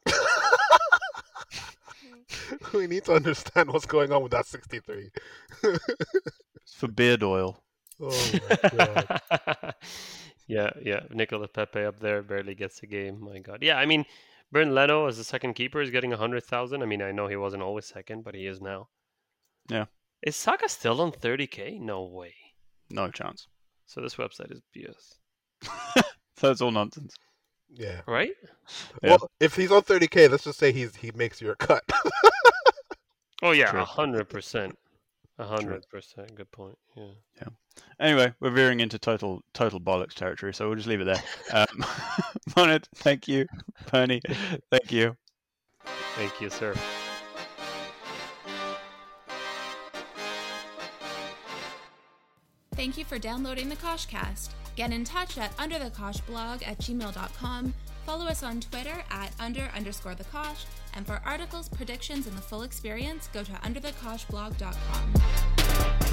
we 2.73 2.87
need 2.87 3.05
to 3.05 3.15
understand 3.15 3.71
what's 3.71 3.87
going 3.87 4.13
on 4.13 4.23
with 4.23 4.33
that 4.33 4.47
63. 4.47 5.11
It's 5.63 6.75
for 6.75 6.89
beard 6.89 7.23
oil. 7.23 7.63
oh 8.01 8.31
my 8.33 8.41
god. 8.71 9.21
yeah, 10.47 10.71
yeah. 10.83 11.01
Nicolas 11.11 11.51
Pépé 11.53 11.87
up 11.87 12.01
there 12.01 12.23
barely 12.23 12.55
gets 12.55 12.83
a 12.83 12.87
game. 12.87 13.21
My 13.21 13.39
God. 13.39 13.63
Yeah, 13.63 13.79
I 13.79 13.87
mean, 13.87 14.05
Bernd 14.51 14.75
Leno 14.75 15.07
as 15.07 15.17
the 15.19 15.25
second 15.25 15.55
keeper 15.55 15.81
is 15.81 15.91
getting 15.91 16.13
a 16.13 16.17
100,000. 16.17 16.83
I 16.83 16.87
mean, 16.87 17.03
I 17.03 17.13
know 17.13 17.29
he 17.29 17.37
wasn't 17.37 17.63
always 17.63 17.87
second, 17.87 18.25
but 18.25 18.35
he 18.35 18.47
is 18.47 18.61
now. 18.61 18.89
Yeah. 19.69 19.87
Is 20.23 20.37
Saka 20.37 20.69
still 20.69 21.01
on 21.01 21.13
30k? 21.13 21.81
No 21.81 22.05
way. 22.05 22.35
No 22.91 23.11
chance. 23.11 23.49
So 23.87 24.01
this 24.01 24.17
website 24.17 24.53
is 24.53 24.61
BS. 24.77 25.19
So 26.39 26.51
it's 26.51 26.61
all 26.61 26.71
nonsense. 26.71 27.15
Yeah. 27.73 28.03
Right? 28.07 28.35
Yeah. 29.03 29.11
Well, 29.11 29.31
if 29.41 29.57
he's 29.57 29.73
on 29.73 29.81
30k, 29.81 30.31
let's 30.31 30.45
just 30.45 30.59
say 30.59 30.71
he's 30.71 30.95
he 30.97 31.11
makes 31.13 31.41
your 31.41 31.55
cut. 31.55 31.83
Oh, 33.43 33.51
yeah, 33.51 33.71
True. 33.71 33.83
100%. 33.83 34.73
100%. 35.39 36.35
Good 36.35 36.51
point. 36.51 36.79
Yeah. 36.97 37.49
Anyway, 38.01 38.33
we're 38.41 38.51
veering 38.51 38.81
into 38.81 38.99
total 38.99 39.43
total 39.53 39.79
bollocks 39.79 40.15
territory, 40.15 40.55
so 40.55 40.67
we'll 40.67 40.77
just 40.77 40.89
leave 40.89 41.03
it 41.03 41.05
there. 41.05 41.23
Um, 41.53 41.85
Monet, 42.57 42.81
thank 42.95 43.29
you. 43.29 43.47
Bernie, 43.91 44.23
thank 44.71 44.91
you. 44.91 45.15
Thank 46.17 46.41
you, 46.41 46.49
sir. 46.49 46.75
Thank 52.75 52.97
you 52.97 53.05
for 53.05 53.19
downloading 53.19 53.69
the 53.69 53.77
Koshcast. 53.77 54.49
Get 54.77 54.93
in 54.93 55.05
touch 55.05 55.39
at 55.39 55.57
underthekoshblog 55.57 56.67
at 56.67 56.79
gmail.com. 56.79 57.75
Follow 58.05 58.27
us 58.27 58.43
on 58.43 58.61
Twitter 58.61 59.03
at 59.11 59.33
under 59.41 59.71
underscore 59.75 60.15
the 60.15 60.25
Kosh. 60.25 60.67
And 60.95 61.07
for 61.07 61.21
articles, 61.25 61.69
predictions, 61.69 62.27
and 62.27 62.37
the 62.37 62.43
full 62.43 62.63
experience, 62.63 63.29
go 63.33 63.43
to 63.43 63.53
underthekoshblog.com. 63.53 66.06